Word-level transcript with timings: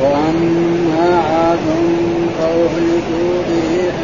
وأما 0.00 1.16
عاد 1.16 1.66
فأهلكوا 2.38 3.42
بريح 3.48 3.96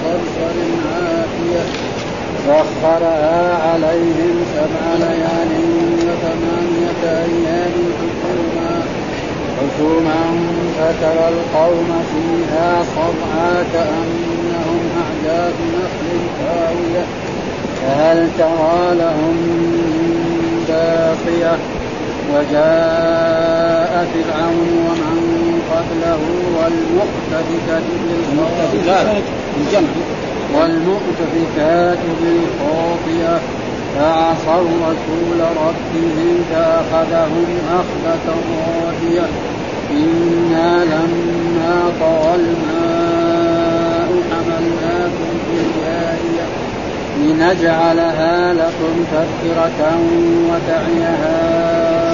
صرصر 0.00 0.56
عاتية 0.94 1.64
سخرها 2.46 3.72
عليهم 3.72 4.36
سبع 4.54 4.94
ليال 4.98 5.52
وثمانية 6.06 7.04
أيام 7.04 7.72
حكوما. 7.98 8.82
حكوما 9.58 10.22
فترى 10.78 11.28
القوم 11.28 12.04
فيها 12.12 12.82
صرعى 12.94 13.64
كأنهم 13.72 14.80
أعجاز 14.96 15.54
نخل 15.74 16.20
خاوية. 16.38 17.04
فهل 17.82 18.28
ترى 18.38 18.94
لهم 18.94 19.36
من 19.36 20.64
باقية؟ 20.68 21.58
وجاء 22.34 24.06
فرعون 24.12 24.70
ومن 24.86 25.18
قبله 25.70 26.22
والمؤتفكة 26.56 27.86
بالخاطئة 28.08 29.22
والمؤتفكات 30.54 31.98
بالخاطئة 32.20 33.40
فعصوا 33.98 34.70
رسول 34.82 35.40
ربهم 35.40 36.44
فأخذهم 36.50 37.46
أخذة 37.72 38.34
رابية 38.66 39.26
إنا 39.90 40.84
لما 40.84 41.92
طغى 42.00 42.34
الماء 42.34 44.10
حملناكم 44.30 45.30
في 45.46 45.56
الجارية. 45.60 46.46
لنجعلها 47.20 48.52
لكم 48.52 49.04
تذكرة 49.12 49.98
وتعيها. 50.48 52.13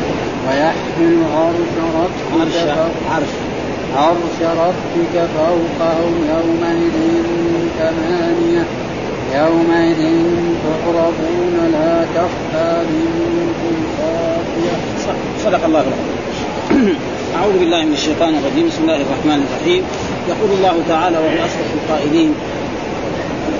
ويحمل 0.47 1.17
عرش 1.35 1.73
ربك 1.95 2.55
عرش 3.11 3.33
عرش 3.95 4.37
ربك 4.41 5.15
فوقهم 5.35 6.13
يومئذ 6.33 6.95
ثمانية 7.79 8.65
يومئذ 9.35 10.01
تعرضون 10.63 11.55
لا 11.73 12.05
تخفى 12.15 12.83
منكم 12.89 13.75
خافية 13.97 14.75
صدق 15.43 15.65
الله 15.65 15.79
العظيم 15.81 16.95
أعوذ 17.35 17.59
بالله 17.59 17.83
من 17.85 17.93
الشيطان 17.93 18.35
الرجيم. 18.35 18.67
بسم 18.67 18.81
الله 18.81 18.95
الرحمن 18.95 19.39
الرحيم. 19.47 19.83
يقول 20.29 20.49
الله 20.57 20.75
تعالى 20.89 21.17
وهو 21.17 21.45
أصدق 21.45 21.69
القائلين 21.79 22.33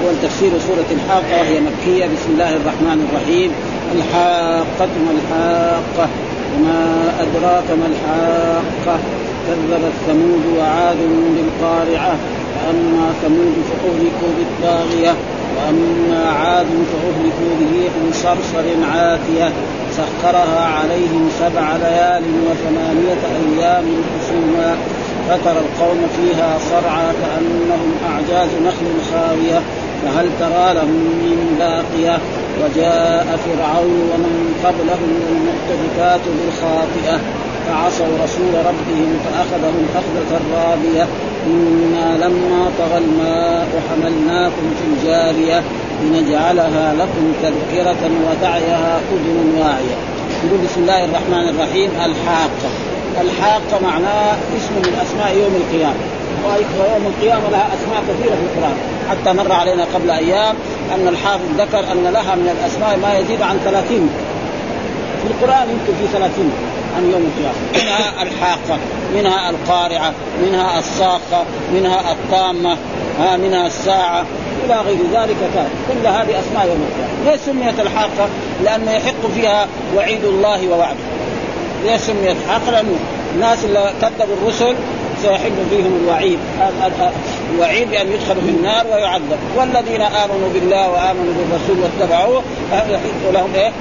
والتفسير 0.05 0.51
سورة 0.67 0.89
الحاقة 0.91 1.41
وهي 1.41 1.59
مكية. 1.59 2.05
بسم 2.05 2.29
الله 2.33 2.49
الرحمن 2.49 3.07
الرحيم. 3.07 3.51
الحاقة 3.95 4.93
ما 5.05 5.11
الحاقة؟ 5.17 6.09
وما 6.55 7.13
أدراك 7.19 7.67
ما 7.79 7.87
الحاقة؟ 7.87 8.99
كذبت 9.47 9.93
ثمود 10.07 10.43
وعاد 10.57 10.97
بالقارعة 11.35 12.15
فأما 12.55 13.13
ثمود 13.21 13.55
فأهلكوا 13.69 14.31
بالطاغية 14.37 15.13
وأما 15.57 16.29
عاد 16.29 16.67
فأهلكوا 16.91 17.51
بريح 17.59 17.93
صرصر 18.13 18.65
عاتية 18.93 19.51
سخرها 19.97 20.65
عليهم 20.65 21.29
سبع 21.39 21.75
ليال 21.75 22.23
وثمانية 22.47 23.21
أيام 23.41 23.85
حسوما 24.11 24.75
فترى 25.29 25.59
القوم 25.59 26.07
فيها 26.17 26.57
صرعى 26.69 27.07
كأنهم 27.21 27.91
أعجاز 28.09 28.49
نخل 28.65 28.87
خاوية. 29.11 29.61
فهل 30.03 30.29
ترى 30.39 30.73
لهم 30.73 31.01
من 31.23 31.55
باقية؟ 31.59 32.17
وجاء 32.61 33.39
فرعون 33.45 34.09
ومن 34.11 34.33
قبله 34.63 35.01
المؤتفكات 35.31 36.21
بالخاطئة 36.37 37.19
فعصوا 37.67 38.17
رسول 38.23 38.53
ربهم 38.69 39.19
فأخذهم 39.23 39.85
أخذة 39.95 40.41
رابية 40.55 41.07
إنا 41.47 42.25
لما 42.25 42.71
طغى 42.79 42.97
الماء 42.97 43.67
حملناكم 43.89 44.73
في 44.77 44.85
الجارية 44.91 45.63
لنجعلها 46.03 46.93
لكم 46.93 47.33
تذكرة 47.43 48.09
وتعيها 48.25 48.99
أذن 49.11 49.53
واعية. 49.59 49.95
يقول 50.45 50.59
بسم 50.65 50.81
الله 50.81 51.05
الرحمن 51.05 51.49
الرحيم 51.49 51.89
الحاقة. 52.05 52.69
الحاقة 53.21 53.83
معناه 53.83 54.35
اسم 54.57 54.75
من 54.75 54.99
أسماء 55.03 55.37
يوم 55.37 55.55
القيامة. 55.55 56.20
ويوم 56.79 57.13
القيامة 57.15 57.49
لها 57.49 57.67
أسماء 57.67 58.03
كثيرة 58.09 58.35
في 58.35 58.41
القرآن. 58.41 58.77
حتى 59.09 59.33
مر 59.33 59.53
علينا 59.53 59.85
قبل 59.93 60.11
أيام 60.11 60.55
أن 60.95 61.07
الحافظ 61.07 61.45
ذكر 61.57 61.79
أن 61.91 62.03
لها 62.03 62.35
من 62.35 62.57
الأسماء 62.59 62.97
ما 62.97 63.19
يزيد 63.19 63.41
عن 63.41 63.59
ثلاثين. 63.65 64.09
في 65.21 65.27
القرآن 65.27 65.69
يمكن 65.69 65.93
في 65.99 66.07
ثلاثين 66.13 66.51
عن 66.97 67.11
يوم 67.11 67.31
القيامة. 67.31 67.57
منها 67.73 68.23
الحاقة 68.23 68.79
منها 69.15 69.49
القارعة 69.49 70.13
منها 70.45 70.79
الصاخة 70.79 71.43
منها 71.73 72.11
الطامة 72.11 72.77
ها 73.19 73.37
منها 73.37 73.67
الساعة 73.67 74.25
إلى 74.65 74.75
غير 74.75 74.97
ذلك 75.13 75.37
كان. 75.53 75.69
كل 75.87 76.07
هذه 76.07 76.39
أسماء 76.39 76.67
يوم 76.67 76.85
القيامة. 76.89 77.31
ليش 77.31 77.41
سميت 77.41 77.79
الحاقة؟ 77.79 78.29
لأنه 78.63 78.91
يحق 78.91 79.27
فيها 79.35 79.67
وعيد 79.95 80.25
الله 80.25 80.67
ووعده. 80.67 80.97
ليش 81.85 82.01
سميت؟ 82.01 82.37
حاقة؟ 82.49 82.71
لأنه 82.71 82.95
الناس 83.35 83.65
اللي 83.65 83.93
كذبوا 84.01 84.35
الرسل 84.41 84.75
سيحل 85.21 85.51
فيهم 85.69 85.99
الوعيد. 86.03 86.39
الوعيد 87.53 87.89
بأن 87.89 88.07
يدخلوا 88.11 88.41
في 88.41 88.49
النار 88.49 88.87
ويعذب 88.87 89.39
والذين 89.55 90.01
آمنوا 90.01 90.49
بالله 90.53 90.89
وآمنوا 90.89 91.33
بالرسول 91.33 91.77
واتبعوه 91.83 92.43
لهم 93.33 93.49
إيه؟ 93.55 93.71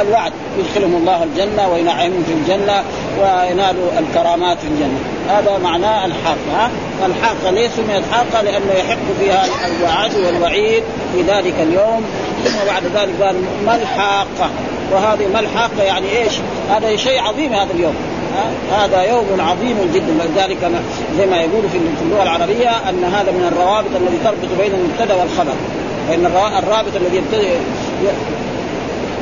الوعد. 0.00 0.32
يدخلهم 0.58 0.94
الله 0.96 1.22
الجنة 1.22 1.68
وينعمهم 1.72 2.24
في 2.26 2.32
الجنة 2.32 2.82
وينالوا 3.20 3.90
الكرامات 3.98 4.58
في 4.58 4.66
الجنة. 4.66 4.98
هذا 5.28 5.58
معناه 5.58 6.06
الحاقه 6.06 6.70
الحاقه 7.06 7.50
ليس 7.50 7.70
سميت 7.72 8.02
حاقه 8.12 8.42
لأنه 8.42 8.72
يحق 8.72 8.98
فيها 9.20 9.44
الوعد 9.66 10.14
والوعيد 10.14 10.82
في 11.12 11.22
ذلك 11.22 11.54
اليوم. 11.62 12.04
ثم 12.44 12.66
بعد 12.66 12.82
ذلك 12.84 13.22
قال 13.22 13.36
ما 13.66 13.76
الحاقه 13.76 14.50
وهذه 14.92 15.26
ما 15.32 15.40
الحاقه 15.40 15.82
يعني 15.82 16.18
إيش؟ 16.18 16.32
هذا 16.70 16.96
شيء 16.96 17.20
عظيم 17.20 17.52
هذا 17.52 17.72
اليوم. 17.74 17.94
هذا 18.72 19.02
يوم 19.02 19.26
عظيم 19.40 19.76
جدا. 19.94 20.12
ولذلك 20.20 20.70
زي 21.18 21.26
ما 21.26 21.36
يقول 21.36 21.62
في 21.72 21.78
اللغة 22.02 22.22
العربية 22.22 22.70
أن 22.88 23.04
هذا 23.04 23.30
من 23.30 23.52
الروابط 23.52 23.90
الذي 23.96 24.18
تربط 24.24 24.58
بين 24.58 24.72
المبتدأ 24.74 25.14
والخبر. 25.14 25.54
فإن 26.08 26.26
الرابط 26.58 26.96
الذي 26.96 27.22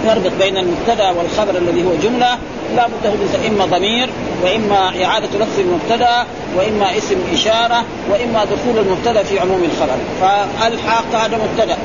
يربط 0.04 0.32
بين 0.40 0.56
المبتدأ 0.56 1.10
والخبر 1.10 1.58
الذي 1.58 1.84
هو 1.84 1.90
جملة 2.02 2.38
لا 2.76 2.86
بد 2.86 3.46
إما 3.46 3.64
ضمير 3.64 4.08
وإما 4.42 5.04
إعادة 5.04 5.28
لفظ 5.38 5.60
المبتدأ 5.60 6.26
وإما 6.56 6.96
اسم 6.96 7.16
إشارة 7.32 7.84
وإما 8.10 8.44
دخول 8.44 8.78
المبتدأ 8.78 9.22
في 9.22 9.40
عموم 9.40 9.64
الخبر. 9.64 9.96
فالحاق 10.20 11.04
هذا 11.14 11.38
مبتدأ. 11.44 11.76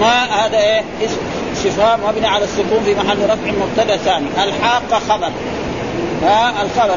ما 0.00 0.24
هذا 0.24 0.58
إيه؟ 0.58 0.82
اسم 1.04 1.16
صفه 1.54 1.96
مبني 1.96 2.26
على 2.26 2.44
السكون 2.44 2.82
في 2.84 2.94
محل 2.94 3.24
رفع 3.24 3.52
مبتدأ 3.62 3.96
ثاني. 3.96 4.26
الحاق 4.44 5.02
خبر. 5.08 5.30
ها 6.24 6.62
الخبر 6.62 6.94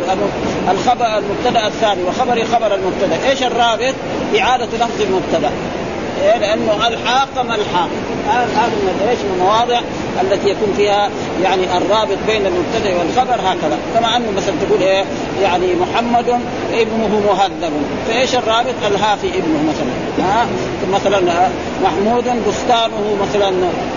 الخبر 0.71 1.17
المبتدأ 1.17 1.67
الثاني 1.67 2.03
وخبر 2.03 2.45
خبر 2.45 2.75
المبتدأ. 2.75 3.29
إيش 3.29 3.43
الرابط؟ 3.43 3.93
إعادة 4.39 4.65
لفظ 4.65 5.01
المبتدأ. 5.01 5.51
إيه 6.23 6.37
لأنه 6.37 6.87
ألحاق 6.87 7.29
ما 7.35 7.55
ألحاق. 7.55 7.89
هذا 8.27 8.71
من 8.83 9.07
إيش 9.09 9.19
من 9.19 9.31
المواضع 9.35 9.79
التي 10.21 10.49
يكون 10.49 10.73
فيها 10.77 11.09
يعني 11.43 11.77
الرابط 11.77 12.17
بين 12.27 12.45
المبتدأ 12.45 12.97
والخبر 12.97 13.35
هكذا. 13.35 13.77
كما 13.95 14.17
أنه 14.17 14.31
مثلا 14.37 14.55
تقول 14.67 14.81
إيه 14.81 15.03
يعني 15.41 15.67
محمد 15.75 16.39
ابنه 16.73 17.21
مهذب. 17.27 17.73
فإيش 18.07 18.35
الرابط؟ 18.35 18.75
الهافي 18.87 19.27
ابنه 19.27 19.59
مثلا. 19.69 20.25
ها؟ 20.27 20.47
مثلا 20.93 21.49
محمود 21.83 22.23
بستانه 22.47 23.17
مثلا 23.21 23.53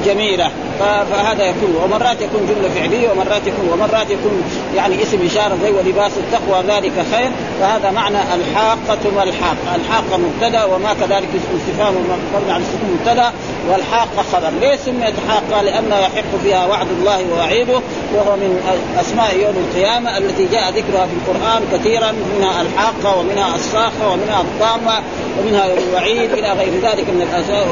جميلة. 0.06 0.50
فهذا 0.80 1.44
يكون. 1.44 1.76
ومرات 1.84 2.20
يكون 2.20 2.40
جملة 2.48 2.68
فعلية 2.68 3.10
ومرات 3.10 3.46
يكون 3.46 3.68
ومرات 3.72 4.10
يكون 4.10 4.42
يعني 4.76 5.02
اسم 5.02 5.18
إشارة 5.26 5.56
زي 5.62 5.70
ولباس 5.70 6.12
التقوى 6.16 6.76
ذلك 6.76 6.92
خير. 7.12 7.30
فهذا 7.60 7.90
معنى 7.90 8.18
الحاقة 8.34 9.10
ما 9.16 9.22
الحاقة، 9.22 9.74
الحاقة 9.74 10.16
مبتدأ 10.18 10.64
وما 10.64 10.94
كذلك 10.94 11.28
اسم 11.28 11.58
استفهام 11.60 11.94
مبني 12.34 12.52
على 12.52 12.62
السكون 12.62 12.98
مبتدأ. 13.00 13.32
والحاقة 13.70 14.22
خبر، 14.32 14.50
ليه 14.60 14.76
سميت 14.76 15.14
حاقة؟ 15.28 15.62
لأنه 15.62 15.96
يحق 15.96 16.30
فيها 16.42 16.66
وعد 16.66 16.86
الله 16.90 17.24
ووعيده 17.32 17.80
وهو 18.14 18.36
من 18.36 18.60
أسماء 19.00 19.36
يوم 19.36 19.54
القيامة 19.56 20.18
التي 20.18 20.44
جاء 20.52 20.70
ذكرها 20.70 21.06
في 21.06 21.12
القرآن 21.12 21.62
كثيرا 21.72 22.12
منها 22.36 22.59
الحاقة 22.62 23.18
ومنها 23.18 23.54
الصاخة 23.54 24.12
ومنها 24.12 24.40
الطامة 24.40 25.00
ومنها 25.38 25.66
الوعيد 25.66 26.32
إلى 26.32 26.52
غير 26.52 26.72
ذلك 26.82 27.08
من 27.10 27.22
الاشياء 27.22 27.68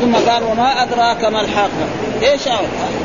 ثم 0.00 0.30
قال 0.30 0.42
وما 0.42 0.82
أدراك 0.82 1.24
ما 1.24 1.40
الحاقة. 1.40 1.86
إيش 2.22 2.48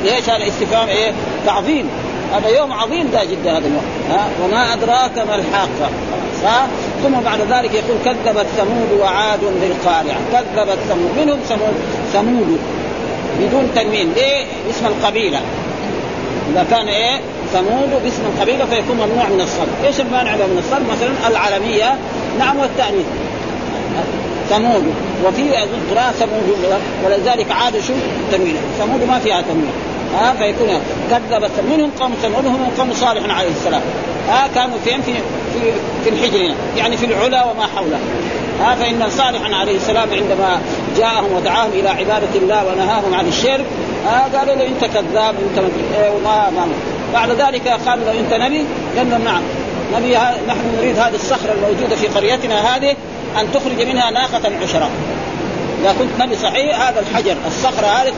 إيش 0.05 0.29
هذا 0.29 0.37
الاستفهام؟ 0.37 0.87
إيه؟ 0.87 1.11
تعظيم. 1.45 1.89
هذا 2.33 2.49
يوم 2.49 2.73
عظيم 2.73 3.09
ذا 3.11 3.23
جدا 3.23 3.51
هذا 3.51 3.57
اليوم. 3.57 3.83
ها؟ 4.09 4.29
وما 4.43 4.73
أدراك 4.73 5.17
ما 5.27 5.35
الحاقة. 5.35 5.89
ها؟ 6.43 6.67
ثم 7.03 7.11
بعد 7.11 7.39
ذلك 7.41 7.73
يقول 7.73 7.97
كذبت 8.05 8.45
ثمود 8.57 8.99
وعاد 8.99 9.39
بالقارعه 9.39 10.19
كذبت 10.31 10.77
ثمود. 10.89 11.11
منهم 11.17 11.39
ثمود؟ 11.39 11.73
ثمود. 12.13 12.59
بدون 13.39 13.71
تنوين. 13.75 14.13
ليه 14.13 14.45
اسم 14.69 14.85
القبيلة. 14.85 15.39
إذا 16.51 16.65
كان 16.71 16.87
إيه؟ 16.87 17.19
ثمود 17.53 18.03
باسم 18.03 18.21
القبيله 18.25 18.65
فيكون 18.65 18.95
ممنوع 18.95 19.29
من 19.29 19.41
الصرف، 19.41 19.85
إيش 19.85 19.99
المانع 19.99 20.35
له 20.35 20.45
من 20.45 20.57
الصرف؟ 20.57 20.81
مثلا 20.91 21.27
العلميه 21.27 21.95
نعم 22.39 22.59
والتأنيث. 22.59 23.05
ثمود. 24.49 24.83
وفي 25.25 25.43
قراءة 25.91 26.11
ثمود 26.11 26.57
ولذلك 27.05 27.51
عاد 27.51 27.79
شو؟ 27.79 27.93
تنوين 28.31 28.55
ثمود 28.79 29.03
ما 29.07 29.19
فيها 29.19 29.41
تنوين 29.41 29.71
ها 30.19 30.33
فيكون 30.33 30.67
كذبت. 31.11 31.51
منهم 31.69 31.91
قوم 31.99 32.13
ثمود 32.21 32.45
هم 32.45 32.71
قوم 32.77 32.93
صالح 32.93 33.37
عليه 33.37 33.49
السلام. 33.49 33.81
ها 34.29 34.47
كانوا 34.55 34.77
فين؟ 34.85 35.01
في 35.01 35.13
في 35.53 35.71
في 36.03 36.09
الحجر 36.09 36.53
يعني 36.77 36.97
في 36.97 37.05
العلا 37.05 37.45
وما 37.45 37.65
حوله. 37.75 37.99
ها 38.61 38.75
فإن 38.75 39.09
صالحا 39.09 39.55
عليه 39.55 39.75
السلام 39.75 40.09
عندما 40.13 40.61
جاءهم 40.97 41.33
ودعاهم 41.33 41.69
إلى 41.73 41.89
عبادة 41.89 42.33
الله 42.35 42.65
ونهاهم 42.67 43.13
عن 43.13 43.27
الشرك 43.27 43.65
ها 44.05 44.37
قالوا 44.37 44.55
له 44.55 44.67
أنت 44.67 44.85
كذاب 44.85 45.35
أنت 45.49 45.65
إيه 45.95 46.09
وما 46.09 46.49
ما 46.49 46.67
بعد 47.13 47.29
ذلك 47.31 47.67
قالوا 47.67 48.05
له 48.05 48.19
أنت 48.19 48.33
نبي؟ 48.33 48.65
قال 48.97 49.23
نعم. 49.23 49.41
نبي 49.95 50.17
نحن 50.47 50.75
نريد 50.77 50.99
هذه 50.99 51.15
الصخرة 51.15 51.51
الموجودة 51.51 51.95
في 51.95 52.07
قريتنا 52.07 52.75
هذه 52.75 52.95
أن 53.39 53.51
تخرج 53.53 53.81
منها 53.87 54.11
ناقة 54.11 54.51
عشرة. 54.63 54.89
إذا 55.81 55.95
كنت 55.99 56.23
نبي 56.23 56.35
صحيح 56.35 56.87
هذا 56.87 56.99
الحجر 56.99 57.35
الصخرة 57.47 57.87
هذه 57.87 58.13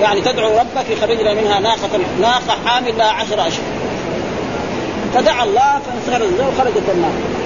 يعني 0.00 0.20
تدعو 0.20 0.58
ربك 0.58 0.90
يخرج 0.90 1.20
لنا 1.20 1.34
منها 1.34 1.60
ناقة 1.60 1.88
ناقة 2.20 2.56
حامل 2.66 2.98
لها 2.98 3.12
عشر 3.12 3.46
اشهر 3.46 3.64
فدعا 5.14 5.44
الله 5.44 5.80
فانصهر 5.86 6.22
الزوج 6.22 6.46
وخرجت 6.48 6.82
الناقة. 6.94 7.37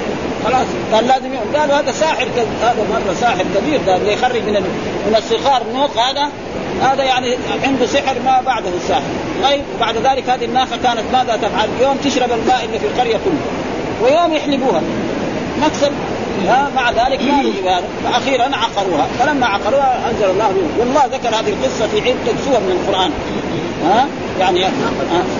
خلاص. 0.45 0.67
قال 0.93 1.07
لازم 1.07 1.31
قالوا 1.57 1.75
هذا 1.81 1.93
ساحر 1.93 2.29
هذا 2.63 2.87
مرة 2.91 3.15
ساحر 3.21 3.45
كبير 3.55 3.81
ده 3.87 3.97
اللي 3.97 4.13
يخرج 4.13 4.43
من 4.43 4.53
من 5.07 5.15
الصخار 5.19 5.63
نوق 5.75 5.99
هذا. 5.99 6.29
هذا 6.83 7.05
يعني 7.05 7.37
عنده 7.65 7.87
سحر 7.87 8.15
ما 8.25 8.41
بعده 8.47 8.69
الساحر 8.77 9.03
طيب 9.43 9.63
بعد 9.81 9.97
ذلك 9.97 10.31
هذه 10.31 10.45
الناقة 10.45 10.77
كانت 10.83 11.03
ماذا 11.13 11.37
تفعل؟ 11.37 11.69
يوم 11.81 11.97
تشرب 11.97 12.33
الماء 12.33 12.65
اللي 12.65 12.79
في 12.79 12.87
القرية 12.87 13.17
كله 13.17 13.43
ويوم 14.03 14.33
يحلبوها. 14.33 14.83
مكسب 15.63 15.93
مع 16.77 16.91
ذلك 16.91 17.23
ما 17.23 17.43
يجب 17.43 17.67
هذا. 17.67 17.85
فاخيرا 18.05 18.43
عقروها. 18.43 19.07
فلما 19.19 19.47
عقروها 19.47 20.11
أنزل 20.11 20.31
الله 20.31 20.49
بهم. 20.49 20.71
والله 20.79 21.05
ذكر 21.05 21.29
هذه 21.29 21.49
القصة 21.49 21.87
في 21.87 22.01
عدة 22.01 22.39
سور 22.45 22.61
من 22.61 22.81
القرآن. 22.81 23.11
ها؟ 23.85 24.07
يعني 24.41 24.65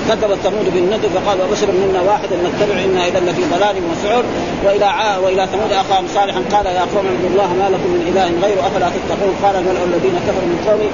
كذب 0.09 0.35
ثمود 0.35 0.75
بالنذر 0.75 1.09
فقال 1.15 1.39
وبشر 1.43 1.67
منا 1.73 2.01
واحدا 2.03 2.37
نتبع 2.37 2.85
إنا 2.85 3.07
إذا 3.07 3.21
لفي 3.21 3.43
ضلال 3.55 3.77
وسعر 3.91 4.25
وإلى 4.65 4.85
عا 4.85 5.19
وإلى 5.19 5.47
ثمود 5.53 5.73
أخاهم 5.73 6.07
صالحا. 6.15 6.43
قال 6.53 6.67
يا 6.67 6.81
قوم 6.81 7.07
اعبدوا 7.07 7.31
الله 7.31 7.47
ما 7.47 7.69
لكم 7.75 7.91
من 7.91 8.03
إله 8.09 8.47
غيره 8.47 8.67
أفلا 8.67 8.89
تتقون؟ 8.89 9.35
قال 9.43 9.57
الملا 9.57 9.85
الذين 9.85 10.17
كفروا 10.27 10.49
من 10.53 10.59
قومي. 10.69 10.91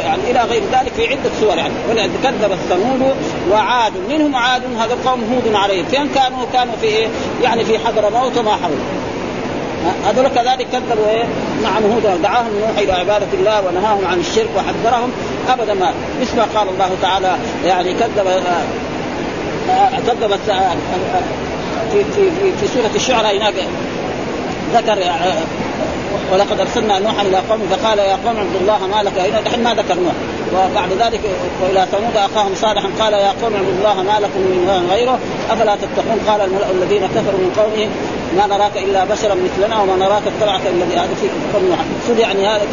يعني 0.00 0.22
إلى 0.30 0.40
غير 0.40 0.62
ذلك 0.72 0.92
في 0.92 1.06
عدة 1.08 1.30
سور 1.40 1.56
يعني. 1.56 1.74
كذب 2.22 2.54
ثمود 2.70 3.14
وعاد. 3.52 3.92
منهم 4.08 4.36
عاد 4.36 4.62
هذا 4.78 4.96
قوم 5.06 5.20
هود 5.32 5.54
عليهم. 5.54 5.84
فين 5.84 6.08
كانوا؟ 6.14 6.38
كانوا 6.52 6.74
في 6.80 6.86
إيه؟ 6.86 7.06
يعني 7.42 7.64
في 7.64 7.78
حضر 7.78 8.10
موت 8.10 8.38
وما 8.38 8.50
حوله 8.50 8.76
هذول 10.06 10.28
كذلك 10.28 10.66
كذبوا 10.72 11.08
إيه؟ 11.10 11.24
نعم 11.62 11.82
هود 11.82 12.22
دعاهم 12.22 12.50
نوح 12.60 12.78
إلى 12.78 12.92
عبادة 12.92 13.26
الله 13.32 13.66
ونهاهم 13.66 14.06
عن 14.06 14.20
الشرك 14.20 14.48
وحذرهم. 14.56 15.12
أبدا 15.48 15.74
ما 15.74 15.92
مثل 16.20 16.36
ما 16.36 16.46
قال 16.54 16.68
الله 16.68 16.90
تعالى 17.02 17.36
يعني 17.66 17.94
كذب 17.94 18.42
كذبت 20.06 20.40
في 21.92 22.04
في 22.04 22.30
في, 22.30 22.52
في 22.60 22.66
سورة 22.74 22.90
الشعراء 22.94 23.36
هناك. 23.36 23.54
ذكر 24.74 24.98
ولقد 26.32 26.60
أرسلنا 26.60 26.98
نوحا 26.98 27.22
إلى 27.22 27.36
قوم 27.36 27.60
فقال 27.70 27.98
يا 27.98 28.18
قوم 28.24 28.36
اعبدوا 28.36 28.60
الله 28.60 28.86
ما 28.86 29.02
لك 29.02 29.12
دحين 29.44 29.64
ما 29.64 29.74
ذكر 29.74 29.94
نوح. 29.94 30.14
وبعد 30.54 30.92
ذلك 30.92 31.20
وإلى 31.62 31.86
ثمود 31.92 32.16
أخاهم 32.16 32.54
صالحا 32.54 32.88
قال 33.00 33.12
يا 33.12 33.34
قوم 33.42 33.54
اعبدوا 33.54 33.72
الله 33.78 34.02
ما 34.02 34.20
لكم 34.20 34.40
من 34.40 34.88
غيره 34.90 35.18
أفلا 35.50 35.76
تتقون؟ 35.76 36.20
قال 36.28 36.40
الملأ 36.40 36.70
الذين 36.70 37.06
كفروا 37.06 37.38
من 37.38 37.52
قومه 37.56 37.88
ما 38.36 38.46
نراك 38.46 38.76
إلا 38.76 39.04
بشرا 39.04 39.34
مثلنا 39.34 39.82
وما 39.82 39.96
نراك 39.96 40.22
اتبعك 40.26 40.60
الا 40.66 41.02
هذا 41.02 41.14
في 41.20 41.28
قوم 41.54 41.64
نوح 41.68 42.18
يعني 42.18 42.46
هذا 42.46 42.66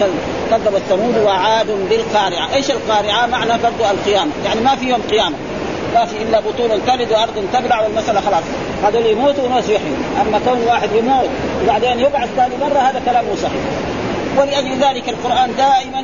كذب 0.51 0.75
الثمود 0.75 1.17
وعاد 1.17 1.67
بالقارعة، 1.89 2.53
إيش 2.55 2.71
القارعة؟ 2.71 3.25
معنى 3.25 3.51
برضو 3.51 3.91
القيامة، 3.91 4.31
يعني 4.45 4.61
ما 4.61 4.75
في 4.75 4.85
يوم 4.89 5.01
قيامة. 5.11 5.35
ما 5.95 6.05
في 6.05 6.17
إلا 6.17 6.39
بطون 6.39 6.85
تلد 6.87 7.11
وأرض 7.11 7.45
تبلع 7.53 7.81
والمساله 7.81 8.21
خلاص. 8.21 8.43
هذول 8.83 9.05
يموتوا 9.05 9.43
وناس 9.45 9.69
يحيوا 9.69 9.97
أما 10.21 10.39
كون 10.45 10.63
واحد 10.67 10.89
يموت 10.95 11.29
وبعدين 11.63 11.99
يبعث 11.99 12.29
ثاني 12.35 12.55
مرة 12.61 12.79
هذا 12.79 13.01
كلام 13.05 13.25
مو 13.25 13.35
صحيح. 13.35 13.61
ولأجل 14.37 14.79
ذلك 14.81 15.09
القرآن 15.09 15.55
دائما 15.57 16.03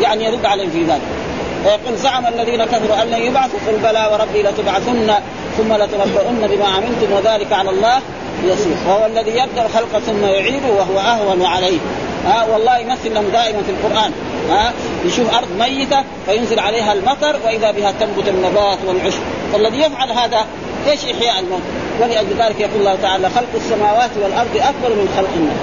يعني 0.00 0.24
يرد 0.24 0.46
عليهم 0.46 0.70
في 0.70 0.84
ذلك. 0.84 1.02
ويقول 1.64 1.98
زعم 1.98 2.26
الذين 2.26 2.64
كفروا 2.64 3.02
أن 3.02 3.08
لن 3.08 3.22
يبعثوا 3.22 3.58
قل 3.66 3.76
بلى 3.82 4.08
وربي 4.12 4.42
لتبعثن. 4.42 5.10
ثم 5.58 5.72
لتنبؤن 5.72 6.46
بما 6.50 6.66
عملتم 6.66 7.12
وذلك 7.12 7.52
على 7.52 7.70
الله 7.70 8.00
يسير. 8.44 8.76
وهو 8.88 9.06
الذي 9.06 9.30
يبدأ 9.30 9.66
الخلق 9.66 9.98
ثم 10.06 10.24
يعيده 10.24 10.68
وهو 10.68 10.98
أهون 10.98 11.44
عليه. 11.44 11.78
ها 12.26 12.46
والله 12.52 12.78
يمثل 12.78 13.14
لهم 13.14 13.28
دائما 13.32 13.62
في 13.62 13.70
القرآن. 13.70 14.12
ها 14.50 14.72
يشوف 15.04 15.34
أرض 15.34 15.48
ميتة 15.58 16.04
فينزل 16.26 16.60
عليها 16.60 16.92
المطر 16.92 17.36
وإذا 17.44 17.70
بها 17.70 17.92
تنبت 18.00 18.28
النبات 18.28 18.78
والعشب. 18.86 19.20
والذي 19.52 19.80
يفعل 19.80 20.12
هذا 20.12 20.44
إيش 20.90 21.04
إحياء 21.04 21.40
الموت؟ 21.40 21.62
ولأجل 22.00 22.36
ذلك 22.38 22.60
يقول 22.60 22.80
الله 22.80 22.96
تعالى 23.02 23.28
خلق 23.28 23.48
السماوات 23.54 24.10
والأرض 24.22 24.56
أكبر 24.56 24.88
من 24.88 25.14
خلق 25.16 25.30
الناس. 25.36 25.56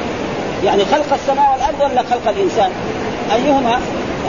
يعني 0.66 0.86
خلق 0.86 1.14
السماء 1.14 1.54
والأرض 1.54 1.92
ولا 1.92 2.04
خلق 2.04 2.30
الإنسان؟ 2.30 2.72
أيهما؟ 3.36 3.80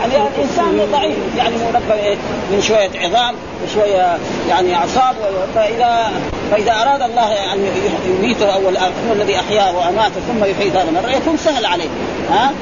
يعني 0.01 0.29
الانسان 0.37 0.89
ضعيف. 0.93 1.17
يعني 1.39 1.55
مركب 1.73 1.91
إيه؟ 1.91 2.17
من 2.53 2.63
شوية 2.63 2.91
عظام 2.95 3.35
وشويه 3.65 4.19
يعني 4.49 4.75
أعصاب 4.75 5.15
فاذا 5.55 6.13
فإذا 6.51 6.73
أراد 6.73 7.03
الله 7.03 7.53
أن 7.53 7.67
يميته 8.07 8.55
اول 8.55 8.77
هو 8.77 9.13
الذي 9.13 9.37
أحياه 9.37 9.77
وأماته 9.77 10.21
ثم 10.29 10.45
يحيي 10.45 10.71
ثاني 10.71 10.91
مره 10.91 11.11
يكون 11.11 11.37
سهل 11.37 11.67
عليه. 11.67 11.89
ها؟ 12.31 12.53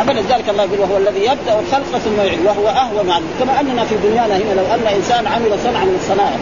أبدا. 0.00 0.20
ذلك 0.20 0.48
الله 0.48 0.62
يقول 0.62 0.80
وهو 0.80 0.96
الذي 0.96 1.20
يبدأ 1.20 1.60
الخلق 1.60 1.98
ثم 2.04 2.20
يعيد 2.20 2.40
وهو 2.46 2.68
أهون 2.68 3.10
عليه. 3.10 3.24
كما 3.40 3.60
أننا 3.60 3.84
في 3.84 3.94
دنيانا 3.94 4.36
هنا 4.36 4.60
لو 4.60 4.74
أن 4.74 4.94
إنسان 4.96 5.26
عمل 5.26 5.58
صنعا 5.64 5.84
من 5.84 5.98
الصنائع 6.02 6.36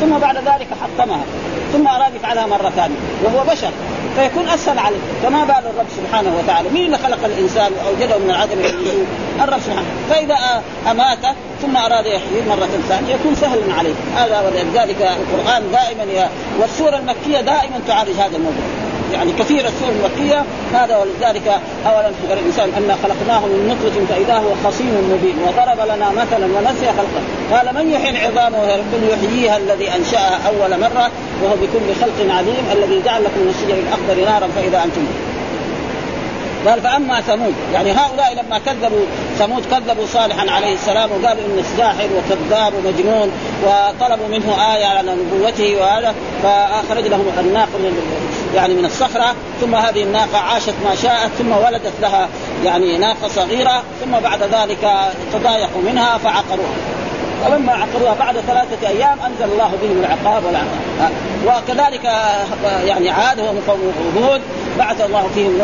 ثم 0.00 0.18
بعد 0.18 0.36
ذلك 0.36 0.68
حطمها 0.82 1.24
ثم 1.72 1.88
أراد 1.88 2.14
يفعلها 2.14 2.46
مرة 2.46 2.72
ثانية 2.76 2.96
وهو 3.24 3.44
بشر. 3.44 3.70
فيكون 4.16 4.48
اسهل 4.48 4.78
عليه. 4.78 4.96
فما 5.22 5.44
بال 5.44 5.70
الرب 5.70 5.86
سبحانه 5.96 6.36
وتعالى. 6.38 6.68
مين 6.68 6.86
اللي 6.86 6.98
خلق 6.98 7.24
الإنسان 7.24 7.72
وأوجده 7.72 8.18
من 8.18 8.30
العدم 8.30 8.58
إلى 8.58 9.04
الرب 9.40 9.60
سبحانه. 9.60 9.86
فإذا 10.10 10.62
أماته 10.90 11.34
ثم 11.62 11.76
أراد 11.76 12.06
يحييه 12.06 12.42
مرة 12.48 12.68
ثانية 12.88 13.14
يكون 13.14 13.34
سهلا 13.34 13.74
عليه. 13.74 13.94
هذا 14.16 14.40
ولذلك 14.40 15.00
القرآن 15.02 15.62
دائما 15.72 16.30
والسورة 16.60 16.96
المكية 16.96 17.40
دائما 17.40 17.80
تعالج 17.86 18.16
هذا 18.20 18.36
الموضوع. 18.36 18.83
يعني 19.14 19.32
كثير 19.32 19.60
السور 19.66 19.88
المكية 19.88 20.44
هذا 20.74 20.96
ولذلك 20.96 21.60
أولا 21.86 22.10
فكر 22.22 22.38
الإنسان 22.38 22.68
أن 22.78 22.96
خلقناه 23.02 23.46
من 23.46 23.68
نطفة 23.68 24.14
فإذا 24.14 24.34
هو 24.34 24.50
خصيم 24.64 24.94
مبين. 25.12 25.36
وضرب 25.46 25.86
لنا 25.86 26.10
مثلا 26.10 26.46
ونسي 26.46 26.86
خلقه. 26.86 27.22
قال 27.52 27.74
من 27.74 27.90
يحيي 27.90 28.10
العظام 28.10 28.54
وهي 28.54 28.80
يحييها 29.12 29.56
الذي 29.56 29.88
أنشأها 29.96 30.38
أول 30.48 30.80
مرة 30.80 31.10
وهو 31.42 31.54
بكل 31.54 31.94
خلق 32.00 32.34
عليم 32.34 32.64
الذي 32.72 33.02
جعل 33.04 33.24
لكم 33.24 33.40
من 33.40 33.54
الشجر 33.54 33.78
الأخضر 33.78 34.30
نارا 34.30 34.48
فإذا 34.56 34.84
أنتم. 34.84 35.06
قال 36.66 36.80
فأما 36.80 37.20
ثمود. 37.20 37.54
يعني 37.74 37.92
هؤلاء 37.92 38.34
لما 38.34 38.58
كذبوا 38.58 39.04
ثمود 39.38 39.62
كذبوا 39.70 40.06
صالحا 40.06 40.50
عليه 40.50 40.74
السلام 40.74 41.10
وقالوا 41.10 41.42
إنه 41.46 41.62
ساحر 41.76 42.08
وكذاب 42.16 42.72
ومجنون 42.74 43.30
وطلبوا 43.64 44.28
منه 44.28 44.74
آية 44.74 44.86
على 44.86 45.12
نبوته 45.12 45.76
وهذا 45.80 46.14
فأخرج 46.42 47.06
لهم 47.06 47.24
الناقه 47.38 47.78
يعني 48.54 48.74
من 48.74 48.84
الصخرة 48.84 49.34
ثم 49.60 49.74
هذه 49.74 50.02
الناقة 50.02 50.38
عاشت 50.38 50.74
ما 50.84 50.94
شاءت 51.02 51.30
ثم 51.38 51.52
ولدت 51.52 51.92
لها 52.02 52.28
يعني 52.64 52.98
ناقة 52.98 53.28
صغيرة 53.28 53.82
ثم 54.04 54.10
بعد 54.10 54.42
ذلك 54.42 54.90
تضايقوا 55.32 55.82
منها 55.82 56.18
فعقروها. 56.18 56.74
فلما 57.44 57.72
عقروها 57.72 58.14
بعد 58.14 58.34
ثلاثة 58.38 58.88
أيام 58.88 59.18
أنزل 59.20 59.52
الله 59.52 59.72
بهم 59.82 59.98
العقاب 60.00 60.44
والعقاب. 60.44 61.12
وكذلك 61.46 62.04
يعني 62.84 63.10
عاد 63.10 63.40
هو 63.40 63.46
قوم 63.46 63.92
بعث 64.78 65.00
الله 65.00 65.28
فيهم 65.34 65.58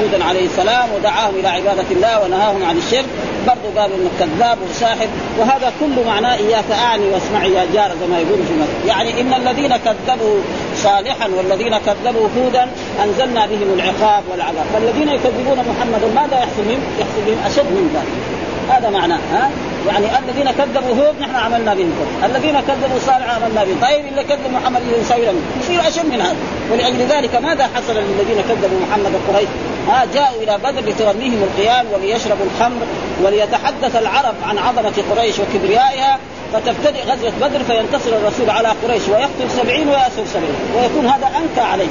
هودا 0.00 0.24
عليه 0.24 0.46
السلام 0.46 0.88
ودعاهم 0.96 1.34
إلى 1.34 1.48
عبادة 1.48 1.90
الله 1.90 2.24
ونهاهم 2.24 2.64
عن 2.64 2.76
الشرك. 2.76 3.04
برضو 3.46 3.78
قالوا 3.78 3.96
انه 3.96 4.10
كذاب 4.18 4.58
وساحر 4.70 5.06
وهذا 5.38 5.72
كل 5.80 6.06
معناه 6.06 6.34
إياك 6.34 6.70
أعني 6.70 7.04
واسمعي 7.06 7.52
يا 7.52 7.66
جار 7.74 7.90
زي 8.00 8.06
ما 8.06 8.18
يقولوا 8.18 8.44
في 8.44 8.54
مثل 8.54 8.88
يعني 8.88 9.20
إن 9.20 9.34
الذين 9.34 9.76
كذبوا 9.76 10.36
صالحا 10.76 11.28
والذين 11.36 11.78
كذبوا 11.78 12.28
هودا 12.38 12.66
أنزلنا 13.04 13.46
بهم 13.46 13.72
العقاب 13.74 14.22
والعذاب. 14.30 14.64
فالذين 14.74 15.08
يكذبون 15.08 15.58
محمدا 15.58 16.06
ماذا 16.20 16.38
يحصل 16.38 16.62
بهم؟ 16.68 16.80
يحصل 17.00 17.22
بهم 17.26 17.38
أشد 17.46 17.66
من 17.66 17.90
ذلك. 17.94 18.76
هذا 18.76 18.90
معناه 18.90 19.18
ها؟ 19.32 19.50
يعني 19.86 20.06
الذين 20.18 20.50
كذبوا 20.50 20.94
هود 20.94 21.20
نحن 21.20 21.36
عملنا 21.36 21.74
بهم. 21.74 21.92
الذين 22.24 22.60
كذبوا 22.60 22.98
صالح 23.06 23.34
عملنا 23.34 23.64
بهم. 23.64 23.78
طيب 23.82 24.06
اللي 24.06 24.24
كذب 24.24 24.52
محمد 24.52 24.80
يسوي 25.00 25.26
يصير 25.60 25.88
اشد 25.88 26.06
من 26.06 26.20
هذا. 26.20 26.36
ولأجل 26.72 26.98
ذلك 26.98 27.34
ماذا 27.36 27.70
حصل 27.74 27.96
للذين 27.96 28.42
كذبوا 28.48 28.78
محمد 28.88 29.12
قريش؟ 29.28 29.48
ها 29.88 30.06
جاءوا 30.14 30.42
إلى 30.42 30.58
بدر 30.58 30.90
لتغنيهم 30.90 31.42
القيام 31.42 31.86
وليشربوا 31.92 32.46
الخمر 32.54 32.86
وليتحدث 33.22 33.96
العرب 33.96 34.34
عن 34.48 34.58
عظمة 34.58 35.02
قريش 35.10 35.34
وكبريائها. 35.38 36.18
فتبتدئ 36.52 37.02
غزوة 37.02 37.32
بدر 37.40 37.62
فينتصر 37.64 38.10
الرسول 38.10 38.50
على 38.50 38.68
قريش 38.68 39.02
ويقتل 39.08 39.50
سبعين 39.50 39.88
ويأسر 39.88 40.24
سبعين. 40.26 40.54
ويكون 40.76 41.06
هذا 41.06 41.26
أنكى 41.26 41.60
عليه 41.60 41.88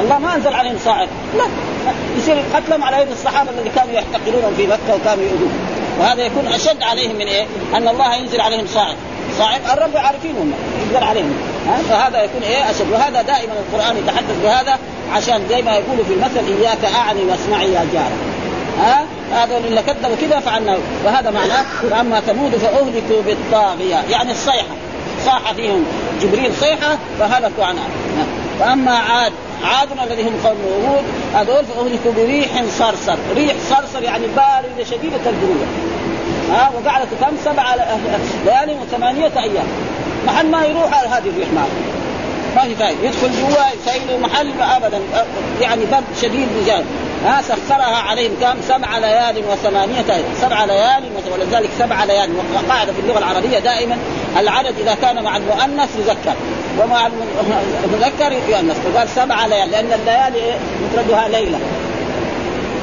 الله 0.00 0.18
ما 0.18 0.34
أنزل 0.34 0.54
عليهم 0.54 0.78
صاعق 0.84 1.08
لا. 1.36 1.44
يصير 2.18 2.36
قتلهم 2.54 2.84
على 2.84 3.02
يد 3.02 3.10
الصحابة 3.10 3.50
الذين 3.50 3.72
كانوا 3.76 3.92
يحتقرونهم 3.92 4.54
في 4.56 4.66
مكة 4.66 4.94
وكانوا 4.94 5.24
يؤذون. 5.24 5.79
وهذا 5.98 6.22
يكون 6.22 6.46
أشد 6.46 6.82
عليهم 6.82 7.14
من 7.14 7.26
إيه؟ 7.26 7.46
أن 7.74 7.88
الله 7.88 8.14
ينزل 8.14 8.40
عليهم 8.40 8.66
صاعق 8.66 8.96
صاعق 9.38 9.72
الرب 9.72 9.96
عارفين 9.96 10.36
هم 10.36 10.52
ينزل 10.82 11.04
عليهم. 11.04 11.34
ها؟ 11.66 11.78
فهذا 11.88 12.22
يكون 12.22 12.42
إيه؟ 12.42 12.70
أشد. 12.70 12.92
وهذا 12.92 13.22
دائما 13.22 13.52
القرآن 13.52 13.96
يتحدث 13.96 14.42
بهذا 14.42 14.78
عشان 15.12 15.46
زي 15.48 15.62
ما 15.62 15.72
يقولوا 15.72 16.04
في 16.04 16.14
المثل 16.14 16.60
إياك 16.60 16.84
اعني 16.84 17.20
واسمعي 17.24 17.72
يا 17.72 17.86
جار 17.92 18.10
ها؟ 18.80 19.04
هذا 19.32 19.56
اللي 19.56 19.82
كذبوا 19.82 20.16
كذا 20.20 20.40
فعلنا 20.40 20.78
وهذا 21.04 21.30
معناه 21.30 21.64
فأما 21.90 22.20
ثمود 22.20 22.56
فأهلكوا 22.56 23.22
بالطاغية. 23.26 23.96
يعني 24.10 24.32
الصيحة. 24.32 24.74
صاح 25.26 25.52
فيهم. 25.52 25.84
جبريل 26.22 26.52
صيحة 26.60 26.98
فهلكوا 27.18 27.64
عنها. 27.64 27.84
واما 28.60 28.92
عاد 28.92 29.32
عاد 29.64 29.88
الذي 29.92 30.22
هم 30.22 30.34
قوم 30.44 30.58
هود 30.86 31.04
هذول 31.34 31.64
فاهلكوا 31.64 32.12
بريح 32.16 32.64
صرصر، 32.78 33.16
ريح 33.36 33.54
صرصر 33.70 34.02
يعني 34.02 34.26
بارده 34.26 34.84
شديده 34.84 35.16
البروده. 35.26 35.66
ها 36.50 36.70
وقعدت 36.74 37.08
كم؟ 37.20 37.36
سبع 37.44 37.74
ليال 38.44 38.76
وثمانية 38.82 39.32
أيام. 39.36 39.66
محل 40.26 40.50
ما 40.50 40.64
يروح 40.64 41.04
هذه 41.04 41.28
الريح 41.28 41.48
معه. 41.54 41.68
ما 42.56 42.62
في 42.62 42.74
فايدة، 42.74 42.88
يدخل 43.02 43.30
جوا 43.40 43.64
يسيلوا 43.76 44.18
محل 44.18 44.52
أبدا 44.60 45.00
يعني 45.60 45.84
برد 45.92 46.04
شديد 46.22 46.48
بجانب. 46.62 46.86
ها 47.24 47.42
سخرها 47.42 47.96
عليهم 47.96 48.32
كم؟ 48.40 48.54
سبع 48.68 48.98
ليال 48.98 49.42
وثمانية 49.50 50.04
أيام، 50.10 50.34
سبع 50.40 50.64
ليال 50.64 51.02
ولذلك 51.32 51.70
سبع 51.78 52.04
ليال. 52.04 52.30
وقاعدة 52.54 52.92
في 52.92 53.00
اللغة 53.00 53.18
العربية 53.18 53.58
دائما 53.58 53.96
العدد 54.38 54.74
إذا 54.78 54.94
كان 54.94 55.24
مع 55.24 55.36
المؤنث 55.36 55.96
يذكر. 55.98 56.34
ومع 56.78 57.06
المذكر 57.84 58.32
يؤنث. 58.48 58.76
فقال 58.94 59.08
سبع 59.08 59.46
ليال. 59.46 59.70
لأن 59.70 59.92
الليالي 59.92 60.58
مفردها 60.84 61.28
ليلة. 61.28 61.58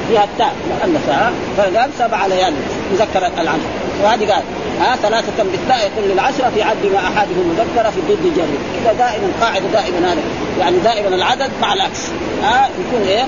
فيها 0.08 0.24
التاء. 0.24 0.52
مؤنثة. 0.70 1.30
فقال 1.56 1.90
سبع 1.98 2.26
ليال. 2.26 2.54
مذكر 2.92 3.26
العشر 3.40 3.58
وهذه 4.02 4.32
قال 4.32 4.42
ها 4.80 4.96
ثلاثة 4.96 5.42
بالتاء 5.42 5.90
يقول 5.90 6.10
للعشرة 6.10 6.50
في 6.54 6.62
عد 6.62 6.86
ما 6.92 6.98
أحدهم 6.98 7.48
مذكرة 7.48 7.90
في 7.90 8.00
ضد 8.00 8.36
جر 8.36 8.46
كذا 8.84 8.92
دائما 8.92 9.28
قاعدة 9.40 9.66
دائما 9.72 10.12
هذا 10.12 10.20
يعني 10.58 10.78
دائما 10.78 11.08
العدد 11.08 11.50
مع 11.62 11.72
العكس. 11.72 12.00
ها 12.42 12.68
يكون 12.80 13.08
إيه؟ 13.08 13.24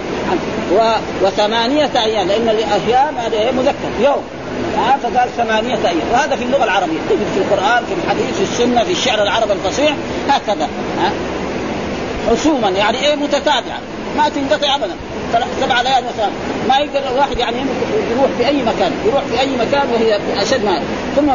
و... 0.73 0.92
وثمانية 1.23 1.90
أيام 1.97 2.28
لأن 2.28 2.49
الأيام 2.49 3.14
هذا 3.19 3.37
إيه؟ 3.37 3.50
مذكر. 3.50 3.90
يوم. 4.00 4.23
ها 4.76 4.99
فقال 5.02 5.28
ثمانية 5.37 5.88
أيام. 5.88 6.09
وهذا 6.12 6.37
في 6.37 6.45
اللغة 6.45 6.64
العربية 6.64 6.99
تجد 7.11 7.26
في 7.35 7.40
القرآن 7.40 7.85
في 7.85 7.95
الحديث 8.04 8.37
في 8.37 8.42
السنة 8.42 8.85
في 8.85 8.92
الشعر 8.92 9.23
العربي 9.23 9.52
الفصيح 9.52 9.95
هكذا. 10.28 10.69
ها؟ 11.00 11.12
حسوما 12.30 12.69
يعني 12.69 12.99
إيه؟ 12.99 13.14
متتابعة. 13.14 13.80
ما 14.17 14.29
تنقطع 14.29 14.75
ابدا. 14.75 14.95
سبع 15.61 15.83
ليال 15.83 16.05
مثلا. 16.14 16.31
ما 16.69 16.79
يقدر 16.79 17.11
الواحد 17.12 17.38
يعني 17.38 17.57
يروح 18.11 18.31
في 18.38 18.49
أي 18.49 18.62
مكان. 18.62 18.93
يروح 19.07 19.23
في 19.25 19.40
أي 19.40 19.49
مكان 19.57 19.83
وهي 19.93 20.19
أشد 20.43 20.64
ما. 20.64 20.81
ثم 21.17 21.31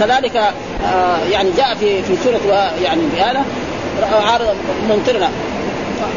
كذلك 0.00 0.36
آه 0.36 1.18
يعني 1.30 1.50
جاء 1.56 1.74
في 1.74 2.02
في 2.02 2.16
سورة 2.24 2.70
يعني 2.82 3.02
بهذا 3.16 3.44
عارض 4.12 4.56
ممطرنا. 4.90 5.28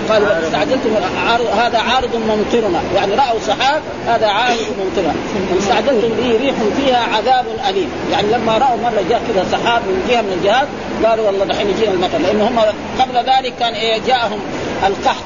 قالوا 0.10 0.28
استعجلتم 0.48 0.90
عارض 1.28 1.46
هذا 1.46 1.78
عارض 1.78 2.16
ممطرنا. 2.16 2.82
يعني 2.96 3.16
رأوا 3.16 3.40
سحاب 3.40 3.82
هذا 4.08 4.28
عارض 4.28 4.66
ممطرنا. 4.80 5.14
استعجلتم 5.60 6.10
به 6.10 6.38
ريح 6.42 6.56
فيها 6.78 7.04
عذاب 7.16 7.46
أليم. 7.70 7.90
يعني 8.12 8.28
لما 8.28 8.58
رأوا 8.58 8.78
مرة 8.84 9.04
جاء 9.10 9.22
كذا 9.34 9.46
سحاب 9.52 9.82
من 9.82 10.06
جهة 10.10 10.22
من 10.22 10.38
الجهات 10.40 10.68
قالوا 11.06 11.26
والله 11.26 11.46
دحين 11.46 11.70
يجينا 11.70 11.92
المطر. 11.92 12.18
لأن 12.18 12.42
هم 12.42 12.60
قبل 13.00 13.18
ذلك 13.18 13.54
كان 13.60 13.74
إيه 13.74 14.02
جاءهم 14.08 14.40
القحط. 14.88 15.24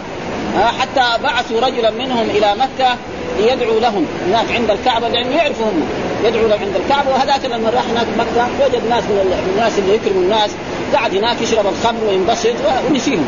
حتى 0.65 1.23
بعثوا 1.23 1.61
رجلا 1.61 1.89
منهم 1.91 2.29
إلى 2.29 2.55
مكة 2.55 2.95
ليدعو 3.39 3.79
لهم. 3.79 4.05
هناك 4.27 4.51
عند 4.51 4.71
الكعبة 4.71 5.07
لأنه 5.07 5.35
يعرفوا 5.35 5.65
هم 5.65 5.83
يدعو 6.23 6.47
لهم 6.47 6.59
عند 6.61 6.75
الكعبة 6.75 7.09
وهذاك 7.09 7.45
لما 7.45 7.69
راح 7.69 7.83
هناك 7.89 8.07
مكة 8.17 8.47
وجد 8.65 8.89
ناس 8.89 9.03
من 9.03 9.43
الناس 9.53 9.79
اللي 9.79 9.95
يكرموا 9.95 10.21
الناس. 10.21 10.51
قاعد 10.93 11.15
هناك 11.15 11.41
يشرب 11.41 11.65
الخمر 11.67 12.03
وينبسط 12.07 12.53
ونسيهم. 12.89 13.25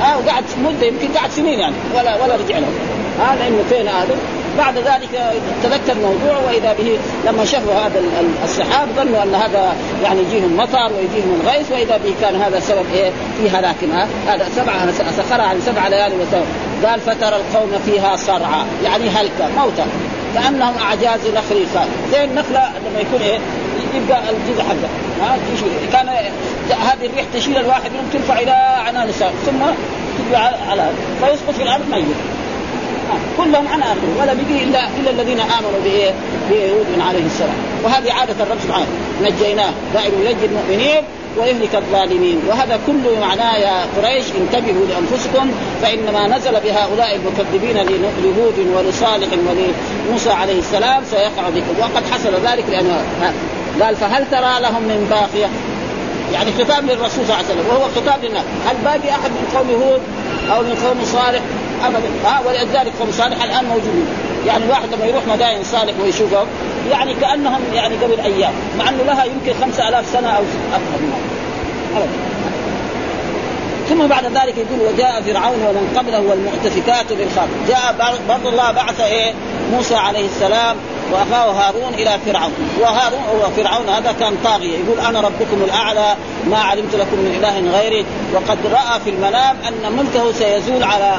ها 0.00 0.16
وقعد 0.16 0.44
مدة 0.64 0.86
يمكن 0.86 1.08
قعد 1.18 1.30
سنين 1.30 1.58
يعني 1.58 1.74
ولا 1.94 2.24
ولا 2.24 2.36
رجع 2.36 2.58
لهم. 2.58 2.74
ها 3.20 3.36
لأنه 3.36 3.64
فين 3.68 3.88
هذا؟ 3.88 4.16
بعد 4.58 4.78
ذلك 4.78 5.32
تذكر 5.62 5.92
الموضوع 5.92 6.38
وإذا 6.46 6.72
به 6.72 6.98
لما 7.26 7.44
شافوا 7.44 7.74
هذا 7.74 8.02
السحاب 8.44 8.88
ظنوا 8.96 9.22
أن 9.22 9.34
هذا 9.34 9.76
يعني 10.02 10.20
يجيهم 10.20 10.56
مطر 10.56 10.92
ويجيهم 10.92 11.40
الغيث 11.40 11.72
وإذا 11.72 11.96
به 11.96 12.14
كان 12.20 12.42
هذا 12.42 12.60
سبب 12.60 12.84
إيه؟ 12.94 13.10
في 13.38 13.50
هلاكهم 13.50 13.92
هذا 14.26 14.48
سبعه 14.56 14.92
سخرها 15.16 15.46
عن 15.46 15.60
سبع 15.60 15.88
ليال 15.88 16.12
وسبع 16.12 16.90
قال 16.90 17.00
فترى 17.00 17.36
القوم 17.36 17.70
فيها 17.86 18.16
صرعى. 18.16 18.64
يعني 18.84 19.08
هلكة 19.08 19.48
موتى 19.56 19.84
كأنهم 20.34 20.74
أعجاز 20.78 21.20
نخل 21.26 21.66
خال 21.74 21.88
زي 22.12 22.24
النخله 22.24 22.72
لما 22.86 23.00
يكون 23.00 23.20
إيه؟ 23.20 23.38
يبقى 23.94 24.20
الجذع 24.30 24.64
حقه. 24.64 24.88
ها 25.22 25.36
كان 25.92 26.08
هذه 26.68 27.06
الريح 27.06 27.26
تشيل 27.34 27.56
الواحد 27.56 27.90
منهم 27.92 28.08
ترفع 28.12 28.38
إلى 28.38 28.50
عنان 28.86 29.10
ثم 29.46 29.58
تبقى 30.18 30.54
على 30.70 30.90
فيسقط 31.20 31.54
في 31.54 31.62
الأرض 31.62 31.84
ميت. 31.90 32.41
كلهم 33.38 33.68
عن 33.68 33.82
آخره. 33.82 34.12
ولا 34.20 34.34
بقي 34.34 34.64
الا 34.64 34.88
إلا 35.00 35.10
الذين 35.10 35.40
آمنوا 35.40 35.80
بايه؟ 35.84 36.10
بهود 36.50 36.86
عليه 37.08 37.26
السلام. 37.26 37.54
وهذه 37.84 38.12
عادة 38.12 38.44
الرب 38.44 38.58
سبحانه. 38.62 38.86
نجيناه. 39.22 39.70
دائما 39.94 40.30
ينجي 40.30 40.46
المؤمنين 40.46 41.02
ويهلك 41.38 41.74
الظالمين. 41.74 42.40
وهذا 42.48 42.78
كله 42.86 43.20
معناه 43.20 43.56
يا 43.56 43.86
قريش. 43.96 44.24
انتبهوا 44.40 44.86
لأنفسكم. 44.86 45.50
فإنما 45.82 46.36
نزل 46.36 46.52
بهؤلاء 46.64 47.16
المكذبين 47.16 47.76
لهود 48.22 48.58
ولصالح 48.76 49.28
ولموسى 49.32 50.30
عليه 50.30 50.58
السلام. 50.58 51.02
سيقع 51.10 51.48
بكم 51.48 51.74
وقد 51.80 52.02
حصل 52.12 52.34
ذلك 52.46 52.64
لأنه 52.70 53.04
قال 53.80 53.96
فهل 53.96 54.30
ترى 54.30 54.60
لهم 54.60 54.82
من 54.82 55.06
باقية؟ 55.10 55.48
يعني 56.32 56.50
خطاب 56.52 56.84
للرسول 56.84 57.10
صلى 57.10 57.22
الله 57.22 57.34
عليه 57.34 57.46
وسلم. 57.46 57.66
وهو 57.68 57.84
خطاب 57.96 58.24
للناس. 58.24 58.44
هل 58.66 58.76
باقي 58.84 59.10
أحد 59.10 59.30
من 59.30 59.44
قوم 59.54 59.68
هود 59.82 60.00
أو 60.50 60.62
من 60.62 60.74
قوم 60.86 61.04
صالح؟ 61.04 61.40
ابدا. 61.86 62.08
ها 62.24 62.40
ولذلك 62.46 62.92
قوم 63.00 63.10
صالح 63.12 63.44
الآن 63.44 63.64
موجودين. 63.64 64.06
يعني 64.46 64.64
الواحد 64.64 64.94
لما 64.94 65.06
يروح 65.06 65.22
مدائن 65.26 65.64
صالح 65.64 65.94
ويشوفهم 66.02 66.46
يعني 66.90 67.14
كأنهم 67.14 67.60
يعني 67.74 67.94
قبل 67.96 68.20
أيام 68.20 68.52
مع 68.78 68.88
إنه 68.88 69.02
لها 69.02 69.24
يمكن 69.24 69.52
خمسة 69.60 69.88
ألاف 69.88 70.06
سنة 70.06 70.28
أو 70.28 70.42
أكثر 70.72 71.00
من 71.00 71.12
ثم 73.88 74.06
بعد 74.06 74.24
ذلك 74.24 74.54
يقول 74.58 74.92
وجاء 74.92 75.22
فرعون 75.22 75.62
ومن 75.62 75.94
قبله 75.96 76.20
والمؤتفكات 76.20 77.12
بالخاطئ 77.12 77.52
جاء 77.68 78.14
برضو 78.28 78.48
الله 78.48 78.72
بعث 78.72 79.00
إيه؟ 79.00 79.32
موسى 79.72 79.94
عليه 79.94 80.26
السلام 80.26 80.76
وأخاه 81.12 81.50
هارون 81.50 81.94
إلى 81.94 82.18
فرعون. 82.26 82.52
وهارون 82.80 83.22
هو 83.32 83.50
فرعون 83.50 83.88
هذا 83.88 84.12
كان 84.20 84.36
طاغية. 84.44 84.78
يقول 84.78 85.00
أنا 85.00 85.20
ربكم 85.20 85.62
الأعلى 85.64 86.16
ما 86.50 86.58
علمت 86.58 86.94
لكم 86.94 87.16
من 87.16 87.34
إله 87.38 87.78
غيري. 87.78 88.04
وقد 88.34 88.58
رأى 88.72 89.00
في 89.04 89.10
المنام 89.10 89.56
أن 89.68 89.92
ملكه 89.92 90.32
سيزول 90.32 90.82
على 90.84 91.16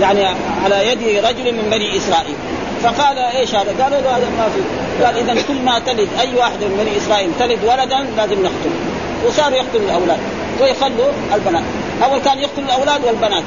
يعني 0.00 0.26
على 0.64 0.88
يد 0.88 1.24
رجل 1.24 1.52
من 1.52 1.68
بني 1.70 1.96
إسرائيل. 1.96 2.34
فقال 2.82 3.18
إيش 3.18 3.54
هذا؟ 3.54 3.82
قالوا 3.82 4.00
له 4.00 4.16
هذا 4.16 4.28
ما 4.38 4.48
في. 4.54 5.04
قال 5.04 5.18
اذا 5.18 5.42
كل 5.48 5.62
ما 5.62 5.78
تلد 5.78 6.08
أي 6.20 6.34
واحد 6.34 6.64
من 6.64 6.84
بني 6.84 6.96
إسرائيل 6.96 7.30
تلد 7.38 7.64
ولدا 7.64 7.98
لازم 8.16 8.42
نقتله. 8.42 8.78
وصاروا 9.26 9.56
يقتلوا 9.56 9.84
الأولاد. 9.84 10.18
ويخلوا 10.60 11.10
البنات. 11.34 11.64
أول 12.04 12.18
كان 12.18 12.38
يقتل 12.38 12.62
الأولاد 12.62 13.04
والبنات. 13.04 13.44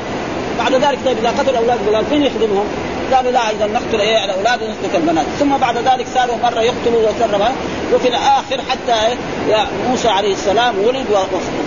بعد 0.60 0.74
ذلك 0.74 1.00
طيب 1.06 1.18
إذا 1.18 1.30
قتلوا 1.30 1.50
الأولاد 1.50 1.80
والبنات 1.82 2.06
مين 2.12 2.24
يخدمهم؟ 2.24 2.66
قالوا 3.14 3.32
لا 3.32 3.50
إذا 3.52 3.68
نقتل 3.68 4.00
إيه 4.00 4.26
الاولاد 4.26 4.62
ونترك 4.62 4.96
البنات. 4.96 5.26
ثم 5.40 5.58
بعد 5.58 5.78
ذلك 5.78 6.06
صاروا 6.16 6.36
مرة 6.44 6.62
يقتلوا 6.62 7.10
وسربا 7.10 7.50
وفي 7.94 8.08
الآخر 8.08 8.62
حتى 8.70 9.18
موسى 9.90 10.08
عليه 10.08 10.34
السلام 10.34 10.80
ولد 10.80 11.06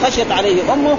وخشيت 0.02 0.32
عليه 0.32 0.72
أمه 0.72 0.96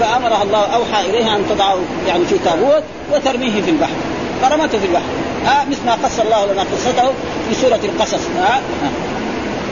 فامرها 0.00 0.42
الله 0.42 0.58
أوحى 0.58 1.10
إليها 1.10 1.36
أن 1.36 1.44
تضعه 1.50 1.78
يعني 2.08 2.24
في 2.24 2.38
تابوت 2.38 2.82
وترميه 3.12 3.62
في 3.62 3.70
البحر. 3.70 3.96
فرمته 4.42 4.78
في 4.78 4.86
البحر. 4.86 5.02
آه 5.46 5.64
مثل 5.64 5.86
ما 5.86 5.92
قص 5.92 6.20
الله 6.20 6.52
لنا 6.52 6.62
قصته 6.62 7.12
في 7.48 7.54
سورة 7.54 7.80
القصص. 7.84 8.20
آه 8.38 8.42
آه 8.42 8.60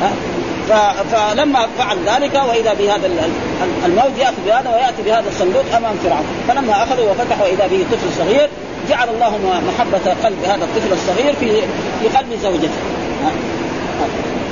آه. 0.04 0.12
فلما 1.12 1.66
فعل 1.78 1.98
ذلك 2.06 2.34
وإذا 2.48 2.74
بهذا 2.74 3.10
الموت 3.86 4.18
ياخذ 4.18 4.34
بهذا 4.46 4.70
ويأتي 4.74 5.02
بهذا 5.02 5.24
الصندوق 5.28 5.64
أمام 5.76 5.96
فرعون. 6.04 6.24
فلما 6.48 6.82
أخذوا 6.82 7.10
وفتحوا 7.10 7.46
إذا 7.46 7.66
به 7.66 7.84
طفل 7.92 8.24
صغير 8.24 8.48
جعل 8.88 9.08
الله 9.08 9.60
محبة 9.68 10.14
قلب 10.24 10.38
هذا 10.44 10.64
الطفل 10.64 10.92
الصغير 10.92 11.34
في 11.40 11.62
في 12.00 12.16
قلب 12.18 12.38
زوجته. 12.42 12.80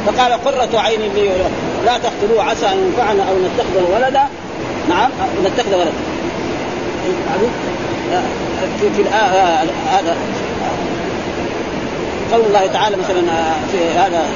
فقال 0.06 0.32
قرة 0.32 0.80
عين 0.80 1.00
لي 1.00 1.28
لا 1.86 1.98
تقتلوه 1.98 2.42
عسى 2.44 2.66
أن 2.66 2.78
ينفعنا 2.86 3.22
أو 3.22 3.34
نتخذه 3.38 3.94
ولدا. 3.94 4.24
نعم 4.88 5.10
نتخذ 5.44 5.74
ولدا. 5.74 5.92
في 8.80 8.90
في 8.90 9.02
هذا 9.90 10.16
قول 12.32 12.40
الله 12.40 12.66
تعالى 12.66 12.96
مثلا 12.96 13.22
في 13.72 13.78
هذا 13.98 14.26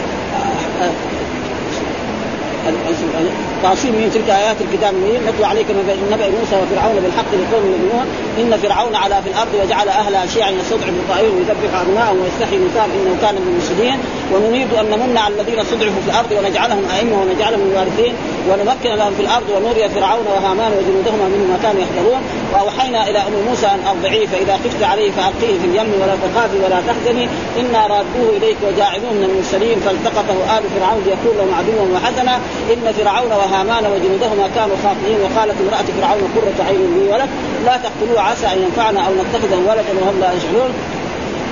تعصيم 3.63 3.93
من 3.93 4.11
تلك 4.15 4.29
آيات 4.31 4.57
الكتاب 4.61 4.95
المبين 4.95 5.21
نتلو 5.29 5.45
عليك 5.45 5.67
نبأ 6.13 6.29
موسى 6.39 6.55
وفرعون 6.63 6.97
بالحق 7.03 7.31
لقوم 7.41 7.65
يؤمنون. 7.73 8.07
إن 8.41 8.53
فرعون 8.63 8.95
علا 8.95 9.21
في 9.21 9.29
الأرض 9.29 9.53
وجعل 9.63 9.89
اهلها 9.89 10.27
شيعا 10.27 10.51
يستضعف 10.51 10.95
طائرهم 11.09 11.35
ويذبح 11.37 11.73
ابنائهم 11.81 12.19
ويستحيي 12.23 12.59
نساءهم 12.67 12.91
انه 13.01 13.15
كان 13.23 13.35
من 13.35 13.49
المفسدين. 13.53 13.99
ونريد 14.33 14.71
أن 14.81 14.87
نمن 14.93 15.17
على 15.25 15.35
الذين 15.35 15.59
استضعفوا 15.59 16.03
في 16.05 16.11
الأرض 16.13 16.31
ونجعلهم 16.39 16.85
أئمة 16.97 17.17
ونجعلهم 17.21 17.63
الوارثين. 17.71 18.15
ونمكن 18.49 18.91
لهم 19.01 19.13
في 19.19 19.23
الأرض 19.27 19.49
ونري 19.55 19.89
فرعون 19.89 20.27
وهامان 20.35 20.71
وجنودهما 20.79 21.27
منهم 21.33 21.49
ما 21.53 21.59
كانوا 21.63 21.81
يحذرون. 21.85 22.23
وأوحينا 22.53 23.01
إلى 23.09 23.19
أم 23.19 23.35
موسى 23.49 23.67
أن 23.67 23.81
أرضعيه 23.93 24.27
فإذا 24.33 24.55
خفت 24.65 24.83
عليه 24.83 25.11
فألقيه 25.17 25.55
في 25.61 25.67
اليم 25.71 25.91
ولا 26.03 26.15
تخافي 26.25 26.57
ولا 26.65 26.79
تحزني. 26.89 27.25
إنا 27.61 27.81
رادوه 27.93 28.29
إليك 28.37 28.59
وجاعلوه 28.67 29.13
من 29.19 29.25
المرسلين. 29.31 29.77
فالتقطه 29.85 30.39
آل 30.57 30.63
فرعون 30.75 31.01
ليكون 31.07 31.35
لهم 31.39 31.51
عدوا 31.59 31.87
وحزنا 31.95 32.35
إن 32.73 32.93
فرعون 32.93 33.33
وهامان 33.33 33.85
وجنودهما 33.93 34.49
كانوا 34.55 34.77
خاطئين 34.85 35.19
وقالت 35.21 35.57
امرأة 35.61 35.87
فرعون 36.01 36.23
قرة 36.37 36.67
عين 36.67 36.99
لي 36.99 37.13
ولك 37.13 37.29
لا 37.67 37.77
تقتلوه 37.77 38.21
عسى 38.21 38.47
أن 38.47 38.63
ينفعنا 38.63 39.01
أو 39.07 39.13
نتخذه 39.15 39.59
ولدا 39.69 39.93
وهم 40.01 40.21
لا 40.21 40.33
يشعرون. 40.33 40.73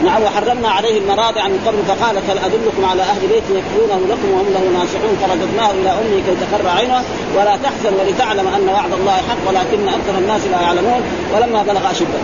نعم 0.04 0.22
وحرمنا 0.22 0.68
عليه 0.68 0.98
المراضع 0.98 1.48
من 1.48 1.60
قبل 1.66 1.78
فقال 1.88 2.16
هل 2.16 2.38
أدلكم 2.38 2.84
على 2.90 3.02
أهل 3.02 3.20
بيت 3.20 3.42
يكفرونه 3.58 4.00
لكم 4.10 4.30
وهم 4.34 4.46
له 4.54 4.78
ناصحون. 4.78 5.14
فرددناه 5.22 5.70
إلى 5.70 5.90
أمه 5.90 6.22
كي 6.26 6.34
تقر 6.40 6.68
عينه. 6.68 7.04
ولا 7.36 7.56
تحزن 7.64 7.94
ولتعلم 8.00 8.48
أن 8.56 8.68
وعد 8.68 8.92
الله 8.92 9.12
حق 9.12 9.48
ولكن 9.48 9.88
أكثر 9.88 10.18
الناس 10.18 10.40
لا 10.52 10.60
يعلمون. 10.60 11.02
ولما 11.34 11.62
بلغ 11.62 11.90
أشده. 11.90 12.20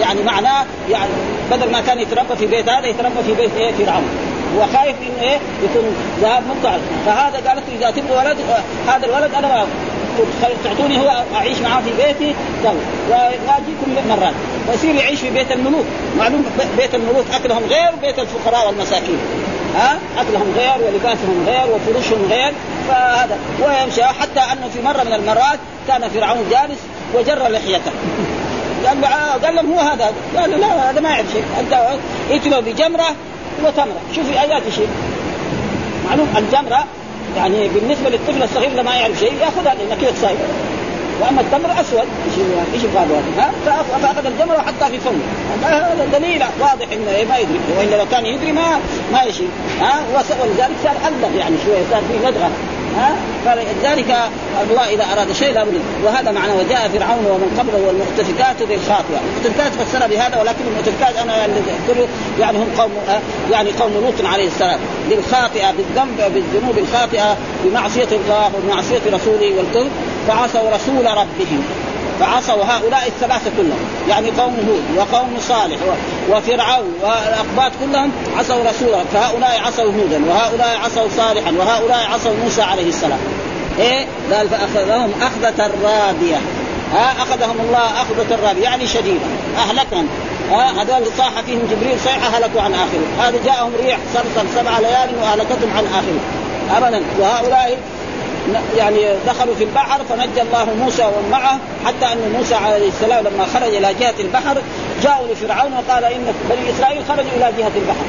يعني 0.00 0.22
معناه 0.22 0.64
يعني 0.90 1.10
بدل 1.50 1.72
ما 1.72 1.80
كان 1.80 1.98
يتربى 2.00 2.36
في 2.38 2.46
بيت 2.46 2.68
هذا 2.68 2.86
يتربى 2.86 3.22
في 3.26 3.34
بيت 3.34 3.50
إيه؟ 3.56 3.72
فرعون. 3.72 4.08
هو 4.58 4.66
خايف 4.78 4.96
إنه 5.02 5.22
إيه 5.22 5.38
يكون 5.64 5.96
ذهب 6.20 6.42
مقطع 6.48 6.76
فهذا 7.06 7.48
قالت 7.48 7.62
إذا 7.78 7.90
تبغوا 7.90 8.22
ولد 8.22 8.36
هذا 8.88 9.06
الولد 9.06 9.34
أنا 9.34 9.66
تعطوني 10.64 11.00
هو 11.00 11.24
أعيش 11.34 11.58
معاه 11.58 11.80
في 11.80 11.90
بيتي 11.90 12.34
طيب. 12.64 12.74
وأجيكم 13.10 14.08
مرات. 14.08 14.34
ويصير 14.68 14.94
يعيش 14.94 15.20
في 15.20 15.30
بيت 15.30 15.52
الملوك. 15.52 15.84
معلوم 16.18 16.44
بيت 16.76 16.94
الملوك 16.94 17.24
أكلهم 17.34 17.62
غير 17.68 17.90
بيت 18.02 18.18
الفقراء 18.18 18.66
والمساكين. 18.66 19.18
ها؟ 19.76 19.98
أكلهم 20.18 20.52
غير 20.56 20.86
ولباسهم 20.86 21.44
غير 21.46 21.74
وفروشهم 21.74 22.28
غير. 22.30 22.52
فهذا. 22.88 23.38
ويمشي. 23.66 24.04
حتى 24.04 24.40
أنه 24.40 24.68
في 24.74 24.82
مرة 24.82 25.02
من 25.02 25.12
المرات 25.12 25.58
كان 25.88 26.08
فرعون 26.08 26.44
جالس 26.50 26.80
وجر 27.14 27.48
لحيته. 27.48 27.92
قال 28.86 29.00
له 29.00 29.08
قال 29.46 29.54
لهم 29.56 29.72
هو 29.72 29.80
هذا. 29.80 30.12
قال 30.36 30.50
له 30.50 30.56
لا 30.56 30.90
هذا 30.90 31.00
ما 31.00 31.10
يعرف 31.10 31.26
شيء. 31.32 31.44
أنت 31.60 31.98
ائتوا 32.30 32.60
بجمرة 32.60 33.14
وتمره 33.62 34.00
شوفي 34.16 34.40
آيات 34.40 34.62
شيء. 34.74 34.88
معلوم؟ 36.08 36.28
الجمرة 36.36 36.84
يعني 37.36 37.68
بالنسبة 37.68 38.10
للطفل 38.10 38.42
الصغير 38.42 38.68
اللي 38.68 38.82
ما 38.82 38.94
يعرف 38.94 39.18
شيء 39.20 39.32
يأخذها 39.40 39.74
لأنه 39.74 40.00
كذا 40.00 40.12
صاير. 40.22 40.36
وأما 41.20 41.40
التمر 41.40 41.80
أسود. 41.80 42.08
إيش 42.74 42.82
يبغى 42.84 43.04
ها؟ 43.38 43.52
فأخذ 44.02 44.26
الجمرة 44.26 44.56
وحطها 44.56 44.88
في 44.88 44.98
فمه 44.98 45.22
هذا 45.62 46.08
دليل 46.18 46.42
واضح 46.60 46.86
إنه 46.92 47.28
ما 47.28 47.38
يدري. 47.38 47.60
وإلا 47.78 47.96
لو 47.96 48.06
كان 48.10 48.26
يدري 48.26 48.52
ما 48.52 48.80
ما 49.12 49.22
يشيل 49.22 49.48
ها؟ 49.80 50.00
ولذلك 50.42 50.76
صار 50.84 50.96
الدغ 51.08 51.38
يعني 51.38 51.56
شوية. 51.64 51.82
صار 51.90 52.00
في 52.00 52.28
لدغه 52.28 52.50
ها؟ 52.96 53.16
فلذلك 53.44 54.16
الله 54.70 54.88
إذا 54.88 55.04
أراد 55.12 55.32
شيء 55.32 55.52
لابد 55.52 55.80
وهذا 56.04 56.30
معنى 56.30 56.52
وجاء 56.52 56.88
فرعون 56.88 57.26
ومن 57.26 57.56
قبله 57.58 57.86
والمؤتفكات 57.86 58.62
بالخاطئه، 58.68 59.20
المؤتفكات 59.26 59.72
فسر 59.72 60.06
بهذا 60.06 60.40
ولكن 60.40 60.64
المؤتفكات 60.66 61.16
أنا 61.16 61.36
يعني 61.36 61.52
يعني 62.40 62.58
هم 62.58 62.68
قوم 62.78 62.90
يعني 63.50 63.70
قوم 63.70 63.92
لوط 63.92 64.32
عليه 64.32 64.46
السلام. 64.46 64.78
بالخاطئة 65.10 65.70
بالذنب 65.70 66.34
بالذنوب 66.34 66.78
الخاطئة 66.78 67.36
بمعصية 67.64 68.08
الله 68.12 68.50
وبمعصيه 68.54 69.00
رسوله 69.12 69.54
والكذب 69.56 69.90
فعصوا 70.28 70.70
رسول 70.70 71.06
ربهم. 71.06 71.64
فعصوا 72.20 72.64
هؤلاء 72.64 73.06
الثلاثة 73.06 73.50
كلهم. 73.56 73.84
يعني 74.08 74.30
قوم 74.30 74.56
هود 74.68 74.84
وقوم 74.96 75.36
صالح 75.40 75.78
وفرعون 76.30 76.92
والأقباط 77.02 77.72
كلهم 77.80 78.12
عصوا 78.38 78.64
رسوله. 78.70 79.04
فهؤلاء 79.12 79.60
عصوا 79.66 79.92
هودا 79.92 80.24
وهؤلاء 80.28 80.78
عصوا 80.84 81.08
صالحا 81.16 81.52
وهؤلاء 81.52 82.06
عصوا 82.14 82.34
موسى 82.44 82.62
عليه 82.62 82.88
السلام. 82.88 83.18
إيه؟ 83.78 84.06
قال 84.32 84.48
فأخذهم 84.48 85.12
اخذه 85.22 85.70
رابيه 85.84 86.40
ها؟ 86.94 87.12
أخذهم 87.22 87.56
الله 87.60 88.02
اخذه 88.02 88.38
رابيه 88.46 88.62
يعني 88.62 88.86
شديدة. 88.86 89.26
اهلكهم 89.58 90.08
ها؟ 90.50 90.82
هذول 90.82 91.06
صاح 91.18 91.40
فيهم 91.46 91.68
جبريل 91.70 92.00
صيحه 92.00 92.38
هلكوا 92.38 92.60
عن 92.60 92.74
آخره. 92.74 93.28
هذا 93.28 93.38
جاءهم 93.44 93.72
ريح 93.84 93.98
صرصر 94.14 94.46
سبع 94.56 94.78
ليال 94.78 95.10
وأهلكتهم 95.22 95.70
عن 95.76 95.84
آخره. 95.84 96.20
ابدا. 96.76 97.02
وهؤلاء 97.20 97.78
يعني 98.76 98.98
دخلوا 99.26 99.54
في 99.54 99.64
البحر 99.64 100.00
فنجى 100.04 100.42
الله 100.42 100.64
موسى 100.84 101.02
ومن 101.02 101.30
معه 101.30 101.58
حتى 101.86 102.12
أن 102.12 102.34
موسى 102.38 102.54
عليه 102.54 102.88
السلام 102.88 103.24
لما 103.24 103.46
خرج 103.54 103.74
إلى 103.74 103.94
جهة 104.00 104.14
البحر 104.20 104.56
جاءوا 105.02 105.26
لفرعون 105.32 105.72
وقال 105.72 106.04
إن 106.04 106.34
بني 106.50 106.70
إسرائيل 106.70 107.02
خرجوا 107.08 107.30
إلى 107.36 107.52
جهة 107.58 107.72
البحر. 107.76 108.04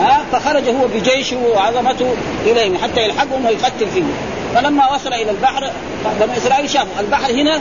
ها؟ 0.00 0.24
فخرج 0.32 0.68
هو 0.68 0.86
بجيشه 0.94 1.36
وعظمته 1.36 2.14
إليهم 2.46 2.78
حتى 2.82 3.00
يلحقهم 3.00 3.46
ويقتل 3.46 3.90
فيهم. 3.94 4.12
فلما 4.54 4.94
وصل 4.94 5.12
إلى 5.12 5.30
البحر 5.30 5.70
بني 6.20 6.36
إسرائيل 6.36 6.70
شافوا 6.70 7.00
البحر 7.00 7.32
هنا 7.32 7.60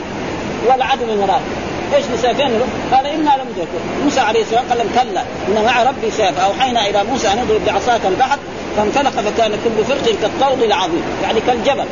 والعدو 0.67 1.06
من 1.06 1.19
وراء 1.19 1.41
إيش 1.95 2.06
بسيفين 2.06 2.52
قال 2.91 3.08
إنا 3.08 3.30
لم 3.30 3.67
موسى 4.04 4.19
عليه 4.19 4.41
السلام 4.41 4.63
قال 4.69 4.78
لهم 4.78 4.88
كلا 4.93 5.21
إن 5.47 5.65
مع 5.65 5.84
ربي 5.84 6.12
سيف 6.12 6.39
اوحينا 6.39 6.89
إلى 6.89 7.04
موسى 7.04 7.28
أن 7.28 7.39
اضرب 7.39 7.65
بعصاك 7.65 8.02
البحر 8.06 8.38
فانفلق 8.78 9.12
فكان 9.12 9.52
كل 9.52 9.86
فرق 9.86 10.16
كالطود 10.22 10.64
العظيم 10.64 11.04
يعني 11.24 11.40
كالجبل. 11.48 11.86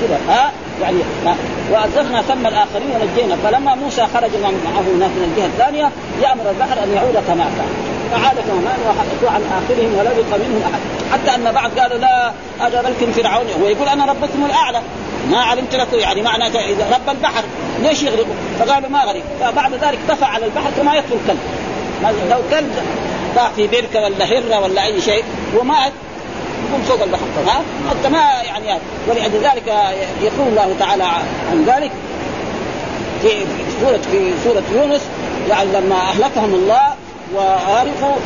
كذا. 0.00 0.18
ها؟ 0.28 0.52
يعني 0.82 0.96
وازفنا 1.72 2.22
ثم 2.22 2.46
الآخرين 2.46 2.90
ونجينا. 3.00 3.36
فلما 3.44 3.74
موسى 3.74 4.06
خرج 4.14 4.30
معه 4.42 4.84
هناك 4.96 5.10
من 5.10 5.32
الجهة 5.32 5.46
الثانية 5.46 5.90
يأمر 6.22 6.50
البحر 6.50 6.84
أن 6.84 6.92
يعود 6.96 7.14
كما 7.28 7.44
كان. 7.44 7.70
فعاد 8.12 8.36
كما 8.36 8.60
كان 8.64 8.80
وحدثوا 8.88 9.30
عن 9.30 9.42
آخرهم 9.42 9.94
ولا 9.98 10.10
يبقى 10.10 10.38
منهم 10.38 10.62
أحد. 10.62 10.80
حتى 11.12 11.34
أن 11.34 11.52
بعض 11.52 11.70
قالوا 11.78 11.98
لا 11.98 12.32
هذا 12.60 12.82
بلكم 12.82 13.12
فرعون. 13.12 13.46
هو 13.62 13.68
يقول 13.68 13.88
أنا 13.88 14.04
ربكم 14.04 14.44
الأعلى. 14.46 14.80
ما 15.30 15.38
علمت 15.38 15.74
لكم 15.74 15.98
يعني 15.98 16.22
معنى 16.22 16.46
إذا 16.46 16.86
رب 16.92 17.16
البحر. 17.16 17.44
ليش 17.82 18.02
يغرقوا؟ 18.02 18.34
فقالوا 18.58 18.88
ما 18.88 19.04
غرق. 19.04 19.22
فبعد 19.40 19.72
ذلك 19.72 19.98
طفى 20.08 20.24
على 20.24 20.44
البحر 20.44 20.70
كما 20.76 20.94
يطفو 20.94 21.14
الكلب. 21.14 21.40
لو 22.30 22.38
كلب 22.50 22.74
ضاع 23.34 23.50
في 23.56 23.66
بركه 23.66 24.00
ولا 24.00 24.24
هره 24.24 24.60
ولا 24.60 24.84
أي 24.84 25.00
شيء 25.00 25.24
ومات. 25.58 25.92
يكون 26.70 26.82
فوق 26.82 27.02
البحر 27.02 27.22
ها؟ 27.46 27.62
حتى 27.90 28.08
ما 28.08 28.42
يعني 28.42 28.80
ولذلك 29.08 29.68
يقول 30.22 30.48
الله 30.48 30.74
تعالى 30.78 31.04
عن 31.50 31.64
ذلك 31.66 31.90
في 33.22 33.28
سورة 33.80 34.00
في 34.12 34.32
سورة 34.44 34.62
يونس 34.74 35.02
يعني 35.48 35.72
لما 35.72 35.94
أهلكهم 35.94 36.54
الله 36.54 36.94
وغرقوا 37.34 38.16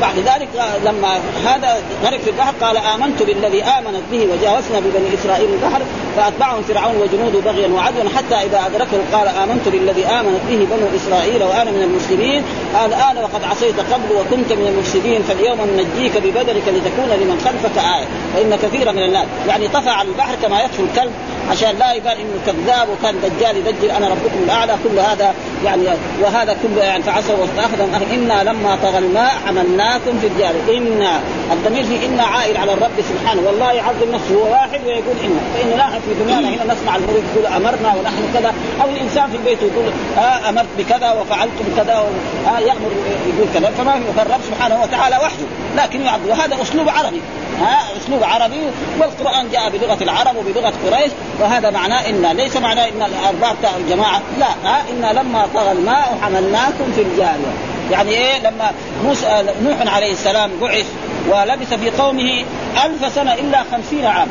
بعد 0.00 0.18
ذلك 0.18 0.48
لما 0.84 1.20
هذا 1.44 1.82
غرق 2.04 2.20
في 2.20 2.30
البحر 2.30 2.54
قال 2.60 2.76
آمنت 2.76 3.22
بالذي 3.22 3.62
آمنت 3.62 4.02
به 4.12 4.20
وجاوزنا 4.20 4.80
ببني 4.80 5.14
إسرائيل 5.14 5.48
البحر 5.50 5.82
فأتبعهم 6.16 6.62
فرعون 6.62 6.96
وجنوده 6.96 7.40
بغيا 7.40 7.68
وعدوا 7.68 8.10
حتى 8.16 8.34
إذا 8.34 8.66
ادركه 8.66 8.98
قال 9.12 9.28
آمنت 9.28 9.68
بالذي 9.68 10.06
آمنت 10.06 10.40
به 10.48 10.56
بنو 10.56 10.86
إسرائيل 10.96 11.42
وأنا 11.42 11.70
من 11.70 11.82
المسلمين 11.82 12.42
الان 12.84 13.18
وقد 13.18 13.44
عصيت 13.44 13.80
قبل 13.80 14.12
وكنت 14.12 14.52
من 14.52 14.66
المفسدين. 14.66 15.22
فاليوم 15.22 15.58
ننجيك 15.60 16.16
ببدنك 16.16 16.68
لتكون 16.68 17.10
لمن 17.20 17.40
خلفك 17.44 17.78
آية. 17.78 18.06
فإن 18.34 18.56
كثيرا 18.56 18.92
من 18.92 19.02
الناس 19.02 19.26
يعني 19.48 19.68
طفى 19.68 19.90
على 19.90 20.08
البحر 20.08 20.34
كما 20.42 20.62
يطفو 20.62 20.82
الكلب. 20.82 21.12
عشان 21.50 21.78
لا 21.78 21.92
يبان 21.92 22.16
إنه 22.16 22.38
كذاب 22.46 22.88
وكان 22.88 23.14
دجال 23.20 23.56
يدجل 23.56 23.90
أنا 23.90 24.08
ربكم 24.08 24.42
الأعلى 24.44 24.76
كل 24.84 24.98
هذا 24.98 25.34
يعني 25.64 25.82
وهذا 26.20 26.56
كله 26.62 26.82
يعني 26.82 27.02
فعصوا 27.02 27.36
واستاخذهم 27.36 27.90
إنا 28.12 28.50
لما 28.50 28.78
طغى 28.82 28.98
الماء 28.98 29.32
حملناكم 29.46 30.18
في 30.20 30.26
الجار. 30.26 30.54
إنا. 30.76 31.20
الضمير 31.52 31.84
في 31.84 32.06
إنا 32.06 32.22
عائد 32.22 32.56
على 32.56 32.72
الرب 32.72 32.90
سبحانه. 33.08 33.42
والله 33.46 33.72
يعظم 33.72 34.10
نفسه 34.12 34.34
هو 34.34 34.52
واحد 34.52 34.80
ويقول 34.86 35.16
إنا. 35.24 35.40
فإن 35.54 35.78
نحن 35.78 36.00
في 36.00 36.24
دنيانا 36.24 36.48
هنا 36.48 36.74
نسمع 36.74 36.96
الملوك 36.96 37.24
يقول 37.34 37.46
أمرنا 37.46 37.94
ونحن 37.94 38.32
كذا. 38.34 38.54
أو 38.82 38.88
الإنسان 38.90 39.30
في 39.30 39.36
البيت 39.36 39.62
يقول 39.62 39.92
آه 40.18 40.48
أمرت 40.48 40.68
بكذا 40.78 41.12
وفعلتم 41.12 41.64
كذا. 41.76 42.04
آه 42.46 42.58
يأمر 42.58 42.90
يقول 43.28 43.48
كذا. 43.54 43.70
فما 43.78 44.00
فالرب 44.16 44.40
سبحانه 44.50 44.82
وتعالى 44.82 45.16
وحده. 45.16 45.46
لكن 45.76 46.02
يعظم 46.02 46.28
وهذا 46.28 46.62
أسلوب 46.62 46.88
عربي. 46.88 47.20
ها 47.60 47.78
أسلوب 47.96 48.22
عربي. 48.22 48.60
والقرآن 49.00 49.50
جاء 49.52 49.70
بلغة 49.70 50.02
العرب 50.02 50.36
وبلغة 50.36 50.72
قريش. 50.86 51.12
وهذا 51.40 51.70
معناه 51.70 52.08
ان 52.08 52.26
ليس 52.36 52.56
معناه 52.56 52.88
إن 52.88 53.02
الأرباب 53.02 53.56
بتاع 53.58 53.70
الجماعة 53.76 54.22
لا 54.38 54.46
ها 54.64 54.82
إن 54.90 55.16
لما 55.16 55.48
طغى 55.54 55.72
الماء 55.72 56.18
حملناكم 56.22 56.92
في 56.94 57.02
الجارية. 57.02 57.52
يعني 57.90 58.10
إيه؟ 58.10 58.38
لما 58.38 58.70
موسى 59.04 59.44
نوح 59.62 59.94
عليه 59.94 60.12
السلام 60.12 60.50
بعث 60.60 60.86
ولبث 61.28 61.74
في 61.74 61.90
قومه 61.90 62.44
ألف 62.84 63.14
سنة 63.14 63.34
إلا 63.34 63.64
خمسين 63.72 64.04
عام. 64.06 64.28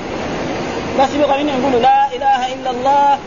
بس 0.99 1.09
يبغى 1.15 1.43
منهم 1.43 1.61
يقولوا 1.61 1.79
لا 1.79 2.07
إله 2.15 2.53
إلا 2.53 2.71
الله 2.71 3.17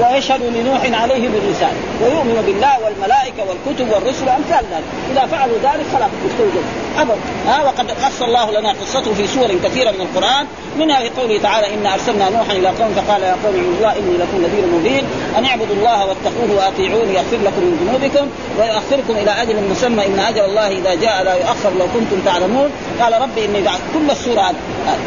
ويشهد 0.00 0.42
لنوح 0.42 1.02
عليه 1.02 1.28
بالرسالة. 1.28 1.76
ويؤمن 2.02 2.42
بالله 2.46 2.74
والملائكة 2.84 3.42
والكتب 3.48 3.88
والرسل 3.92 4.26
وأمثال 4.26 4.64
ذلك 4.72 4.84
إذا 5.12 5.26
فعلوا 5.26 5.56
ذلك 5.62 5.86
خلاص 5.92 6.10
يستوجب 6.26 6.64
أبدا 6.98 7.16
ها 7.48 7.64
وقد 7.64 7.90
قص 7.90 8.22
الله 8.22 8.50
لنا 8.50 8.70
قصته 8.70 9.14
في 9.14 9.26
سور 9.26 9.48
كثيرة 9.64 9.90
من 9.90 10.00
القرآن. 10.00 10.46
منها 10.78 11.00
في 11.00 11.08
قوله 11.20 11.38
تعالى 11.38 11.74
إنا 11.74 11.94
أرسلنا 11.94 12.30
نوحا 12.30 12.52
إلى 12.52 12.68
قوم 12.68 12.94
فقال 12.94 13.22
يا 13.22 13.36
قوم 13.44 13.54
اعبدوا 13.56 13.76
الله 13.78 13.92
إني 13.92 14.16
لكم 14.18 14.36
نذير 14.44 14.64
مبين. 14.78 15.04
أن 15.38 15.44
اعبدوا 15.44 15.76
الله 15.76 15.98
واتقوه 16.06 16.50
وأطيعوني 16.56 17.14
يغفر 17.14 17.36
لكم 17.44 17.62
من 17.66 17.74
ذنوبكم 17.82 18.26
ويؤخركم 18.58 19.14
إلى 19.22 19.42
أجل 19.42 19.56
مسمى. 19.70 20.06
إن 20.06 20.18
أجل 20.18 20.44
الله 20.44 20.66
إذا 20.66 20.94
جاء 20.94 21.22
لا 21.24 21.34
يؤخر 21.34 21.70
لو 21.78 21.86
كنتم 21.94 22.20
تعلمون. 22.24 22.70
قال 23.00 23.22
ربي 23.22 23.44
إني 23.44 23.62
كل 23.94 24.10
السورة 24.10 24.52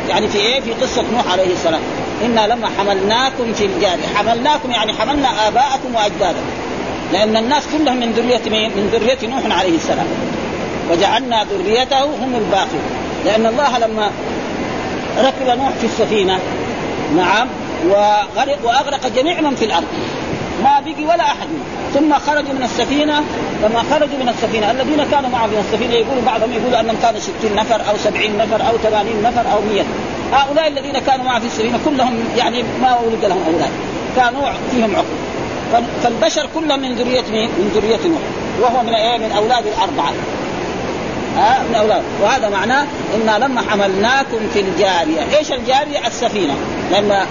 يعني 0.09 0.27
في 0.27 0.37
إيه؟ 0.37 0.59
في 0.61 0.73
قصة 0.73 1.03
نوح 1.13 1.31
عليه 1.31 1.53
السلام. 1.53 1.81
إنا 2.25 2.47
لما 2.47 2.69
حملناكم 2.77 3.53
في 3.53 3.65
الجارية. 3.65 4.07
حملناكم 4.15 4.71
يعني 4.71 4.78
حملنا 4.79 5.47
آباءكم 5.47 5.95
وأجدادكم. 5.95 6.49
لأن 7.13 7.37
الناس 7.37 7.63
كلهم 7.77 7.97
من 7.97 8.13
مين؟ 8.51 8.69
من 8.69 8.89
ذرية 8.93 9.29
نوح 9.29 9.59
عليه 9.59 9.75
السلام. 9.75 10.07
وجعلنا 10.91 11.43
ذريته 11.43 12.03
هم 12.03 12.35
الباقين. 12.35 12.81
لأن 13.25 13.45
الله 13.45 13.77
لما 13.77 14.11
ركب 15.17 15.57
نوح 15.57 15.69
في 15.69 15.85
السفينة 15.85 16.39
نعم 17.17 17.47
وغرق 17.89 18.57
وأغرق 18.63 19.07
جميع 19.15 19.41
من 19.41 19.55
في 19.55 19.65
الأرض. 19.65 19.87
ما 20.63 20.79
بقي 20.79 21.05
ولا 21.05 21.23
أحد. 21.23 21.47
ثم 21.93 22.13
خرجوا 22.13 22.53
من 22.53 22.63
السفينة 22.63 23.23
لما 23.63 23.83
خرجوا 23.91 24.17
من 24.21 24.29
السفينة 24.29 24.71
الذين 24.71 25.03
كانوا 25.11 25.29
معه 25.29 25.47
في 25.47 25.59
السفينة 25.59 25.93
يقولوا 25.93 26.23
بعضهم 26.25 26.51
يقولوا 26.53 26.79
أنهم 26.79 26.95
كانوا 27.01 27.19
60 27.19 27.55
نفر 27.55 27.81
أو 27.89 27.97
70 27.97 28.37
نفر 28.37 28.67
أو 28.69 28.77
80 28.77 29.23
نفر 29.23 29.51
أو 29.51 29.61
100 29.61 29.83
هؤلاء 30.33 30.67
الذين 30.67 30.99
كانوا 30.99 31.25
معه 31.25 31.39
في 31.39 31.45
السفينة 31.45 31.79
كلهم 31.85 32.19
يعني 32.37 32.63
ما 32.81 32.99
ولد 32.99 33.25
لهم 33.25 33.43
أولاد. 33.47 33.71
كانوا 34.19 34.41
فيهم 34.71 34.95
عقل 34.95 35.83
فالبشر 36.03 36.47
كلهم 36.55 36.79
من 36.79 36.95
ذرية 36.95 37.23
مين؟ 37.31 37.49
من 37.49 37.71
ذرية 37.75 38.07
نوح. 38.07 38.21
وهو 38.61 38.83
من 38.83 38.93
إيه؟ 38.93 39.17
من 39.17 39.31
أولاد 39.31 39.63
الأربعة. 39.67 40.13
ها؟ 41.37 41.63
من 41.69 41.75
أولاد. 41.75 42.03
وهذا 42.21 42.49
معناه 42.49 42.85
إنا 43.15 43.45
لما 43.45 43.61
حملناكم 43.61 44.37
في 44.53 44.59
الجارية، 44.59 45.37
إيش 45.37 45.51
الجارية؟ 45.51 46.07
السفينة، 46.07 46.53
لما 46.91 47.25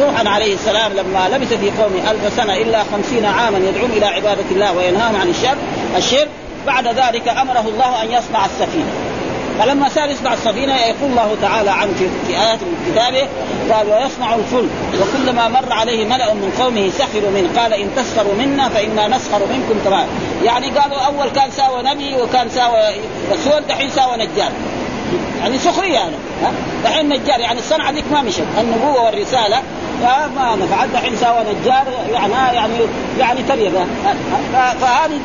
نوح 0.00 0.34
عليه 0.34 0.54
السلام 0.54 0.92
لما 0.92 1.28
لبث 1.28 1.52
في 1.52 1.70
قومه 1.70 2.10
ألف 2.10 2.36
سنة 2.36 2.54
إلا 2.54 2.84
خمسين 2.92 3.24
عاما 3.24 3.58
يدعون 3.58 3.90
إلى 3.90 4.06
عبادة 4.06 4.50
الله 4.50 4.76
وينهاهم 4.76 5.16
عن 5.16 5.28
الشر 5.28 5.56
الشرك 5.96 6.28
بعد 6.66 6.86
ذلك 6.86 7.28
أمره 7.28 7.64
الله 7.68 8.02
أن 8.02 8.06
يصنع 8.12 8.44
السفينة. 8.46 9.09
فلما 9.60 9.88
صار 9.88 10.10
يصنع 10.10 10.32
السفينه 10.32 10.76
يقول 10.76 11.10
الله 11.10 11.36
تعالى 11.42 11.70
عن 11.70 11.94
في, 11.94 12.08
ايات 12.36 12.62
من 12.62 12.92
كتابه 12.92 13.28
قال 13.74 13.86
ويصنع 13.86 14.34
الفلك 14.34 14.70
وكلما 15.00 15.48
مر 15.48 15.72
عليه 15.72 16.04
ملأ 16.04 16.34
من 16.34 16.52
قومه 16.60 16.90
سخروا 16.90 17.30
منه 17.30 17.60
قال 17.60 17.74
إن 17.74 17.88
تسخروا 17.96 18.34
منا 18.34 18.68
فإنا 18.68 19.08
نسخر 19.08 19.38
منكم 19.46 19.84
كما 19.84 20.06
يعني 20.44 20.70
قالوا 20.70 20.98
أول 20.98 21.28
كان 21.28 21.50
ساوى 21.50 21.82
نبي 21.82 22.14
وكان 22.14 22.50
ساوى 22.50 22.80
رسول 23.32 23.62
دحين 23.68 23.90
ساوى 23.90 24.16
نجار. 24.16 24.52
يعني 25.40 25.58
سخرية 25.58 25.92
يعني 25.92 26.14
دحين 26.84 27.08
نجار 27.08 27.40
يعني 27.40 27.58
الصنعة 27.58 27.90
ذيك 27.90 28.04
ما 28.12 28.22
مشت 28.22 28.44
النبوة 28.60 29.04
والرسالة 29.04 29.62
ما 30.36 30.56
نفعت 30.56 30.88
دحين 30.88 31.16
ساوى 31.16 31.38
نجار 31.40 31.84
يعني 32.12 32.32
يعني 32.32 32.74
يعني 33.18 33.42
تريبه 33.42 33.86
فهذه 34.80 35.20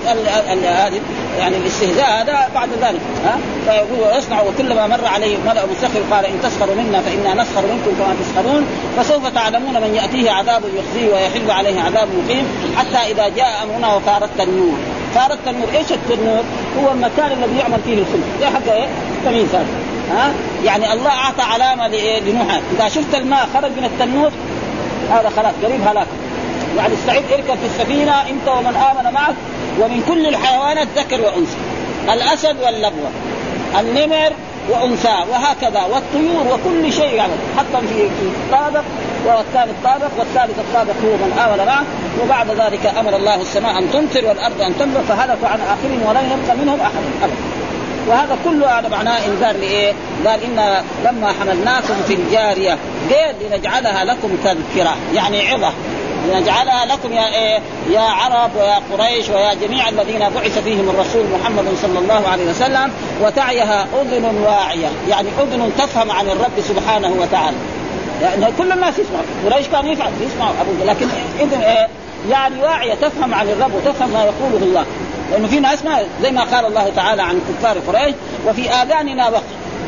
هذه 0.63 1.01
يعني 1.39 1.57
الاستهزاء 1.57 2.21
هذا 2.21 2.49
بعد 2.55 2.69
ذلك 2.81 3.01
ها؟ 3.25 3.37
فيقول 3.65 3.99
ويصنع 3.99 4.41
وكلما 4.41 4.87
مر 4.87 5.05
عليه 5.05 5.37
ملأ 5.37 5.65
مسخر 5.65 6.01
قال 6.11 6.25
إن 6.25 6.41
تسخروا 6.43 6.75
منا 6.75 7.01
فإنا 7.01 7.33
نسخر 7.33 7.61
منكم 7.61 7.91
كما 7.99 8.15
تسخرون. 8.21 8.65
فسوف 8.97 9.27
تعلمون 9.27 9.73
من 9.73 9.95
يأتيه 9.95 10.31
عذاب 10.31 10.63
يخزيه 10.75 11.13
ويحل 11.13 11.51
عليه 11.51 11.81
عذاب 11.81 12.07
مقيم 12.07 12.47
حتى 12.77 13.11
إذا 13.11 13.27
جاء 13.27 13.63
أمرنا 13.63 13.95
وفارت 13.95 14.39
النور. 14.39 14.77
فارت 15.15 15.47
النور 15.47 15.67
إيش 15.75 15.91
التنور؟ 15.91 16.43
هو 16.79 16.91
المكان 16.91 17.31
الذي 17.31 17.59
يعمل 17.59 17.79
فيه 17.85 17.93
الخلق. 17.93 18.25
زي 18.39 18.45
حق 18.45 18.73
إيه؟ 18.73 18.87
تمييز 19.25 19.55
هذا. 19.55 19.65
ها؟ 20.11 20.31
يعني 20.65 20.93
الله 20.93 21.09
أعطى 21.09 21.41
علامة 21.41 21.87
لنوح 22.27 22.59
إذا 22.75 22.89
شفت 22.89 23.15
الماء 23.15 23.49
خرج 23.53 23.71
من 23.71 23.85
التنور 23.85 24.31
هذا 25.11 25.29
خلاص 25.29 25.53
قريب 25.63 25.81
هلاك. 25.87 26.07
يعني 26.77 26.93
استعد 26.93 27.23
اركب 27.33 27.55
في 27.59 27.65
السفينة 27.65 28.21
أنت 28.21 28.47
ومن 28.47 28.75
آمن 28.75 29.13
معك 29.13 29.35
ومن 29.79 30.03
كل 30.07 30.27
الحيوانات 30.27 30.87
ذكر 30.97 31.21
وأنثى. 31.21 31.57
الأسد 32.13 32.55
واللبوه 32.65 33.09
النمر 33.79 34.31
وأنثى 34.69 35.17
وهكذا 35.31 35.83
والطيور 35.83 36.45
وكل 36.53 36.93
شيء 36.93 37.13
يعني 37.13 37.33
حتى 37.57 37.87
في 37.87 37.97
في 37.97 38.27
الطابق 38.43 38.83
والثاني 39.25 39.71
الطابق 39.71 40.11
والثالث 40.19 40.59
الطابق 40.59 40.93
هو 41.05 41.11
من 41.11 41.39
آمن 41.45 41.65
معه. 41.65 41.83
وبعد 42.23 42.47
ذلك 42.49 42.93
أمر 42.99 43.15
الله 43.15 43.41
السماء 43.41 43.77
أن 43.77 43.91
تمطر 43.91 44.27
والأرض 44.27 44.61
أن 44.61 44.73
تنبت 44.79 45.03
فهلكوا 45.09 45.47
عن 45.47 45.59
آخرهم 45.59 46.01
ولن 46.07 46.25
يبقى 46.31 46.57
منهم 46.57 46.79
أحد 46.81 47.03
ابدا. 47.23 47.64
وهذا 48.07 48.37
كله 48.45 48.79
هذا 48.79 48.89
معناه 48.89 49.25
إنذار 49.25 49.55
لإيه؟ 49.55 49.93
قال 50.25 50.39
إن 50.43 50.83
لما 51.05 51.33
حملناكم 51.39 51.93
في 52.07 52.13
الجارية 52.13 52.77
قيل 53.09 53.35
لنجعلها 53.51 54.05
لكم 54.05 54.37
تذكره 54.43 54.95
يعني 55.13 55.53
عظة. 55.53 55.71
لنجعلها 56.27 56.85
لكم 56.85 57.13
يا 57.13 57.27
إيه؟ 57.27 57.59
يا 57.91 57.99
عرب 57.99 58.51
ويا 58.55 58.79
قريش 58.91 59.29
ويا 59.29 59.53
جميع 59.53 59.89
الذين 59.89 60.19
بعث 60.19 60.59
فيهم 60.63 60.89
الرسول 60.89 61.25
محمد 61.39 61.65
صلى 61.81 61.99
الله 61.99 62.27
عليه 62.27 62.49
وسلم 62.49 62.91
وتعيها 63.21 63.87
أذن 64.01 64.25
واعية. 64.45 64.87
يعني 65.09 65.29
أذن 65.39 65.71
تفهم 65.77 66.11
عن 66.11 66.29
الرب 66.29 66.61
سبحانه 66.67 67.13
وتعالى. 67.21 67.57
يعني 68.21 68.53
كل 68.57 68.71
الناس 68.71 68.93
يسمعوا. 68.99 69.25
قريش 69.45 69.67
كانوا 69.67 69.91
يفعل 69.91 70.11
يسمعوا 70.21 70.53
أبو 70.61 70.91
لكن 70.91 71.07
إذن 71.39 71.61
إيه؟ 71.61 71.87
يعني 72.29 72.61
واعية 72.61 72.93
تفهم 72.93 73.33
عن 73.33 73.49
الرب 73.49 73.71
وتفهم 73.75 74.09
ما 74.09 74.23
يقوله 74.23 74.65
الله. 74.65 74.85
لأنه 75.31 75.47
في 75.47 75.59
ناس 75.59 75.85
ما 75.85 76.03
زي 76.21 76.31
ما 76.31 76.43
قال 76.43 76.65
الله 76.65 76.91
تعالى 76.95 77.21
عن 77.21 77.41
كفار 77.49 77.77
قريش 77.87 78.15
وفي 78.47 78.69
آذاننا 78.69 79.29
وقت. 79.29 79.43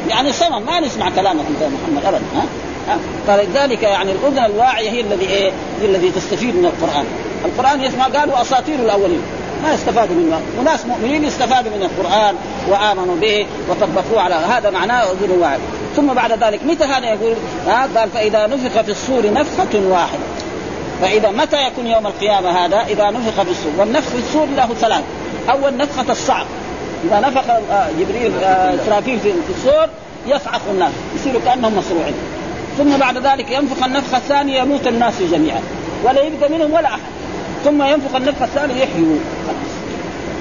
يعني 0.10 0.32
صنم 0.32 0.65
ما 0.65 0.80
نسمع 0.80 1.10
كلامكم 1.10 1.56
يا 1.62 1.67
محمد 1.67 2.06
ابدا 2.06 2.26
ها؟ 2.36 2.97
فلذلك 3.28 3.84
يعني 3.84 4.12
الأذن 4.12 4.45
الواعية 4.45 4.89
هي 4.89 5.02
الذي 5.02 5.26
إيه؟ 5.26 5.52
هي 5.82 5.86
الذي 5.86 6.12
تستفيد 6.12 6.56
من 6.56 6.65
القرآن. 6.65 7.06
القرآن 7.45 7.84
يسمع 7.84 8.08
قالوا 8.08 8.41
أساطير 8.41 8.76
الأولين. 8.76 9.21
ما 9.63 9.73
استفادوا 9.73 10.15
منه. 10.15 10.41
وناس 10.60 10.86
مؤمنين 10.86 11.26
استفادوا 11.26 11.71
من 11.71 11.84
القرآن 11.84 12.36
وآمنوا 12.69 13.15
به 13.15 13.47
وطبقوه 13.69 14.21
على 14.21 14.36
هذا 14.36 14.69
معناه 14.69 15.04
أذن 15.04 15.32
واعيه 15.39 15.60
ثم 15.95 16.13
بعد 16.13 16.43
ذلك 16.43 16.60
متى 16.63 16.84
هذا 16.84 17.06
يقول؟ 17.06 17.34
ها؟ 17.67 17.89
قال 17.95 18.10
فإذا 18.10 18.47
نفخ 18.47 18.82
في 18.82 18.91
الصور 18.91 19.34
نفخة 19.34 19.80
واحدة. 19.89 20.23
فإذا 21.02 21.32
متى 21.32 21.67
يكون 21.67 21.88
يوم 21.88 22.08
القيامة 22.08 22.50
هذا؟ 22.50 22.82
إذا 22.82 23.10
نفخ 23.10 23.43
في 23.43 23.52
الصور. 23.52 23.71
والنفخ 23.78 24.10
في 24.10 24.17
الصور 24.17 24.47
له 24.58 24.69
ثلاث. 24.82 25.04
أول 25.50 25.78
نفخة 25.78 26.12
الصعق. 26.12 26.46
إذا 27.04 27.20
نفخ 27.20 27.44
جبريل 28.00 28.32
إسرافيل 28.44 29.20
في 29.20 29.34
الصور 29.50 29.88
يصعق 30.28 30.62
الناس 30.72 30.92
يصيروا 31.16 31.42
كأنهم 31.46 31.78
مصروعين. 31.78 32.14
ثم 32.78 32.98
بعد 32.98 33.18
ذلك 33.18 33.52
ينفخ 33.52 33.84
النفخة 33.84 34.18
الثانية 34.18 34.60
يموت 34.60 34.88
الناس 34.88 35.22
جميعا. 35.22 35.62
ولا 36.04 36.22
يبقى 36.22 36.50
منهم 36.50 36.74
ولا 36.74 36.88
أحد. 36.88 37.00
ثم 37.66 37.84
ينفخ 37.84 38.16
النفخة 38.16 38.46
الثانية 38.46 38.84
يحيوا 38.84 39.18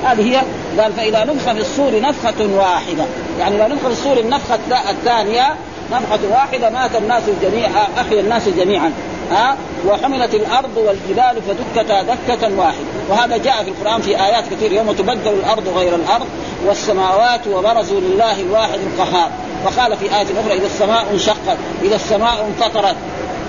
هذه 0.04 0.32
هي. 0.32 0.42
قال 0.80 0.92
فإذا 0.92 1.24
نفخ 1.24 1.52
في 1.52 1.60
الصور 1.60 2.00
نفخة 2.00 2.46
واحدة. 2.56 3.04
يعني 3.38 3.56
إذا 3.56 3.68
نفخ 3.68 3.82
في 3.82 3.92
الصور 3.92 4.18
النفخة 4.18 4.58
الثانية 4.90 5.54
نفخة 5.92 6.18
واحدة 6.30 6.70
مات 6.70 6.96
الناس 6.96 7.22
جميعا 7.42 7.86
أحيا 8.00 8.20
الناس 8.20 8.48
جميعا. 8.48 8.92
ها 9.30 9.56
وحملت 9.88 10.34
الأرض 10.34 10.76
والجبال 10.76 11.42
فدكتا 11.42 12.02
دكة 12.02 12.58
واحدة. 12.58 12.86
وهذا 13.08 13.36
جاء 13.36 13.64
في 13.64 13.70
القرآن 13.70 14.00
في 14.00 14.24
آيات 14.24 14.44
كثير 14.50 14.72
يوم 14.72 14.92
تبدل 14.92 15.32
الأرض 15.32 15.68
غير 15.68 15.94
الأرض 15.94 16.26
والسماوات 16.66 17.46
وبرزوا 17.46 18.00
لله 18.00 18.40
الواحد 18.40 18.78
القهار. 18.78 19.30
وقال 19.64 19.96
في 19.96 20.04
آية 20.04 20.26
أخرى 20.40 20.54
إذا 20.54 20.66
السماء 20.66 21.06
انشقت 21.12 21.58
إذا 21.82 21.96
السماء 21.96 22.46
انفطرت. 22.46 22.96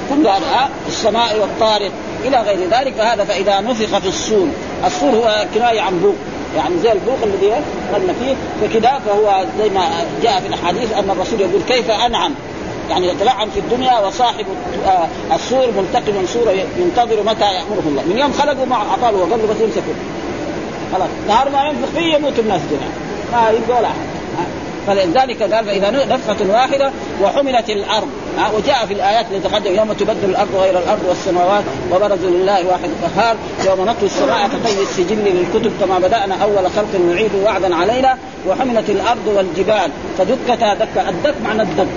كل 0.10 0.28
هذا 0.28 0.70
السماء 0.88 1.40
والطارق 1.40 1.92
إلى 2.26 2.42
غير 2.42 2.70
ذلك. 2.70 2.94
فهذا 2.94 3.24
فإذا 3.24 3.62
نفخ 3.62 3.98
في 3.98 4.08
الصور. 4.08 4.48
الصور 4.86 5.10
هو 5.10 5.46
كناية 5.56 5.82
عن 5.82 6.00
بوق. 6.00 6.16
يعني 6.58 6.80
زي 6.84 6.92
البوق 6.92 7.18
الذي 7.24 7.52
قلنا 7.94 8.14
فيه. 8.14 8.36
فكذا 8.62 9.00
فهو 9.06 9.46
زي 9.60 9.70
ما 9.70 10.06
جاء 10.24 10.40
في 10.40 10.48
الحديث 10.48 10.94
أن 10.94 11.10
الرسول 11.10 11.42
يقول 11.42 11.62
كيف 11.68 11.92
أنعم؟ 11.92 12.34
يعني 12.90 13.08
يتلعن 13.08 13.50
في 13.50 13.60
الدنيا 13.60 14.00
وصاحب 14.00 14.46
آه، 14.86 15.36
السور 15.36 15.68
ملتقم 15.78 16.26
سوره 16.26 16.52
ينتظر 16.78 17.24
متى 17.24 17.46
يأمره 17.46 17.84
الله. 17.86 18.04
من 18.04 18.18
يوم 18.18 18.34
خلقه 18.34 18.66
ما 18.66 18.76
أعطاه 18.76 19.12
له 19.12 19.26
بس 19.26 19.62
يمسكه. 19.62 19.96
خلاص. 20.94 21.10
نهار 21.28 21.50
ما 21.50 21.64
ينفخ 21.64 21.88
فيه 21.96 22.16
يموت 22.16 22.40
الناس 22.40 22.62
جميعا. 22.72 22.92
ما 23.32 23.50
يبقى 23.50 23.80
ولا 23.80 23.88
أحد. 23.88 24.18
فلذلك 24.88 25.54
قال 25.54 25.66
فإذا 25.66 25.90
نفخة 25.92 26.50
واحدة 26.50 26.92
وحملت 27.22 27.70
الأرض. 27.70 28.08
وجاء 28.56 28.86
في 28.86 28.94
الآيات 28.94 29.26
التي 29.32 29.50
تقدم 29.50 29.76
يوم 29.76 29.94
تبدل 29.94 30.30
الأرض 30.30 30.56
غير 30.56 30.78
الأرض 30.78 31.06
والسماوات 31.08 31.64
وبرزوا 31.92 32.30
لله 32.30 32.68
واحد 32.68 32.90
القهار 33.04 33.36
يوم 33.66 33.90
نطوي 33.90 34.06
السماء 34.06 34.48
كطي 34.48 34.82
السجل 34.82 35.18
للكتب 35.18 35.72
كما 35.80 36.00
بدأنا 36.00 36.36
أول 36.44 36.72
خلق 36.72 37.02
نعيد 37.10 37.32
وعدا 37.46 37.76
علينا. 37.76 38.18
وحملت 38.48 38.90
الأرض 38.90 39.28
والجبال. 39.28 39.92
فدكتا 40.18 40.74
دكا 40.74 41.10
الدك 41.10 41.36
معنى 41.44 41.62
الدك. 41.62 41.88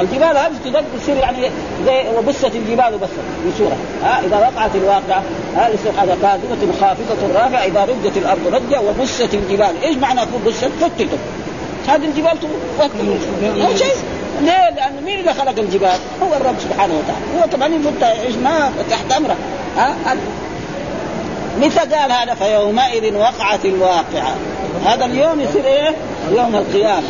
الجبال 0.00 0.36
هذه 0.36 0.52
تدق 0.64 0.84
تصير 1.02 1.16
يعني 1.16 1.50
زي 1.86 2.04
وبست 2.18 2.44
الجبال 2.54 2.98
بس 2.98 3.08
بصورة. 3.46 3.76
ها 4.02 4.20
إذا 4.26 4.36
وقعت 4.36 4.70
الواقعه 4.74 5.22
ها 5.56 5.68
هذا 5.98 6.16
كاذبه 6.22 6.72
خافضة 6.80 7.34
رافعة 7.34 7.64
إذا 7.64 7.84
رجت 7.84 8.16
الأرض 8.16 8.46
رجة 8.46 8.80
وبست 8.80 9.34
الجبال. 9.34 9.82
إيش 9.82 9.96
معنى 9.96 10.20
بست؟ 10.46 10.64
فتتت 10.80 11.18
هذه 11.88 12.04
الجبال 12.04 12.38
لا 13.56 13.76
شيء. 13.76 13.94
ليه؟ 14.40 14.70
لأن 14.70 15.04
مين 15.04 15.18
اللي 15.18 15.34
خلق 15.34 15.58
الجبال؟ 15.58 15.98
هو 16.22 16.34
الرب 16.34 16.54
سبحانه 16.60 16.94
وتعالى، 16.94 17.40
هو 17.40 17.46
طبعا 17.52 17.68
يمد 17.68 18.02
إيش 18.02 18.34
ما 18.34 18.72
تحت 18.90 19.12
أمره، 19.12 19.36
ها؟ 19.76 19.94
متى 21.60 21.78
قال 21.78 22.12
هذا؟ 22.12 22.34
فيومئذ 22.34 23.16
وقعت 23.16 23.64
الواقعة. 23.64 24.34
هذا 24.86 25.04
اليوم 25.04 25.40
يصير 25.40 25.64
إيه؟ 25.64 25.94
يوم 26.36 26.56
القيامة. 26.56 27.08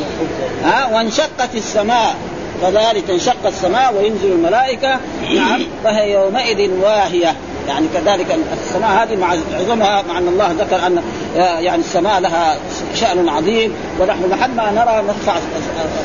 ها 0.64 0.94
وانشقت 0.94 1.55
السماء. 1.55 2.14
كذلك 2.62 3.11
انشق 3.11 3.47
السماء 3.47 3.95
وينزل 3.95 4.33
الملائكة. 4.33 4.99
نعم 5.35 5.61
فهي 5.85 6.12
يومئذ 6.12 6.71
واهية. 6.83 7.35
يعني 7.69 7.87
كذلك 7.95 8.38
السماء 8.53 8.90
هذه 9.03 9.16
مع 9.16 9.35
عظمها 9.61 10.03
مع 10.03 10.19
أن 10.19 10.29
الله 10.29 10.53
ذكر 10.59 10.87
أن 10.87 11.03
يعني 11.37 11.81
السماء 11.81 12.21
لها 12.21 12.57
شأن 12.95 13.29
عظيم. 13.29 13.75
ونحن 14.01 14.29
محل 14.31 14.51
ما 14.51 14.71
نرى 14.71 15.03
نرفع 15.07 15.35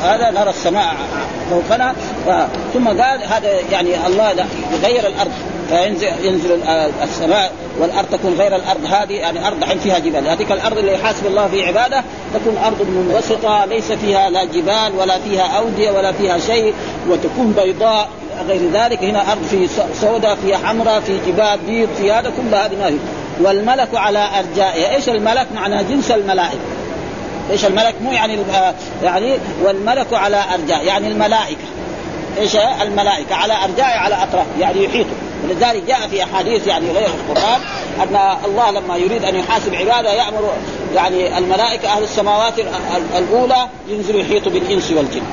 هذا 0.04 0.32
نرى 0.32 0.50
السماء 0.50 0.96
فوقنا. 1.50 1.94
ثم 2.74 2.88
قال 2.88 3.24
هذا 3.24 3.50
يعني 3.72 4.08
الله 4.08 4.34
يغير 4.74 5.08
الأرض. 5.08 5.32
فينزل 5.72 6.08
ينزل 6.24 6.60
السماء 7.04 7.52
والأرض 7.80 8.08
تكون 8.12 8.36
غير 8.40 8.56
الأرض. 8.56 8.86
هذه 8.86 9.14
يعني 9.14 9.48
أرض 9.48 9.64
حين 9.64 9.80
فيها 9.80 10.00
جبال. 10.00 10.28
هذيك 10.28 10.52
الأرض 10.52 10.78
اللي 10.78 10.94
يحاسب 10.94 11.28
الله 11.28 11.48
في 11.48 11.66
عباده. 11.66 12.04
تكون 12.34 12.58
أرض 12.66 12.82
منبسطه 12.82 13.66
ليس 13.66 13.92
فيها 13.92 14.30
لا 14.30 14.44
جبال 14.44 14.92
ولا 14.98 15.20
فيها 15.20 15.58
أودية 15.58 15.92
ولا 15.92 16.12
فيها 16.12 16.40
شيء 16.40 16.74
وتكون 17.10 17.56
بيضاء 17.64 18.10
غير 18.48 18.62
ذلك. 18.74 19.04
هنا 19.04 19.32
أرض 19.32 19.44
في 19.44 19.68
سوداء 20.02 20.36
في 20.36 20.58
حمراء 20.58 21.00
في 21.00 21.18
جبال 21.28 21.60
بيض 21.68 21.90
في 21.98 22.12
هذا 22.12 22.30
كل 22.30 22.56
هذه 22.56 22.76
ما 22.80 22.88
هي. 22.88 22.98
والملك 23.42 23.90
على 23.94 24.28
ارجائها 24.40 24.96
إيش 24.96 25.10
الملك؟ 25.10 25.48
معنى 25.56 25.84
جنس 25.84 26.12
الملائكة. 26.12 26.60
إيش 27.52 27.66
الملك؟ 27.66 27.96
مو 28.02 28.12
يعني 28.12 28.38
يعني 29.04 29.34
والملك 29.64 30.14
على 30.14 30.44
أرجاء. 30.54 30.86
يعني 30.86 31.08
الملائكة. 31.08 31.66
إيش 32.40 32.56
الملائكة؟ 32.56 33.36
على 33.36 33.54
أرجاء 33.54 33.98
على 33.98 34.16
أطراف. 34.16 34.46
يعني 34.60 34.84
يحيطوا. 34.84 35.31
ولذلك 35.44 35.84
جاء 35.84 36.08
في 36.08 36.24
أحاديث 36.24 36.68
يعني 36.68 36.92
غير 36.92 37.08
القرآن 37.08 37.62
أن 38.02 38.38
الله 38.46 38.72
لما 38.72 38.98
يريد 38.98 39.26
أن 39.26 39.36
يحاسب 39.36 39.76
عباده 39.76 40.14
يأمر 40.14 40.54
يعني 40.96 41.38
الملائكة 41.38 41.88
أهل 41.88 42.04
السماوات 42.04 42.54
الأولى 43.18 43.68
ينزل 43.88 44.20
يحيط 44.20 44.48
بالإنس 44.48 44.92
والجن. 44.92 45.24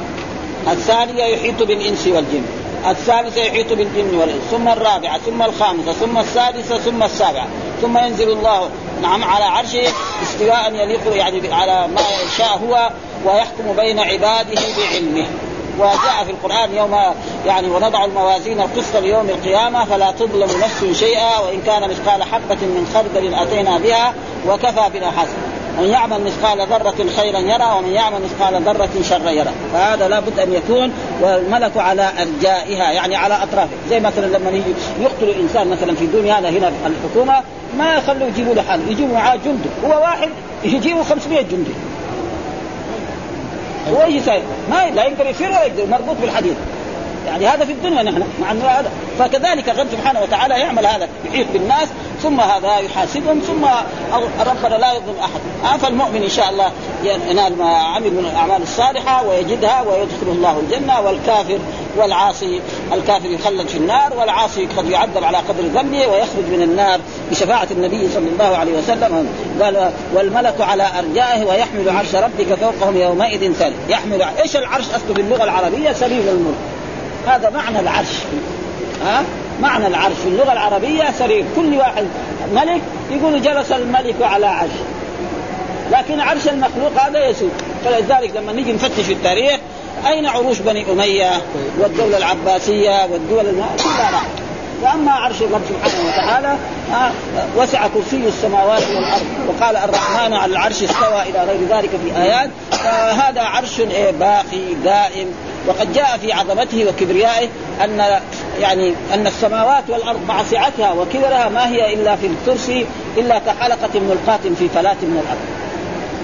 الثانية 0.68 1.24
يحيط 1.24 1.62
بالإنس 1.62 2.06
والجن. 2.06 2.42
الثالثة 2.88 3.40
يحيط 3.40 3.72
بالجن 3.72 4.14
والإنس. 4.14 4.42
ثم 4.50 4.68
الرابعة 4.68 5.18
ثم 5.18 5.42
الخامسة 5.42 5.92
ثم 5.92 6.18
السادسة 6.18 6.78
ثم 6.78 7.02
السابعة. 7.02 7.46
ثم 7.82 7.98
ينزل 7.98 8.30
الله 8.30 8.70
نعم 9.02 9.24
على 9.24 9.44
عرشه 9.44 9.92
استواء 10.22 10.74
يليق 10.74 11.16
يعني 11.16 11.54
على 11.54 11.88
ما 11.88 12.00
يشاء 12.26 12.60
هو 12.68 12.90
ويحكم 13.24 13.76
بين 13.76 13.98
عباده 13.98 14.60
بعلمه. 14.78 15.26
وجاء 15.78 16.24
في 16.24 16.30
القرآن 16.30 16.74
يوم 16.74 16.96
يعني 17.46 17.68
ونضع 17.68 18.04
الموازين 18.04 18.60
القسط 18.60 18.96
ليوم 18.96 19.28
القيامة 19.28 19.84
فلا 19.84 20.10
تظلم 20.10 20.48
نفس 20.62 20.98
شيئا 20.98 21.38
وإن 21.38 21.60
كان 21.66 21.90
مثقال 21.90 22.22
حبة 22.22 22.60
من 22.60 22.90
خردل 22.94 23.34
أتينا 23.34 23.78
بها 23.78 24.14
وكفى 24.48 24.90
بنا 24.94 25.10
حسن 25.10 25.36
من 25.78 25.84
يعمل 25.84 26.24
مثقال 26.24 26.66
ذرة 26.66 27.06
خيرا 27.16 27.38
يرى 27.38 27.78
ومن 27.78 27.92
يعمل 27.92 28.18
مثقال 28.22 28.62
ذرة 28.62 28.88
شرا 29.08 29.30
يرى. 29.30 29.50
فهذا 29.72 30.08
لابد 30.08 30.38
أن 30.38 30.52
يكون 30.52 30.92
والملك 31.20 31.76
على 31.76 32.12
أرجائها 32.18 32.90
يعني 32.90 33.16
على 33.16 33.34
أطرافه. 33.34 33.76
زي 33.90 34.00
مثلا 34.00 34.26
لما 34.26 34.50
يجي 34.50 34.74
يقتل 35.00 35.24
الإنسان 35.24 35.68
مثلا 35.68 35.94
في 35.94 36.04
الدنيا 36.04 36.38
هذا 36.38 36.48
هنا 36.48 36.72
الحكومة 36.86 37.42
ما 37.78 37.94
يخلوا 37.94 38.28
يجيبوا 38.28 38.54
له 38.54 38.62
حال 38.62 38.80
يجيبوا 38.90 39.14
معاه 39.14 39.36
جندي. 39.36 39.68
هو 39.84 40.00
واحد 40.02 40.28
يجيبوا 40.64 41.04
500 41.04 41.42
جندي. 41.42 41.70
هو 43.90 44.20
سايق 44.20 44.42
ما 44.70 44.90
لا 44.90 45.04
يقدر 45.04 45.26
يسير 45.26 45.48
ولا 45.48 45.64
يقدر 45.64 45.86
مربوط 45.86 46.16
بالحديد. 46.20 46.56
يعني 47.28 47.46
هذا 47.46 47.64
في 47.64 47.72
الدنيا 47.72 48.02
نحن 48.02 48.22
مع 48.40 48.52
هذا. 48.52 48.90
فكذلك 49.18 49.68
الرب 49.68 49.86
سبحانه 49.92 50.22
وتعالى 50.22 50.54
يعمل 50.54 50.86
هذا 50.86 51.08
يحيط 51.24 51.46
بالناس 51.52 51.88
ثم 52.22 52.40
هذا 52.40 52.78
يحاسبهم 52.78 53.40
ثم 53.40 53.64
ربنا 54.40 54.74
لا 54.74 54.92
يظلم 54.92 55.14
أحد. 55.20 55.78
فالمؤمن 55.80 56.22
إن 56.22 56.30
شاء 56.30 56.50
الله 56.50 56.70
ينال 57.02 57.58
ما 57.58 57.78
عمل 57.78 58.10
من 58.10 58.30
الأعمال 58.32 58.62
الصالحة 58.62 59.26
ويجدها 59.26 59.82
ويدخله 59.82 60.32
الله 60.32 60.60
الجنة 60.60 61.00
والكافر 61.00 61.58
والعاصي 61.96 62.60
الكافر 62.92 63.26
يخلد 63.26 63.68
في 63.68 63.78
النار 63.78 64.12
والعاصي 64.16 64.66
قد 64.76 64.90
يعذب 64.90 65.24
على 65.24 65.36
قدر 65.38 65.62
ذنبه 65.62 66.06
ويخرج 66.06 66.44
من 66.50 66.62
النار 66.62 67.00
بشفاعة 67.30 67.68
النبي 67.70 68.08
صلى 68.08 68.28
الله 68.28 68.56
عليه 68.56 68.78
وسلم. 68.78 69.28
قال 69.62 69.90
والملك 70.14 70.60
على 70.60 70.86
أرجائه 70.98 71.44
ويحمل 71.44 71.90
عرش 71.90 72.14
ربك 72.14 72.54
فوقهم 72.54 72.96
يومئذ 72.96 73.52
ثالث. 73.52 73.76
يحمل 73.88 74.22
إيش 74.22 74.56
العرش؟ 74.56 74.84
أصله 74.84 75.14
باللغة 75.14 75.44
العربية 75.44 75.92
سرير 75.92 76.22
الملك. 76.22 76.56
هذا 77.26 77.50
معنى 77.50 77.80
العرش. 77.80 78.14
ها؟ 79.06 79.22
معنى 79.60 79.86
العرش. 79.86 80.16
في 80.22 80.28
اللغة 80.28 80.52
العربية 80.52 81.10
سرير. 81.18 81.44
كل 81.56 81.74
واحد 81.74 82.04
ملك 82.54 82.80
يقول 83.10 83.42
جلس 83.42 83.72
الملك 83.72 84.16
على 84.22 84.46
عرش. 84.46 84.70
لكن 85.92 86.20
عرش 86.20 86.48
المخلوق 86.48 86.92
هذا 87.00 87.28
يسوق 87.28 87.50
فلذلك 87.84 88.36
لما 88.36 88.52
نيجي 88.52 88.72
نفتش 88.72 89.04
في 89.04 89.12
التاريخ 89.12 89.60
أين 90.06 90.26
عروش 90.26 90.58
بني 90.58 90.92
أمية 90.92 91.30
والدولة 91.78 92.16
العباسية 92.18 93.06
والدول. 93.12 93.44
كلها 93.44 94.22
واما 94.82 95.12
عرش 95.12 95.42
الرب 95.42 95.62
سبحانه 95.68 96.08
وتعالى 96.08 96.56
وسع 97.56 97.86
كرسي 97.86 98.28
السماوات 98.28 98.82
والأرض 98.94 99.22
وقال 99.48 99.76
الرحمن 99.76 100.32
على 100.32 100.52
العرش 100.52 100.82
استوى 100.82 101.22
إلى 101.22 101.44
غير 101.44 101.78
ذلك 101.78 101.90
في 101.90 102.22
آيات. 102.22 102.50
فهذا 102.70 103.42
عرش 103.42 103.80
إيه، 103.80 104.10
باقي 104.10 104.74
دائم. 104.84 105.26
وقد 105.68 105.92
جاء 105.92 106.18
في 106.18 106.32
عظمته 106.32 106.86
وكبريائه 106.88 107.48
أن 107.84 108.20
يعني 108.60 108.94
أن 109.14 109.26
السماوات 109.26 109.84
والأرض 109.88 110.20
مع 110.28 110.42
سعتها 110.42 110.92
وكبرها 110.92 111.48
ما 111.48 111.68
هي 111.68 111.94
إلا 111.94 112.16
في 112.16 112.26
الكرسي 112.26 112.86
إلا 113.16 113.38
كحلقة 113.38 114.00
ملقاة 114.00 114.40
في 114.58 114.68
فلاة 114.68 114.96
من 115.02 115.22
الأرض. 115.24 115.57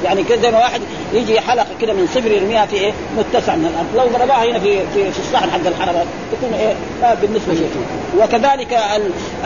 يعني 0.05 0.23
كذا 0.23 0.51
ما 0.51 0.59
واحد 0.59 0.81
يجي 1.13 1.41
حلقة 1.41 1.67
كده 1.81 1.93
من 1.93 2.07
صفر 2.15 2.31
يرميها 2.31 2.67
في 2.67 2.77
إيه؟ 2.77 2.93
متسع 3.17 3.57
من 3.57 3.67
الأرض. 3.67 4.07
لو 4.07 4.19
ضربها 4.19 4.45
هنا 4.45 4.59
في 4.59 4.79
في, 4.95 5.13
في 5.13 5.19
الصحن 5.19 5.51
حق 5.51 5.67
الحرم 5.67 6.07
تكون 6.33 6.55
إيه؟ 6.55 6.75
آه 7.05 7.15
بالنسبة 7.15 7.55
شيء 7.55 7.71
وكذلك 8.19 8.79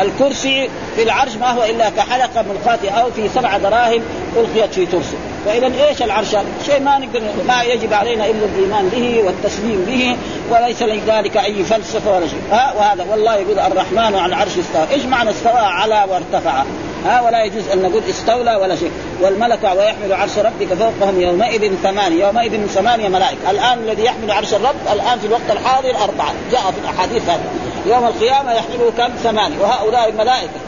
الكرسي 0.00 0.68
في 0.96 1.02
العرش 1.02 1.36
ما 1.36 1.50
هو 1.50 1.64
إلا 1.64 1.90
كحلقة 1.90 2.42
ملقاة 2.42 2.90
أو 2.90 3.10
في 3.10 3.28
سبع 3.28 3.58
دراهم 3.58 4.02
ألقيت 4.36 4.74
في 4.74 4.86
ترس 4.86 5.14
فإذا 5.46 5.86
إيش 5.88 6.02
العرش؟ 6.02 6.36
شيء 6.66 6.80
ما 6.80 6.98
نقدر 6.98 7.20
ما 7.48 7.62
يجب 7.62 7.92
علينا 7.92 8.26
إلا 8.26 8.44
الإيمان 8.44 8.88
به 8.88 9.22
والتسليم 9.26 9.84
به 9.88 10.16
وليس 10.50 10.82
لذلك 10.82 11.36
أي 11.36 11.64
فلسفة 11.64 12.16
ولا 12.16 12.26
شيء. 12.26 12.42
ها؟ 12.52 12.74
وهذا 12.78 13.06
والله 13.10 13.36
يقول 13.36 13.58
الرحمن 13.58 13.98
على 13.98 14.26
العرش 14.26 14.58
استوى. 14.58 14.86
إيش 14.90 15.04
معنى 15.04 15.30
استوى؟ 15.30 15.52
على 15.52 16.04
وارتفع. 16.10 16.64
ها 17.08 17.20
ولا 17.20 17.44
يجوز 17.44 17.68
أن 17.68 17.82
نقول 17.82 18.02
استولى 18.10 18.56
ولا 18.56 18.76
شيء. 18.76 18.90
والملك 19.20 19.62
ويحمل 19.62 20.12
عرش 20.12 20.38
ربك 20.38 20.74
فوقهم 20.74 21.20
يومئذ 21.20 21.74
ثمانية 21.82 22.26
يومئذ 22.26 22.66
ثمانية 22.66 23.08
ملائكة. 23.08 23.50
الآن 23.50 23.78
الذي 23.78 24.04
يحمل 24.04 24.30
عرش 24.30 24.54
الرب 24.54 24.76
الآن 24.92 25.18
في 25.18 25.26
الوقت 25.26 25.50
الحاضر 25.50 25.90
أربعة. 26.04 26.32
جاء 26.52 26.60
في 26.60 26.78
الأحاديث 26.84 27.28
هذه. 27.28 27.44
يوم 27.86 28.06
القيامة 28.06 28.52
يحمله 28.52 28.92
كم؟ 28.98 29.08
ثمانية. 29.22 29.58
وهؤلاء 29.60 30.08
الملائكة. 30.08 30.60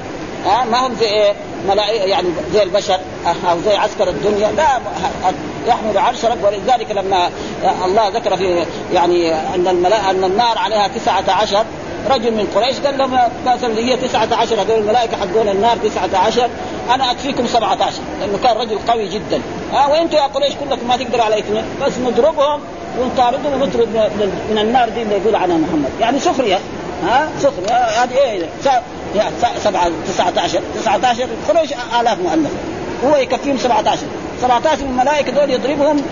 ها؟ 0.47 0.65
ما 0.65 0.87
هم 0.87 0.95
زي 1.01 1.07
إيه؟ 1.07 1.33
ملائكة 1.69 2.05
يعني 2.05 2.29
زي 2.53 2.63
البشر 2.63 2.99
أو 3.51 3.61
زي 3.65 3.77
عسكر 3.77 4.09
الدنيا. 4.09 4.53
لا 4.53 4.69
يحمل 5.67 5.99
عرش 5.99 6.25
رب. 6.25 6.45
ولذلك 6.45 6.91
لما 6.91 7.31
الله 7.85 8.09
ذكر 8.09 8.37
في 8.37 8.67
يعني 8.93 9.35
أن 9.35 9.69
الملائكة 9.69 10.11
أن 10.11 10.25
النار 10.25 10.59
عليها 10.59 10.89
تسعة 10.89 11.25
عشر 11.29 11.65
رجل 12.11 12.31
من 12.33 12.47
قريش 12.55 12.79
قال 12.81 12.99
لهم 12.99 13.19
مثلا 13.47 13.79
هي 13.79 13.97
19 13.97 14.63
هذول 14.63 14.79
الملائكة 14.79 15.17
حقون 15.17 15.49
النار 15.49 15.77
19 15.77 16.49
أنا 16.95 17.11
أكفيكم 17.11 17.47
17 17.47 17.93
لأنه 18.21 18.39
كان 18.43 18.57
رجل 18.57 18.79
قوي 18.89 19.09
جدا. 19.09 19.41
ها 19.73 19.85
آه 19.85 19.91
وأنتم 19.91 20.17
يا 20.17 20.23
قريش 20.23 20.55
كلكم 20.55 20.89
ما 20.89 20.97
تقدروا 20.97 21.25
على 21.25 21.39
إثنين. 21.39 21.65
بس 21.83 21.93
نضربهم 21.99 22.61
ونطاردهم 23.01 23.63
ونطرد 23.63 23.89
من 24.51 24.59
النار 24.59 24.89
دي 24.89 25.03
اللي 25.03 25.15
يقول 25.17 25.37
عنها 25.37 25.57
محمد. 25.57 25.91
يعني 26.01 26.21
سخرية. 26.21 26.59
ها 27.05 27.29
سخرية. 27.41 27.75
هذه 27.75 28.17
إيه؟ 28.17 28.47
سبعة 29.59 29.91
19 30.07 30.61
19 30.83 31.29
قريش 31.49 31.71
آلاف 32.01 32.19
مؤلفة 32.19 32.57
هو 33.05 33.17
يكفيهم 33.17 33.59
17 33.59 33.99
17 34.43 34.85
من 34.85 34.91
الملائكة 34.91 35.33
دول 35.33 35.51
يضربهم 35.51 36.03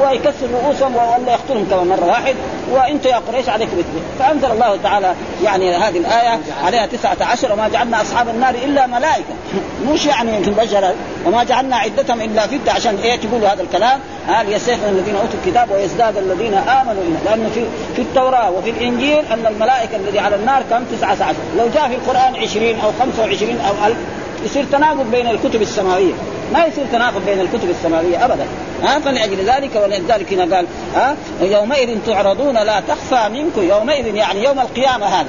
ويكسر 0.00 0.46
رؤوسهم 0.52 0.96
ولا 0.96 1.32
يقتلهم 1.32 1.66
كمان 1.70 1.86
مره 1.86 2.06
واحد. 2.06 2.34
وأنت 2.70 3.06
يا 3.06 3.16
قريش 3.16 3.48
عليكم 3.48 3.78
اثنين 3.78 4.02
فأنزل 4.18 4.50
الله 4.50 4.78
تعالى 4.82 5.14
يعني 5.44 5.74
هذه 5.74 5.98
الآية 5.98 6.40
عليها 6.64 6.86
تسعة 6.86 7.16
عشر 7.20 7.52
وما 7.52 7.68
جعلنا 7.68 8.02
أصحاب 8.02 8.28
النار 8.28 8.54
إلا 8.54 8.86
ملائكة 8.86 9.34
مش 9.92 10.06
يعني 10.06 10.36
يمكن 10.36 10.52
بشر 10.52 10.94
وما 11.26 11.44
جعلنا 11.44 11.76
عدتهم 11.76 12.20
إلا 12.20 12.46
فتة 12.46 12.72
عشان 12.72 12.96
إيه 12.96 13.16
تقولوا 13.16 13.48
هذا 13.48 13.62
الكلام؟ 13.62 14.00
ها 14.28 14.42
ليستيقن 14.42 14.88
الذين 14.88 15.14
أوتوا 15.14 15.38
الكتاب 15.44 15.70
ويزداد 15.70 16.16
الذين 16.16 16.54
آمنوا 16.54 17.02
إله. 17.02 17.18
لأنه 17.24 17.48
في 17.54 17.64
في 17.96 18.02
التوراة 18.02 18.50
وفي 18.50 18.70
الإنجيل 18.70 19.24
أن 19.32 19.46
الملائكة 19.46 19.96
الذي 19.96 20.18
على 20.18 20.36
النار 20.36 20.62
كم؟ 20.70 20.84
تسعة 20.84 21.10
عشر. 21.12 21.38
لو 21.58 21.68
جاء 21.74 21.88
في 21.88 21.94
القرآن 21.94 22.36
20 22.36 22.80
أو 22.80 22.90
25 23.00 23.60
أو 23.60 23.86
1000 23.86 23.96
يصير 24.44 24.64
تناقض 24.72 25.10
بين 25.10 25.26
الكتب 25.26 25.62
السماوية. 25.62 26.12
ما 26.52 26.64
يصير 26.64 26.84
تناقض 26.92 27.22
بين 27.26 27.40
الكتب 27.40 27.70
السماوية 27.70 28.24
ابدا. 28.24 28.46
ها 28.82 28.98
فلأجل 28.98 29.50
ذلك 29.50 29.70
ولذلك 29.84 30.32
هنا 30.32 30.56
قال 30.56 30.66
ها 30.94 31.16
يومئذ 31.40 31.98
تعرضون 32.06 32.54
لا 32.54 32.80
تخفى 32.80 33.28
منكم 33.28 33.68
يومئذ 33.68 34.14
يعني 34.14 34.44
يوم 34.44 34.58
القيامة 34.58 35.06
هذا. 35.06 35.28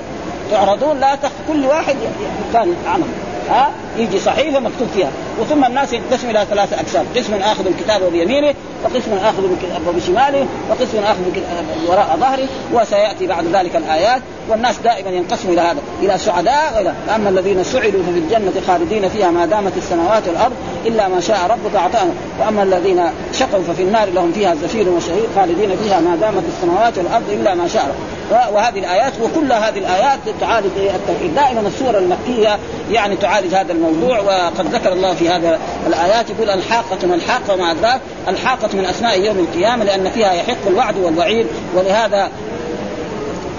تعرضون 0.52 1.00
لا 1.00 1.16
تخفى 1.16 1.44
كل 1.48 1.66
واحد 1.66 1.96
كان 2.54 2.76
عمل. 2.88 3.08
ها 3.50 3.72
يجي 3.98 4.20
صحيفة 4.20 4.60
مكتوب 4.60 4.88
فيها. 4.96 5.12
وثم 5.40 5.66
الناس 5.66 5.94
ينقسم 5.94 6.30
إلى 6.30 6.46
ثلاثة 6.50 6.80
أقسام. 6.80 7.06
قسم 7.16 7.34
آخذ 7.34 7.68
الكتاب 7.68 8.12
بيمينه 8.12 8.54
وقسم 8.84 9.14
آخذ 9.14 9.44
بشماله 9.96 10.48
وقسم 10.70 10.98
آخذ 11.04 11.22
وراء 11.88 12.18
ظهره 12.20 12.48
وسيأتي 12.74 13.28
بعد 13.28 13.46
ذلك 13.46 13.76
الآيات. 13.76 14.22
والناس 14.50 14.78
دائما 14.84 15.10
ينقسموا 15.10 15.54
إلى 15.54 15.62
هذا 15.62 15.80
إلى 16.02 16.18
سعداء 16.18 16.74
والى 16.78 16.94
أما 17.16 17.30
الذين 17.30 17.64
سعدوا 17.64 18.04
ففي 18.04 18.20
الجنة 18.20 18.62
خالدين 18.68 19.10
فيها 19.10 19.32
ما 19.32 19.46
دامت 19.46 19.78
السماوات 19.78 20.28
والأرض 20.28 20.56
إلا 20.86 21.08
ما 21.08 21.20
شاء 21.20 21.38
ربك 21.50 21.76
أعطاهم. 21.76 22.14
وأما 22.40 22.64
الذين 22.64 23.04
شقوا 23.34 23.64
ففي 23.68 23.82
النار 23.82 24.10
لهم 24.10 24.32
فيها 24.32 24.56
زفير 24.56 24.90
وشهير 24.90 25.28
خالدين 25.36 25.78
فيها 25.84 26.00
ما 26.00 26.16
دامت 26.16 26.44
السماوات 26.48 26.98
والأرض 26.98 27.30
إلا 27.30 27.56
ما 27.56 27.68
شاء 27.68 27.84
ربك. 27.84 28.19
وهذه 28.32 28.80
الآيات 28.80 29.14
وكل 29.22 29.52
هذه 29.52 29.78
الآيات 29.78 30.20
تعالج 30.42 30.72
التوحيد. 30.78 31.36
دائما 31.36 31.68
السورة 31.68 31.98
المكية 31.98 32.60
يعني 32.92 33.16
تعالج 33.16 33.54
هذا 33.54 33.74
الموضوع 33.74 34.20
وقد 34.20 34.76
ذكر 34.76 34.94
الله 34.94 35.14
في 35.14 35.30
هذا 35.30 35.60
الآيات 35.88 36.30
يقول 36.30 36.50
الحاقة 36.50 37.08
ما 37.08 37.16
الحاقه 37.16 37.54
وما 37.54 37.72
أدراك 37.72 38.02
الحاقة 38.28 38.70
من 38.74 38.86
أسماء 38.86 39.22
يوم 39.22 39.40
القيامة 39.40 39.84
لأن 39.84 40.10
فيها 40.10 40.34
يحق 40.34 40.68
الوعد 40.68 40.98
والوعيد 40.98 41.48
ولهذا 41.76 42.30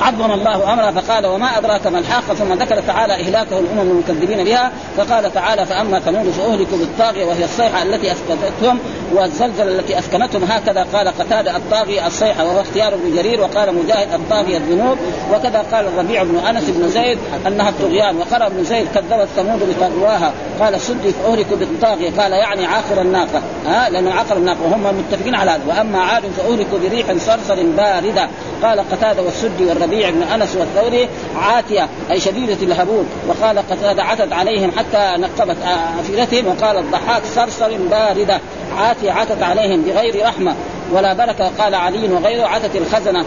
عظم 0.01 0.33
الله 0.33 0.73
امرها 0.73 0.91
فقال 0.91 1.27
وما 1.27 1.59
أدراك 1.59 1.87
ما 1.87 1.99
الحاقة؟ 1.99 2.35
ثم 2.35 2.53
ذكر 2.53 2.81
تعالى 2.81 3.15
إهلاكه 3.15 3.59
الامم 3.59 3.91
المكذبين 3.91 4.45
بها 4.45 4.73
فقال 4.97 5.35
تعالى 5.35 5.67
فأما 5.67 6.01
ثمود 6.01 6.31
فأهلكوا 6.31 6.79
بالطاغية 6.79 7.25
وهي 7.25 7.45
الصيحة 7.45 7.83
التي 7.83 8.13
اسكتتهم 8.13 8.79
والزلزله 9.13 9.79
التي 9.79 9.99
أسكنتهم 9.99 10.45
هكذا 10.45 10.87
قال 10.93 11.09
قتادة 11.09 11.57
الطاغيه 11.57 12.07
الصيحة 12.07 12.45
وهو 12.45 12.61
اختيار 12.61 12.95
ابن 12.95 13.17
جرير 13.17 13.41
وقال 13.41 13.75
مجاهد 13.75 14.15
الطاغيه 14.15 14.57
الذنوب 14.57 14.99
وكذا 15.33 15.65
قال 15.73 15.87
الربيع 15.87 16.23
بن 16.23 16.37
أنس 16.37 16.65
بن 16.65 16.89
زيد 16.89 17.19
أنها 17.47 17.69
الطغيان 17.69 18.17
وقال 18.17 18.43
ابن 18.43 18.65
زيد 18.65 18.87
كذبت 18.95 19.29
ثمود 19.37 19.61
بطغواها 19.69 20.33
قال 20.61 20.81
سدي 20.81 21.13
فأهلكوا 21.13 21.57
بالطاغية. 21.57 22.11
قال 22.19 22.33
يعني 22.33 22.67
عاقر 22.67 23.01
الناقة. 23.01 23.43
ها؟ 23.67 23.91
لأنه 23.91 24.13
عاقر 24.13 24.37
الناقة 24.37 24.63
وهم 24.63 24.99
متفقين 24.99 25.35
على 25.35 25.51
هذا. 25.51 25.63
وأما 25.69 25.99
عاد 25.99 26.23
فأهلكوا 26.37 26.79
بريح 26.79 27.07
صرصر 27.19 27.63
باردة. 27.77 28.29
قال 28.63 28.81
قتادة 28.81 29.23
والسدي 29.23 29.65
والربيع 29.65 29.90
بن 29.91 30.23
أنس 30.23 30.57
والثوري 30.57 31.09
عاتية 31.37 31.89
أي 32.11 32.21
شديدة 32.21 32.63
الهبوب 32.63 33.07
وقال 33.29 33.59
قتادة 33.59 34.03
عتت 34.03 34.33
عليهم 34.33 34.71
حتى 34.71 35.15
نقبت 35.19 35.57
أفئدتهم 36.01 36.47
وقال 36.47 36.77
الضحاك 36.77 37.23
صرصر 37.25 37.77
باردة. 37.91 38.41
عاتية 38.77 39.13
عتت 39.13 39.43
عليهم 39.43 39.83
بغير 39.83 40.27
رحمة. 40.27 40.55
ولا 40.93 41.15
بركة 41.15 41.51
قال 41.59 41.75
علي 41.75 42.09
وغيره 42.13 42.47
عتت 42.47 42.77
الخزنة. 42.77 43.25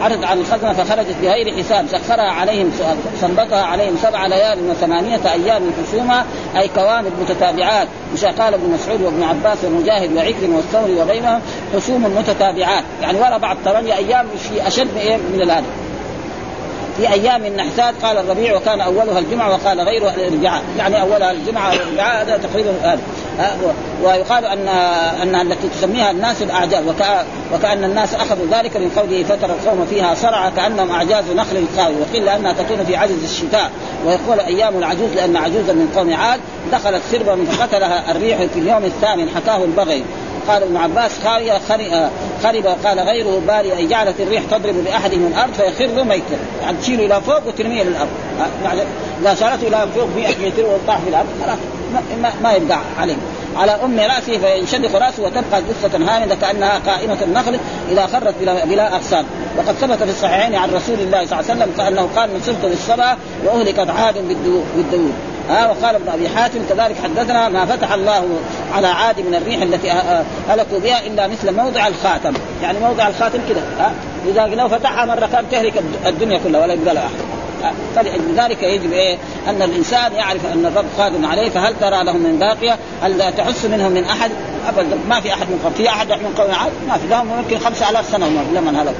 عرض 0.00 0.24
عن 0.24 0.38
الخزنه 0.38 0.72
فخرجت 0.72 1.16
بغير 1.22 1.56
حساب 1.56 1.86
سخرها 1.88 2.30
عليهم 2.30 2.72
سنبطها 3.20 3.62
عليهم 3.62 3.96
سبع 4.02 4.26
ليال 4.26 4.58
وثمانية 4.70 5.20
أيام 5.32 5.62
حسوما 5.82 6.24
أي 6.56 6.68
كوامد 6.68 7.12
متتابعات. 7.20 7.88
مش 8.14 8.24
قال 8.24 8.54
ابن 8.54 8.70
مسعود 8.70 9.02
وابن 9.02 9.22
عباس 9.22 9.58
ومجاهد 9.64 10.16
وعكرم 10.16 10.54
والثوري 10.54 10.94
وغيرهم 10.94 11.40
حسوم 11.76 12.16
متتابعات. 12.18 12.84
يعني 13.02 13.18
وراء 13.18 13.38
بعض 13.38 13.56
ثمانية 13.64 13.94
أيام 13.96 14.26
في 14.38 14.66
أشد 14.66 14.88
من 15.34 15.40
الآن. 15.42 15.64
في 16.96 17.12
أيام 17.12 17.44
النحسات 17.44 17.94
قال 18.02 18.18
الربيع 18.18 18.56
وكان 18.56 18.80
أولها 18.80 19.18
الجمعة 19.18 19.50
وقال 19.50 19.80
غيرها 19.80 20.14
الاربعاء 20.14 20.62
يعني 20.78 21.00
أولها 21.00 21.30
الجمعة 21.30 21.70
والاربعاء 21.70 22.22
هذا 22.22 22.36
تقريبا 22.36 22.70
هذا 22.82 22.98
ويقال 24.02 24.44
ان 24.44 24.68
أن 25.22 25.34
التي 25.34 25.68
تسميها 25.68 26.10
الناس 26.10 26.42
الأعجاز 26.42 26.84
وكأن 27.54 27.84
الناس 27.84 28.14
أخذوا 28.14 28.46
ذلك 28.52 28.76
من 28.76 28.90
قوله 28.96 29.22
فترى 29.22 29.52
القوم 29.52 29.86
فيها 29.90 30.14
صرعى 30.14 30.50
كأنهم 30.56 30.90
أعجاز 30.90 31.24
نخل 31.36 31.64
خاوي 31.76 31.94
وقيل 32.00 32.24
لأنها 32.24 32.52
تكون 32.52 32.84
في 32.84 32.96
عجز 32.96 33.24
الشتاء 33.24 33.70
ويقول 34.06 34.40
أيام 34.40 34.78
العجوز 34.78 35.12
لأن 35.14 35.36
عجوزا 35.36 35.72
من 35.72 35.92
قوم 35.96 36.14
عاد 36.14 36.40
دخلت 36.72 37.02
سربا 37.10 37.44
فقتلها 37.44 38.10
الريح 38.10 38.38
في 38.38 38.58
اليوم 38.58 38.84
الثامن 38.84 39.28
حكاه 39.28 39.64
البغي. 39.64 40.04
قال 40.48 40.62
ابن 40.62 40.76
عباس 40.76 41.10
خارية 41.24 41.60
خرب 42.42 42.66
قال 42.84 43.00
غيره 43.00 43.42
باري 43.46 43.76
أي 43.76 43.86
جعلت 43.86 44.20
الريح 44.20 44.42
تضرب 44.50 44.84
بأحدهم 44.84 45.26
الأرض 45.26 45.52
فيخر 45.52 46.04
ميتا. 46.04 46.36
يعني 46.62 46.76
تشيله 46.78 47.06
إلى 47.06 47.20
فوق 47.20 47.46
وترميه 47.46 47.82
للأرض. 47.82 48.08
يعني 48.64 48.80
إذا 49.22 49.34
شالته 49.34 49.68
إلى 49.68 49.86
فوق 49.94 50.08
100 50.16 50.28
متر 50.28 50.64
وطاح 50.66 50.98
في 50.98 51.08
الأرض 51.08 51.26
خلاص 51.44 51.58
ما, 52.22 52.32
ما 52.42 52.52
يبقى 52.52 52.78
عليه. 52.98 53.16
على 53.56 53.72
أم 53.72 54.00
رأسه 54.00 54.38
فينشدق 54.38 54.96
رأسه 54.96 55.22
وتبقى 55.22 55.62
جثة 55.62 55.98
هامدة 55.98 56.34
كأنها 56.34 56.78
قائمة 56.78 57.22
النخل 57.22 57.58
إذا 57.90 58.06
خرت 58.06 58.34
بلا, 58.40 58.64
بلا 58.64 58.96
أغصان. 58.96 59.24
وقد 59.58 59.74
ثبت 59.74 60.02
في 60.02 60.10
الصحيحين 60.10 60.54
عن 60.54 60.70
رسول 60.70 60.98
الله 60.98 61.26
صلى 61.26 61.40
الله 61.40 61.50
عليه 61.50 61.62
وسلم 61.62 61.86
انه 61.86 62.08
قال 62.16 62.30
من 62.30 62.40
صرت 62.46 62.64
للصبا 62.64 63.16
وأهلكت 63.44 63.90
عاد 63.90 64.14
بالدود 64.28 65.12
ها 65.48 65.70
وقال 65.70 65.94
ابن 65.94 66.08
أبي 66.08 66.28
حاتم 66.28 66.58
كذلك 66.68 66.96
حدثنا 67.04 67.48
ما 67.48 67.66
فتح 67.66 67.92
الله 67.92 68.24
على 68.74 68.86
عاد 68.86 69.20
من 69.20 69.34
الريح 69.34 69.62
التي 69.62 69.90
هلكوا 70.48 70.78
بها 70.78 71.06
إلا 71.06 71.26
مثل 71.26 71.56
موضع 71.56 71.86
الخاتم. 71.86 72.34
يعني 72.62 72.78
موضع 72.78 73.08
الخاتم 73.08 73.38
كذا 73.48 73.62
ها؟ 73.78 73.92
إذا 74.28 74.46
لو 74.46 74.68
فتحها 74.68 75.04
مرة 75.04 75.28
كانت 75.32 75.52
تهلك 75.52 75.82
الدنيا 76.06 76.40
كلها 76.44 76.60
ولا 76.60 76.74
يبقى 76.74 76.94
لها 76.94 77.02
أحد. 77.02 77.33
فلذلك 77.96 78.62
يجب 78.62 78.92
إيه؟ 78.92 79.16
أن 79.48 79.62
الإنسان 79.62 80.12
يعرف 80.12 80.46
أن 80.46 80.66
الرب 80.66 80.84
قادر 80.98 81.26
عليه 81.26 81.50
فهل 81.50 81.74
ترى 81.80 82.04
لهم 82.04 82.22
من 82.22 82.38
باقية؟ 82.38 82.78
هل 83.02 83.34
تحس 83.36 83.64
منهم 83.64 83.92
من 83.92 84.04
أحد؟ 84.04 84.30
ابدا 84.68 84.98
ما 85.08 85.20
في 85.20 85.32
أحد 85.32 85.46
من 85.50 85.60
قوم. 85.64 85.72
في 85.72 85.88
أحد 85.88 86.08
من 86.08 86.34
قوم 86.38 86.50
عاد؟ 86.50 86.72
ما 86.88 86.98
في. 86.98 87.08
لهم 87.08 87.28
يمكن 87.38 87.58
خمسة 87.58 87.90
آلاف 87.90 88.06
سنة 88.08 88.26
لمن 88.26 88.76
هلكوا 88.76 88.94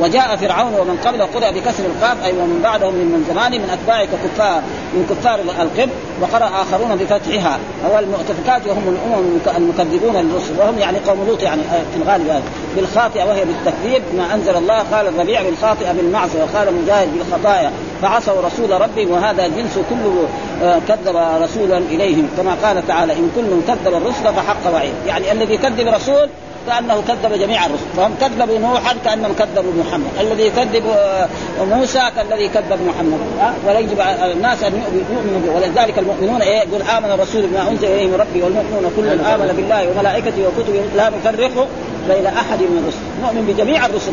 وجاء 0.00 0.36
فرعون 0.36 0.74
ومن 0.74 0.96
قبله 1.04 1.24
قرأ 1.24 1.50
بكسر 1.50 1.84
القاف 1.84 2.24
أي 2.24 2.32
ومن 2.32 2.60
بعدهم 2.62 2.94
من, 2.94 3.06
من 3.06 3.24
زمان 3.28 3.52
من 3.52 3.70
اتباع 3.70 4.04
كفار. 4.04 4.62
من 4.94 5.06
كفار 5.10 5.40
القبط 5.40 5.92
وقرأ 6.20 6.62
آخرون 6.62 6.96
بفتحها. 6.96 7.58
هو 7.90 7.98
المؤتفكات 7.98 8.66
وهم 8.66 8.88
الأمم 8.88 9.38
المكذبون 9.56 10.16
للرسل 10.16 10.58
وهم 10.58 10.78
يعني 10.78 10.98
قوم 10.98 11.26
لوط 11.28 11.42
يعني 11.42 11.62
في 11.62 12.02
الغالب 12.02 12.28
هذا 12.28 12.42
بالخاطئة 12.76 13.24
وهي 13.24 13.44
بالتكذيب 13.44 14.02
ما 14.16 14.34
أنزل 14.34 14.56
الله 14.56 14.78
قال 14.78 15.06
الربيع 15.06 15.42
بالخاطئة 15.42 15.92
بالمعصية 15.92 16.42
وقال 16.42 16.74
مجاهد 16.82 17.08
بالخطايا 17.14 17.72
فعصوا 18.02 18.42
رسول 18.42 18.80
ربهم 18.80 19.10
وهذا 19.10 19.46
جنس 19.46 19.78
كله 19.90 20.28
آه، 20.62 20.78
كذب 20.88 21.16
رسولا 21.42 21.78
إليهم 21.78 22.28
كما 22.36 22.56
قال 22.62 22.86
تعالى 22.86 23.12
إن 23.12 23.30
كل 23.36 23.72
كذب 23.72 23.94
الرسل 23.94 24.34
فحق 24.34 24.74
وعيد. 24.74 24.94
يعني 25.06 25.32
الذي 25.32 25.54
يكذب 25.54 25.88
رسول 25.88 26.28
كأنه 26.66 27.02
كذب 27.08 27.32
جميع 27.38 27.66
الرسل. 27.66 27.84
فهم 27.96 28.14
كذبوا 28.20 28.58
نوحا 28.58 28.94
كأنهم 29.04 29.32
كذبوا 29.38 29.72
محمد. 29.84 30.10
الذي 30.20 30.42
يكذب 30.42 30.82
آه، 30.86 31.28
موسى 31.70 32.02
كالذي 32.16 32.48
كذب 32.48 32.78
محمد. 32.86 33.18
ها؟ 33.40 33.54
ولا 33.66 33.78
يجب 33.78 34.00
على 34.00 34.32
الناس 34.32 34.62
أن 34.62 34.72
يؤمنوا 35.10 35.40
به. 35.40 35.50
ولذلك 35.50 35.98
المؤمنون 35.98 36.42
إيه؟ 36.42 36.58
يقول 36.58 36.82
آمن 36.82 37.10
الرسول 37.10 37.46
بما 37.46 37.68
أنزل 37.68 37.86
اليه 37.86 38.06
من 38.06 38.14
ربه 38.14 38.44
والمؤمنون 38.44 38.92
كل 38.96 39.08
آمن 39.08 39.54
بالله. 39.56 39.90
وملائكته 39.90 40.42
وكتبه 40.46 40.82
لا 40.96 41.10
نفرق 41.10 41.68
بين 42.08 42.26
أحد 42.26 42.58
من 42.58 42.82
الرسل. 42.82 43.04
نؤمن 43.22 43.52
بجميع 43.52 43.86
الرسل. 43.86 44.12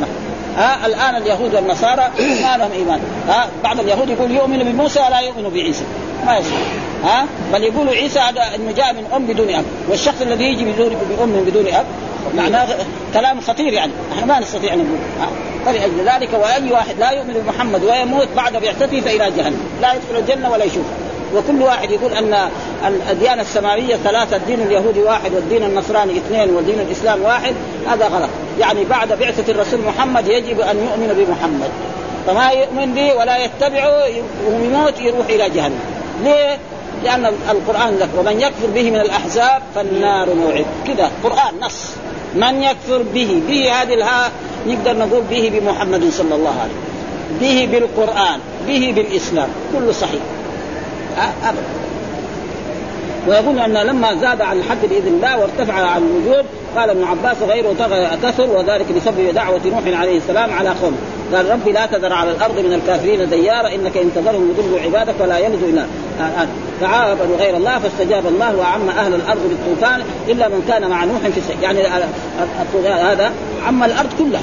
ها؟ 0.58 0.86
الآن 0.86 1.16
اليهود 1.16 1.56
والنصارى 1.56 2.10
ما 2.20 2.58
لهم 2.58 2.72
إيمان. 2.72 3.00
ها؟ 3.28 3.48
بعض 3.64 3.80
اليهود 3.80 4.10
يقول 4.10 4.32
يؤمن 4.32 4.60
بموسى 4.60 5.00
ولا 5.00 5.20
يؤمن 5.20 5.50
بعيسى. 5.54 5.84
ما 6.26 6.38
يصح 6.38 6.89
ها؟ 7.04 7.26
بل 7.54 7.64
يقولوا 7.64 7.94
عيسى 7.94 8.20
هذا 8.20 8.56
إنه 8.56 8.72
جاء 8.72 8.94
من 8.94 9.06
أم 9.16 9.26
بدون 9.26 9.50
أب. 9.50 9.64
والشخص 9.90 10.22
الذي 10.22 10.44
يجي 10.44 10.66
بدون 10.66 10.90
بأم 10.90 11.44
بدون 11.48 11.68
أب 11.68 11.86
معناه 12.38 12.68
كلام 13.14 13.42
خطير 13.42 13.74
يعني. 13.74 13.92
إحنا 14.14 14.26
ما 14.26 14.40
نستطيع 14.40 14.74
أن 14.74 14.78
نقول 14.78 15.30
فلأجل 15.66 16.10
ذلك 16.10 16.30
وأي 16.34 16.72
واحد 16.72 17.00
لا 17.00 17.12
يؤمن 17.12 17.34
بمحمد 17.34 17.84
ويموت 17.84 18.28
بعد 18.36 18.54
بعثته 18.54 19.02
فإلى 19.02 19.32
جهنم. 19.38 19.60
لا 19.82 19.94
يدخل 19.94 20.20
الجنة 20.20 20.52
ولا 20.52 20.64
يشوفها 20.64 21.10
وكل 21.36 21.62
واحد 21.62 21.92
يقول 21.92 22.14
أن 22.14 22.50
الاديان 22.88 23.40
السماوية 23.40 23.96
ثلاثة 23.96 24.36
الدين 24.36 24.62
اليهودي 24.62 25.00
واحد 25.00 25.34
والدين 25.34 25.64
النصراني 25.64 26.18
اثنين 26.18 26.50
والدين 26.50 26.80
الإسلام 26.80 27.22
واحد. 27.22 27.54
هذا 27.88 28.08
غلط. 28.08 28.30
يعني 28.60 28.86
بعد 28.86 29.20
بعثة 29.20 29.52
الرسول 29.52 29.80
محمد 29.80 30.28
يجب 30.28 30.60
أن 30.60 30.78
يؤمن 30.78 31.26
بمحمد. 31.26 31.70
فما 32.28 32.50
يؤمن 32.50 32.94
به 32.94 33.16
ولا 33.16 33.38
يتبعه 33.38 34.04
ويموت 34.48 35.00
يروح 35.00 35.26
إلى 35.30 35.50
جهنم. 35.50 35.80
ليه؟ 36.24 36.58
لأن 37.04 37.26
القرآن 37.26 37.98
لك 38.00 38.10
ومن 38.18 38.42
يكفر 38.42 38.68
به 38.76 38.92
من 38.92 39.00
الأحزاب 39.00 39.62
فالنار 39.76 40.34
موعد. 40.34 40.66
كذا 40.88 41.12
قرآن 41.24 41.54
نص. 41.62 41.86
من 42.36 42.64
يكفر 42.64 43.02
به 43.14 43.42
به 43.48 43.72
هذه 43.72 43.94
الها 43.94 44.32
نقدر 44.68 44.98
نقول 44.98 45.22
به 45.30 45.52
بمحمد 45.54 46.10
صلى 46.10 46.36
الله 46.36 46.56
عليه 46.62 46.72
وسلم. 46.72 46.90
به 47.40 47.68
بالقرآن 47.72 48.40
به 48.68 48.94
بالإسلام. 48.96 49.50
كله 49.74 49.92
صحيح. 49.92 50.22
أبدا. 51.44 51.64
ويقول 53.28 53.60
أن 53.60 53.74
لما 53.74 54.14
زاد 54.14 54.42
عن 54.42 54.58
الحد 54.58 54.82
بإذن 54.82 55.08
الله 55.08 55.40
وارتفع 55.40 55.74
عن 55.74 56.02
الوجود 56.02 56.46
قال 56.76 56.90
ابن 56.90 57.04
عباس 57.04 57.38
غيره 57.48 57.76
كثر 58.24 58.50
وذلك 58.50 58.86
بسبب 58.92 59.34
دعوة 59.34 59.62
نوح 59.66 60.00
عليه 60.00 60.18
السلام 60.18 60.54
على 60.54 60.70
قوم. 60.70 60.98
قال 61.34 61.52
ربي 61.52 61.72
لا 61.72 61.86
تذر 61.86 62.14
على 62.14 62.32
الأرض 62.32 62.60
من 62.60 62.74
الكافرين 62.74 63.30
ديارا 63.30 63.68
إنك 63.68 63.98
إن 63.98 64.12
تذرهم 64.16 64.50
يضلوا 64.50 64.80
عبادك 64.80 65.14
ولا 65.20 65.38
يلدوا 65.38 65.68
الا 65.70 65.86
فعابدوا 66.82 67.38
غير 67.40 67.58
الله 67.58 67.80
فاستجاب 67.80 68.28
الله 68.28 68.56
واعم 68.56 68.90
أهل 68.90 69.14
الأرض 69.14 69.42
بالطوفان 69.50 70.02
إلا 70.28 70.48
من 70.48 70.66
كان 70.68 70.90
مع 70.90 71.06
نوح 71.06 71.20
في 71.22 71.40
السجن 71.40 71.64
يعني 71.64 71.88
هذا 72.88 73.32
عم 73.68 73.84
الأرض 73.84 74.10
كلها. 74.20 74.42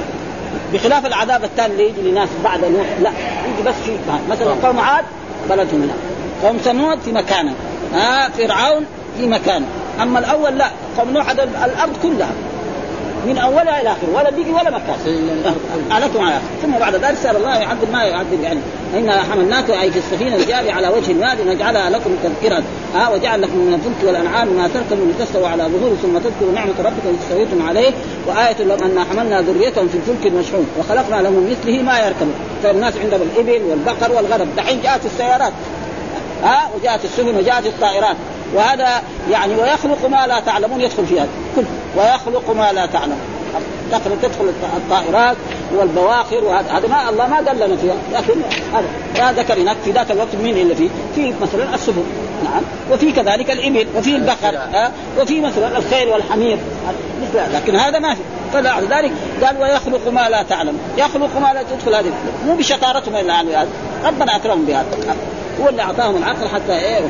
بخلاف 0.72 1.06
العذاب 1.06 1.44
الثاني 1.44 1.72
اللي 1.72 1.88
يجي 1.88 2.10
لناس 2.10 2.28
بعد 2.44 2.64
نوح 2.64 2.86
لا 3.02 3.10
يجي 3.44 3.68
بس 3.68 3.74
في 3.74 3.92
مثلا 4.30 4.54
قوم 4.62 4.80
عاد 4.80 5.04
بلدهم 5.50 5.82
هنا 5.82 5.92
قوم 6.42 6.56
ثمود 6.56 6.98
في 6.98 7.12
مكانه. 7.12 7.54
ها 7.94 8.28
فرعون 8.28 8.84
في 9.18 9.26
مكانه. 9.26 9.66
أما 10.02 10.18
الأول 10.18 10.58
لا 10.58 10.70
قوم 10.98 11.10
نوح 11.10 11.30
الأرض 11.30 11.96
كلها 12.02 12.30
من 13.26 13.38
أولها 13.38 13.80
إلى 13.80 13.88
آخره 13.88 14.08
ولا 14.14 14.30
بيجي 14.30 14.50
ولا 14.50 14.70
مكان. 14.70 14.96
عليكم 15.90 16.20
على 16.20 16.38
ثم 16.62 16.72
بعد 16.78 16.94
ذلك 16.94 17.16
سأل 17.22 17.36
الله 17.36 17.56
يعذب 17.56 17.92
ما 17.92 18.04
يعذب 18.04 18.40
يعني 18.42 18.60
انا 18.94 19.22
حملناك 19.22 19.70
أي 19.70 19.90
في 19.90 19.98
السفينه 19.98 20.36
الجاريه 20.36 20.72
على 20.72 20.88
وجه 20.88 21.10
الماء 21.10 21.36
لنجعلها 21.36 21.90
لكم 21.90 22.10
تذكرا 22.22 22.62
ها 22.94 23.08
وجعل 23.08 23.42
لكم 23.42 23.56
من 23.56 23.74
الفلك 23.74 24.08
والأنعام 24.08 24.48
ما 24.48 24.68
تركبوا 24.68 25.06
لتستووا 25.06 25.48
على 25.48 25.62
ظهور 25.62 25.96
ثم 26.02 26.18
تذكروا 26.18 26.52
نعمة 26.54 26.74
ربك 26.78 27.02
التي 27.04 27.24
استويتم 27.24 27.68
عليه. 27.68 27.90
وآية 28.26 28.56
لهم 28.58 28.82
انا 28.82 29.04
حملنا 29.04 29.40
ذريتهم 29.40 29.88
في 29.88 29.94
الفلك 29.94 30.26
المشحون 30.26 30.66
وخلقنا 30.78 31.22
لهم 31.22 31.50
مثله 31.50 31.82
ما 31.82 31.98
يركبون. 31.98 32.34
فالناس 32.62 32.94
عندهم 32.96 33.20
الإبل 33.22 33.62
والبقر 33.64 34.12
والغنم 34.12 34.48
دحين 34.56 34.82
جاءت 34.82 35.06
السيارات. 35.06 35.52
ها 36.42 36.70
وجاءت 36.76 37.04
السفن 37.04 37.36
وجاءت 37.36 37.66
الطائرات. 37.66 38.16
وهذا 38.54 39.02
يعني 39.30 39.54
ويخلق 39.54 40.06
ما 40.06 40.26
لا 40.26 40.40
تعلمون 40.40 40.80
يدخل 40.80 41.06
في 41.06 41.20
هذا 41.20 41.28
كل 41.56 41.62
ويخلق 41.96 42.50
ما 42.50 42.72
لا 42.72 42.86
تعلمون. 42.86 43.18
دخل 43.92 44.10
تدخل 44.22 44.52
الطائرات 44.76 45.36
والبواخر 45.76 46.44
وهذا. 46.44 46.70
هذا 46.70 46.88
ما 46.88 47.10
الله 47.10 47.26
ما 47.26 47.36
قال 47.36 47.56
لنا 47.56 47.76
فيها. 47.76 47.94
لكن 48.12 48.34
هذا. 48.74 48.86
لا 49.18 49.42
ذكر 49.42 49.60
هناك 49.60 49.76
في 49.84 49.90
ذاك 49.90 50.10
الوقت 50.10 50.34
مين 50.42 50.58
اللي 50.58 50.74
فيه؟ 50.74 50.88
في 51.14 51.34
مثلا 51.42 51.74
السفن. 51.74 52.04
نعم. 52.44 52.62
وفي 52.92 53.12
كذلك 53.12 53.50
الإبل. 53.50 53.86
وفي 53.96 54.16
البقر. 54.16 54.58
وفي 55.20 55.40
مثلا 55.40 55.78
الخيل 55.78 56.08
والحمير. 56.08 56.58
مثل 57.22 57.54
لكن 57.54 57.76
هذا 57.76 57.98
ما 57.98 58.14
في. 58.14 58.20
فلذلك 58.52 59.12
قال 59.44 59.60
ويخلق 59.60 60.08
ما 60.12 60.28
لا 60.28 60.42
تعلم 60.42 60.78
يخلق 60.98 61.38
ما 61.38 61.52
لا 61.52 61.62
تدخل 61.62 61.94
هذه 61.94 62.12
مو 62.46 62.54
بشطارتهم 62.54 63.16
إلا 63.16 63.40
هذا. 63.40 63.68
ربنا 64.04 64.36
أكرمهم 64.36 64.64
بهذا. 64.64 64.86
هو 65.60 65.68
اللي 65.68 65.82
أعطاهم 65.82 66.16
العقل 66.16 66.48
حتى 66.48 66.72
إيه؟ 66.72 67.00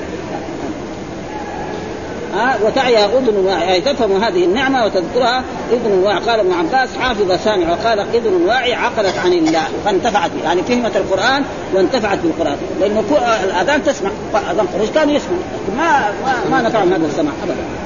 ها 2.35 2.59
وتعيها 2.65 3.07
أذن 3.07 3.37
واعي 3.47 3.81
تفهم 3.81 4.23
هذه 4.23 4.45
النعمة 4.45 4.85
وتذكرها 4.85 5.43
إذن 5.73 5.93
واعي 6.05 6.19
قال 6.19 6.41
ابن 6.41 6.53
عباس 6.53 6.97
حافظ 6.97 7.33
سامع 7.45 7.71
وقال 7.71 8.01
إذن 8.01 8.43
واعي 8.47 8.75
عقلت 8.75 9.19
عن 9.25 9.33
الله. 9.33 9.65
فانتفعت 9.85 10.31
يعني 10.45 10.63
فهمت 10.63 10.97
القرآن 10.97 11.43
وانتفعت 11.75 12.19
بالقرآن. 12.19 12.57
لأنه 12.81 13.05
الأذان 13.45 13.85
تسمع 13.85 14.11
اذان 14.35 14.67
قريش 14.67 14.91
كان 14.91 15.11
يسمع 15.11 15.37
ما 15.77 16.11
ما, 16.25 16.51
ما 16.51 16.69
نفعهم 16.69 16.93
هذا 16.93 17.07
السمع 17.07 17.33
ابدا. 17.43 17.86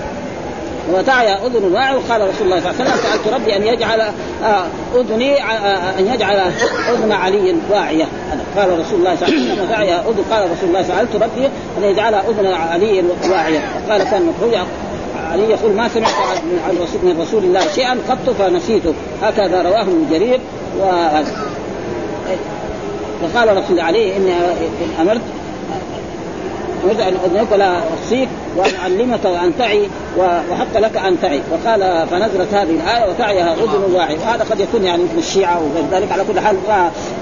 وتعيا 0.94 1.46
أذن 1.46 1.72
واعي. 1.72 1.94
وقال 1.96 2.28
رسول 2.28 2.46
الله 2.46 2.60
صلى 2.60 2.70
الله 2.70 2.82
عليه 2.82 2.90
وسلم 2.90 3.02
سألت 3.02 3.34
ربي 3.34 3.56
أن 3.56 3.62
يجعل 3.62 4.00
آه، 4.00 4.66
أذني 4.94 5.42
آه، 5.42 5.98
أن 5.98 6.06
يجعل 6.14 6.52
أذن 6.92 7.12
علي 7.12 7.56
واعية. 7.70 8.08
قال 8.56 8.78
رسول 8.78 8.98
الله 8.98 9.16
صلى 9.16 9.28
الله 9.28 9.76
عليه 9.76 9.92
وسلم 9.92 10.10
أذن. 10.10 10.24
قال 10.30 10.50
رسول 10.50 10.68
الله 10.68 10.82
سألت 10.82 11.14
ربي 11.14 11.46
أن 11.78 11.84
يجعل 11.84 12.14
أذن 12.14 12.46
علي 12.46 13.04
واعية. 13.30 13.60
قال 13.90 14.02
كان 14.02 14.22
مكروه 14.26 14.66
علي 15.30 15.50
يقول 15.50 15.72
ما 15.72 15.88
سمعت 15.88 16.10
من 17.02 17.18
رسول 17.22 17.44
الله 17.44 17.60
شيئا؟ 17.74 17.98
قط 18.08 18.30
فنسيته 18.38 18.94
هكذا 19.22 19.62
رواه 19.62 19.82
ابن 19.82 20.06
جرير. 20.10 20.40
و 20.80 20.84
وقال 23.22 23.56
رسول 23.56 23.80
عليه 23.80 24.16
إني 24.16 24.32
أمرت 25.00 25.20
أريد 26.84 27.00
أن 27.00 27.14
أذنك 27.24 27.52
ولا 27.52 27.78
أحصيك 27.78 28.28
وأن 28.56 28.70
أعلمك 28.82 29.24
وأن 29.24 29.52
تعي 29.58 29.88
وحق 30.18 30.78
لك 30.78 30.96
أن 30.96 31.16
تعي. 31.22 31.40
وقال 31.52 32.06
فنزلت 32.10 32.54
هذه 32.54 32.70
الآية 32.70 33.10
وتعيها 33.10 33.54
أذن 33.54 33.94
واعي. 33.94 34.14
وهذا 34.14 34.44
قد 34.44 34.60
يكون 34.60 34.84
يعني 34.84 35.02
مثل 35.02 35.18
الشيعة 35.18 35.58
وغير 35.58 35.84
ذلك 35.90 36.12
على 36.12 36.24
كل 36.24 36.40
حال 36.40 36.56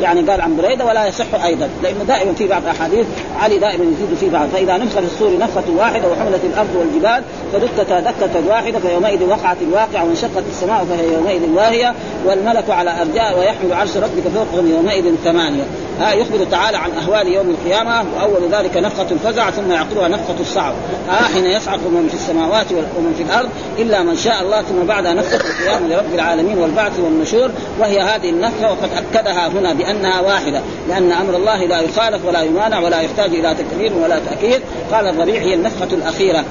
يعني 0.01 0.21
قال 0.21 0.41
عن 0.41 0.57
بريدة 0.57 0.85
ولا 0.85 1.07
يصح 1.07 1.45
أيضا. 1.45 1.69
لأنه 1.83 2.05
دائما 2.09 2.33
في 2.33 2.47
بعض 2.47 2.63
الأحاديث 2.63 3.07
علي 3.41 3.59
دائما 3.59 3.85
يزيد 3.85 4.19
في 4.21 4.31
بعض. 4.31 4.49
فإذا 4.49 4.77
نفخ 4.77 4.99
في 4.99 5.07
الصور 5.07 5.39
نفخة 5.39 5.65
واحدة 5.77 6.09
وحملت 6.09 6.45
الأرض 6.45 6.77
والجبال 6.77 7.23
فدكتا 7.53 8.01
دكة 8.01 8.49
واحدة 8.49 8.79
فيومئذ 8.79 9.25
وقعت 9.25 9.57
الواقعة 9.63 10.05
وانشقت 10.05 10.43
السماء 10.51 10.85
فهي 10.85 11.15
يومئذ 11.15 11.51
واهية 11.55 11.95
والملك 12.27 12.71
على 12.71 12.91
أرجاء 13.01 13.39
ويحمل 13.39 13.73
عرش 13.73 13.97
ربك 13.97 14.23
فوقهم 14.35 14.71
يومئذ 14.71 15.15
ثمانية. 15.25 15.65
ها 16.01 16.13
يخبر 16.13 16.45
تعالى 16.45 16.77
عن 16.77 16.91
أهوال 16.91 17.29
يوم 17.29 17.51
القيامة 17.51 18.05
وأول 18.17 18.51
ذلك 18.53 18.77
نفخة 18.77 19.07
الفزع 19.11 19.51
ثم 19.51 19.73
يعقبها 19.73 20.09
نفخة 20.09 20.41
الصعب. 20.41 20.75
ها 21.09 21.29
حين 21.35 21.47
يصعق 21.47 21.79
من 21.79 22.09
في 22.09 22.15
السماوات 22.15 22.73
ومن 22.73 23.15
في 23.17 23.23
الأرض 23.23 23.49
إلا 23.79 24.03
من 24.03 24.17
شاء 24.17 24.43
الله 24.43 24.63
ثم 24.63 24.87
بعدها 24.87 25.15
نفخة 25.15 25.41
القيامة 25.51 25.87
لرب 25.87 26.15
العالمين 26.15 26.59
والبعث 26.59 27.01
والنشور 27.01 27.51
وهي 27.81 28.01
هذه 28.01 28.31
النفخة 28.31 28.71
وقد 28.71 28.91
أكدها 28.97 29.49
هنا 29.49 29.73
بأنها 29.73 30.21
واحدة 30.21 30.61
لأن 30.89 31.13
أمر 31.13 31.37
الله 31.37 31.65
لا 31.65 31.81
يخالف 31.81 32.25
ولا 32.25 32.43
يمانع 32.43 32.79
ولا 32.79 33.01
يحتاج 33.01 33.31
إلى 33.31 33.55
تكرير 33.55 33.93
ولا 33.95 34.19
تأكيد. 34.19 34.63
قال 34.93 35.07
الربيع 35.09 35.43
هي 35.43 35.55
النفخة 35.55 35.89
الأخيرة 35.93 36.45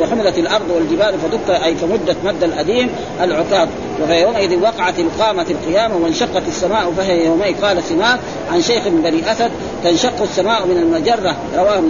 وحملت 0.00 0.38
الأرض 0.38 0.70
والجبال 0.70 1.14
فدك 1.18 1.50
أي 1.64 1.74
فمدت 1.74 2.16
مد 2.24 2.44
الأديم 2.44 2.90
العكاظ 3.20 3.68
وفي 4.02 4.20
يومئذ 4.20 4.62
وقعت 4.62 4.98
القامة 4.98 5.46
القيامة 5.50 5.96
وانشقت 5.96 6.42
السماء 6.48 6.92
فهي 6.96 7.24
يومئذ 7.24 7.60
قال 7.62 7.82
سماك 7.82 8.18
عن 8.52 8.62
شيخ 8.62 8.85
من 8.88 9.02
بني 9.02 9.32
أسد 9.32 9.50
تنشق 9.84 10.22
السماء 10.22 10.66
من 10.66 10.76
المجرة 10.76 11.36
رواه 11.56 11.82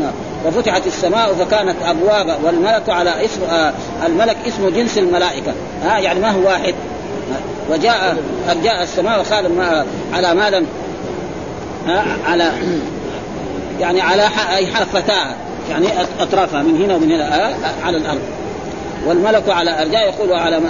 وفتحت 0.46 0.86
السماء 0.86 1.34
فكانت 1.34 1.76
أبوابا 1.86 2.36
والملك 2.44 2.88
على 2.88 3.24
اسم 3.24 3.40
آه 3.50 3.72
الملك 4.06 4.36
اسم 4.48 4.68
جنس 4.68 4.98
الملائكة. 4.98 5.52
ها 5.82 5.96
آه 5.96 5.98
يعني 5.98 6.20
ما 6.20 6.30
هو 6.30 6.46
واحد. 6.46 6.74
وجاء 7.70 8.16
جاء 8.62 8.82
السماء 8.82 9.20
وقال 9.20 9.56
ما 9.56 9.86
على 10.12 10.34
ما 10.34 10.50
لم 10.50 10.66
على 12.26 12.52
يعني 13.80 14.00
على 14.00 14.22
أي 14.56 14.66
حافتها 14.66 15.36
يعني 15.70 15.86
أطرافها 16.20 16.62
من 16.62 16.82
هنا 16.82 16.94
ومن 16.96 17.12
هنا 17.12 17.54
على 17.84 17.96
الأرض. 17.96 18.20
والملك 19.06 19.48
على 19.48 19.82
أرجاء 19.82 20.02
يقول 20.02 20.32
على 20.32 20.60
ما 20.60 20.68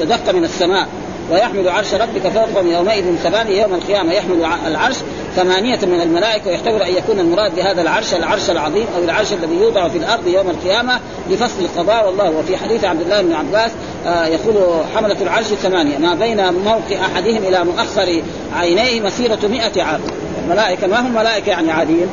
استدق 0.00 0.34
من 0.34 0.44
السماء. 0.44 0.86
ويحمل 1.30 1.68
عرش 1.68 1.94
ربك 1.94 2.28
فوقهم 2.28 2.70
يومئذ 2.70 3.16
ثمانية 3.22 3.62
يوم 3.62 3.74
القيامة 3.74 4.12
يحمل 4.12 4.46
العرش 4.66 4.96
ثمانية 5.36 5.78
من 5.82 6.00
الملائكة 6.00 6.48
ويحتمل 6.48 6.82
أن 6.82 6.94
يكون 6.94 7.20
المراد 7.20 7.54
بهذا 7.56 7.82
العرش 7.82 8.14
العرش 8.14 8.50
العظيم 8.50 8.86
أو 8.96 9.04
العرش 9.04 9.32
الذي 9.32 9.54
يوضع 9.54 9.88
في 9.88 9.98
الأرض 9.98 10.26
يوم 10.26 10.50
القيامة 10.50 11.00
لفصل 11.30 11.60
القضاء. 11.60 12.06
والله 12.06 12.30
وفي 12.30 12.56
حديث 12.56 12.84
عبد 12.84 13.00
الله 13.00 13.22
بن 13.22 13.32
عباس 13.32 13.70
آه 14.06 14.26
يقول 14.26 14.54
حملة 14.94 15.16
العرش 15.22 15.46
ثمانية 15.46 15.98
ما 15.98 16.14
بين 16.14 16.52
موقع 16.52 17.00
أحدهم 17.00 17.36
إلى 17.36 17.64
مؤخر 17.64 18.22
عينيه 18.56 19.00
مسيرة 19.00 19.38
مئة 19.42 19.82
عام. 19.82 20.00
الملائكة 20.46 20.86
ما 20.86 21.00
هم 21.00 21.14
ملائكة 21.14 21.50
يعني 21.50 21.72
عاديين. 21.72 22.06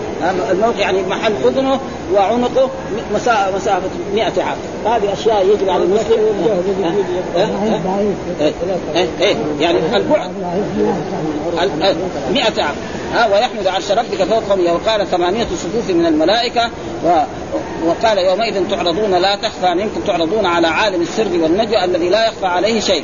الموقع 0.52 0.80
يعني 0.80 1.02
محل 1.02 1.34
أذنه 1.46 1.80
وعنقه 2.14 2.70
مسافة 3.14 3.90
100 4.14 4.24
عام. 4.24 4.58
هذه 4.86 5.14
أشياء 5.14 5.46
يجب 5.46 5.70
على 5.70 5.84
المسلم. 5.84 6.18
يعني 9.60 9.80
البعد. 9.96 10.32
100 12.34 12.44
عام. 12.44 12.76
ها 13.14 13.28
ويحمد 13.28 13.68
عرش 13.68 13.92
ربك 13.92 14.24
فوقهم 14.24 14.60
وقال 14.66 15.08
ثمانية 15.08 15.44
صفوف 15.44 15.90
من 15.90 16.06
الملائكة. 16.06 16.70
و 17.06 17.10
وقال 17.86 18.18
يومئذ 18.18 18.70
تعرضون 18.70 19.12
لا 19.12 19.36
تخفى 19.36 19.74
منكم 19.74 20.02
تعرضون 20.08 20.46
على 20.46 20.68
عالم 20.68 21.02
السر 21.02 21.28
والنجوى 21.42 21.84
الذي 21.84 22.10
لا 22.10 22.28
يخفى 22.28 22.46
عليه 22.46 22.80
شيء. 22.80 23.04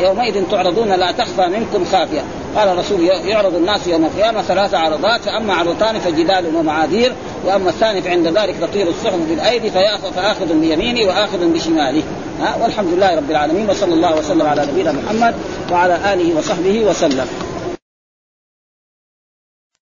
يومئذ 0.00 0.42
تعرضون 0.50 0.92
لا 0.92 1.12
تخفى 1.12 1.46
منكم 1.46 1.84
خافية. 1.92 2.22
قال 2.56 2.68
الرسول 2.68 3.00
يعرض 3.04 3.54
الناس 3.54 3.86
يوم 3.86 4.04
القيامة 4.04 4.42
ثلاث 4.42 4.74
عرضات 4.74 5.20
فأما 5.20 5.54
عرضان 5.54 5.98
فجدال 5.98 6.56
ومعاذير 6.56 7.12
وأما 7.44 7.70
الثاني 7.70 8.02
فعند 8.02 8.26
ذلك 8.26 8.54
تطير 8.60 8.88
الصحف 8.88 9.18
بالأيدي 9.28 9.70
فيأخذ 9.70 10.12
فآخذ 10.12 10.60
بيمينه 10.60 11.08
وآخذ 11.08 11.52
بشماله 11.52 12.02
ها؟ 12.40 12.56
والحمد 12.62 12.92
لله 12.92 13.16
رب 13.16 13.30
العالمين 13.30 13.70
وصلى 13.70 13.94
الله 13.94 14.16
وسلم 14.16 14.42
على 14.42 14.66
نبينا 14.72 14.92
محمد 14.92 15.34
وعلى 15.72 15.98
آله 16.12 16.38
وصحبه 16.38 16.84
وسلم. 16.84 17.26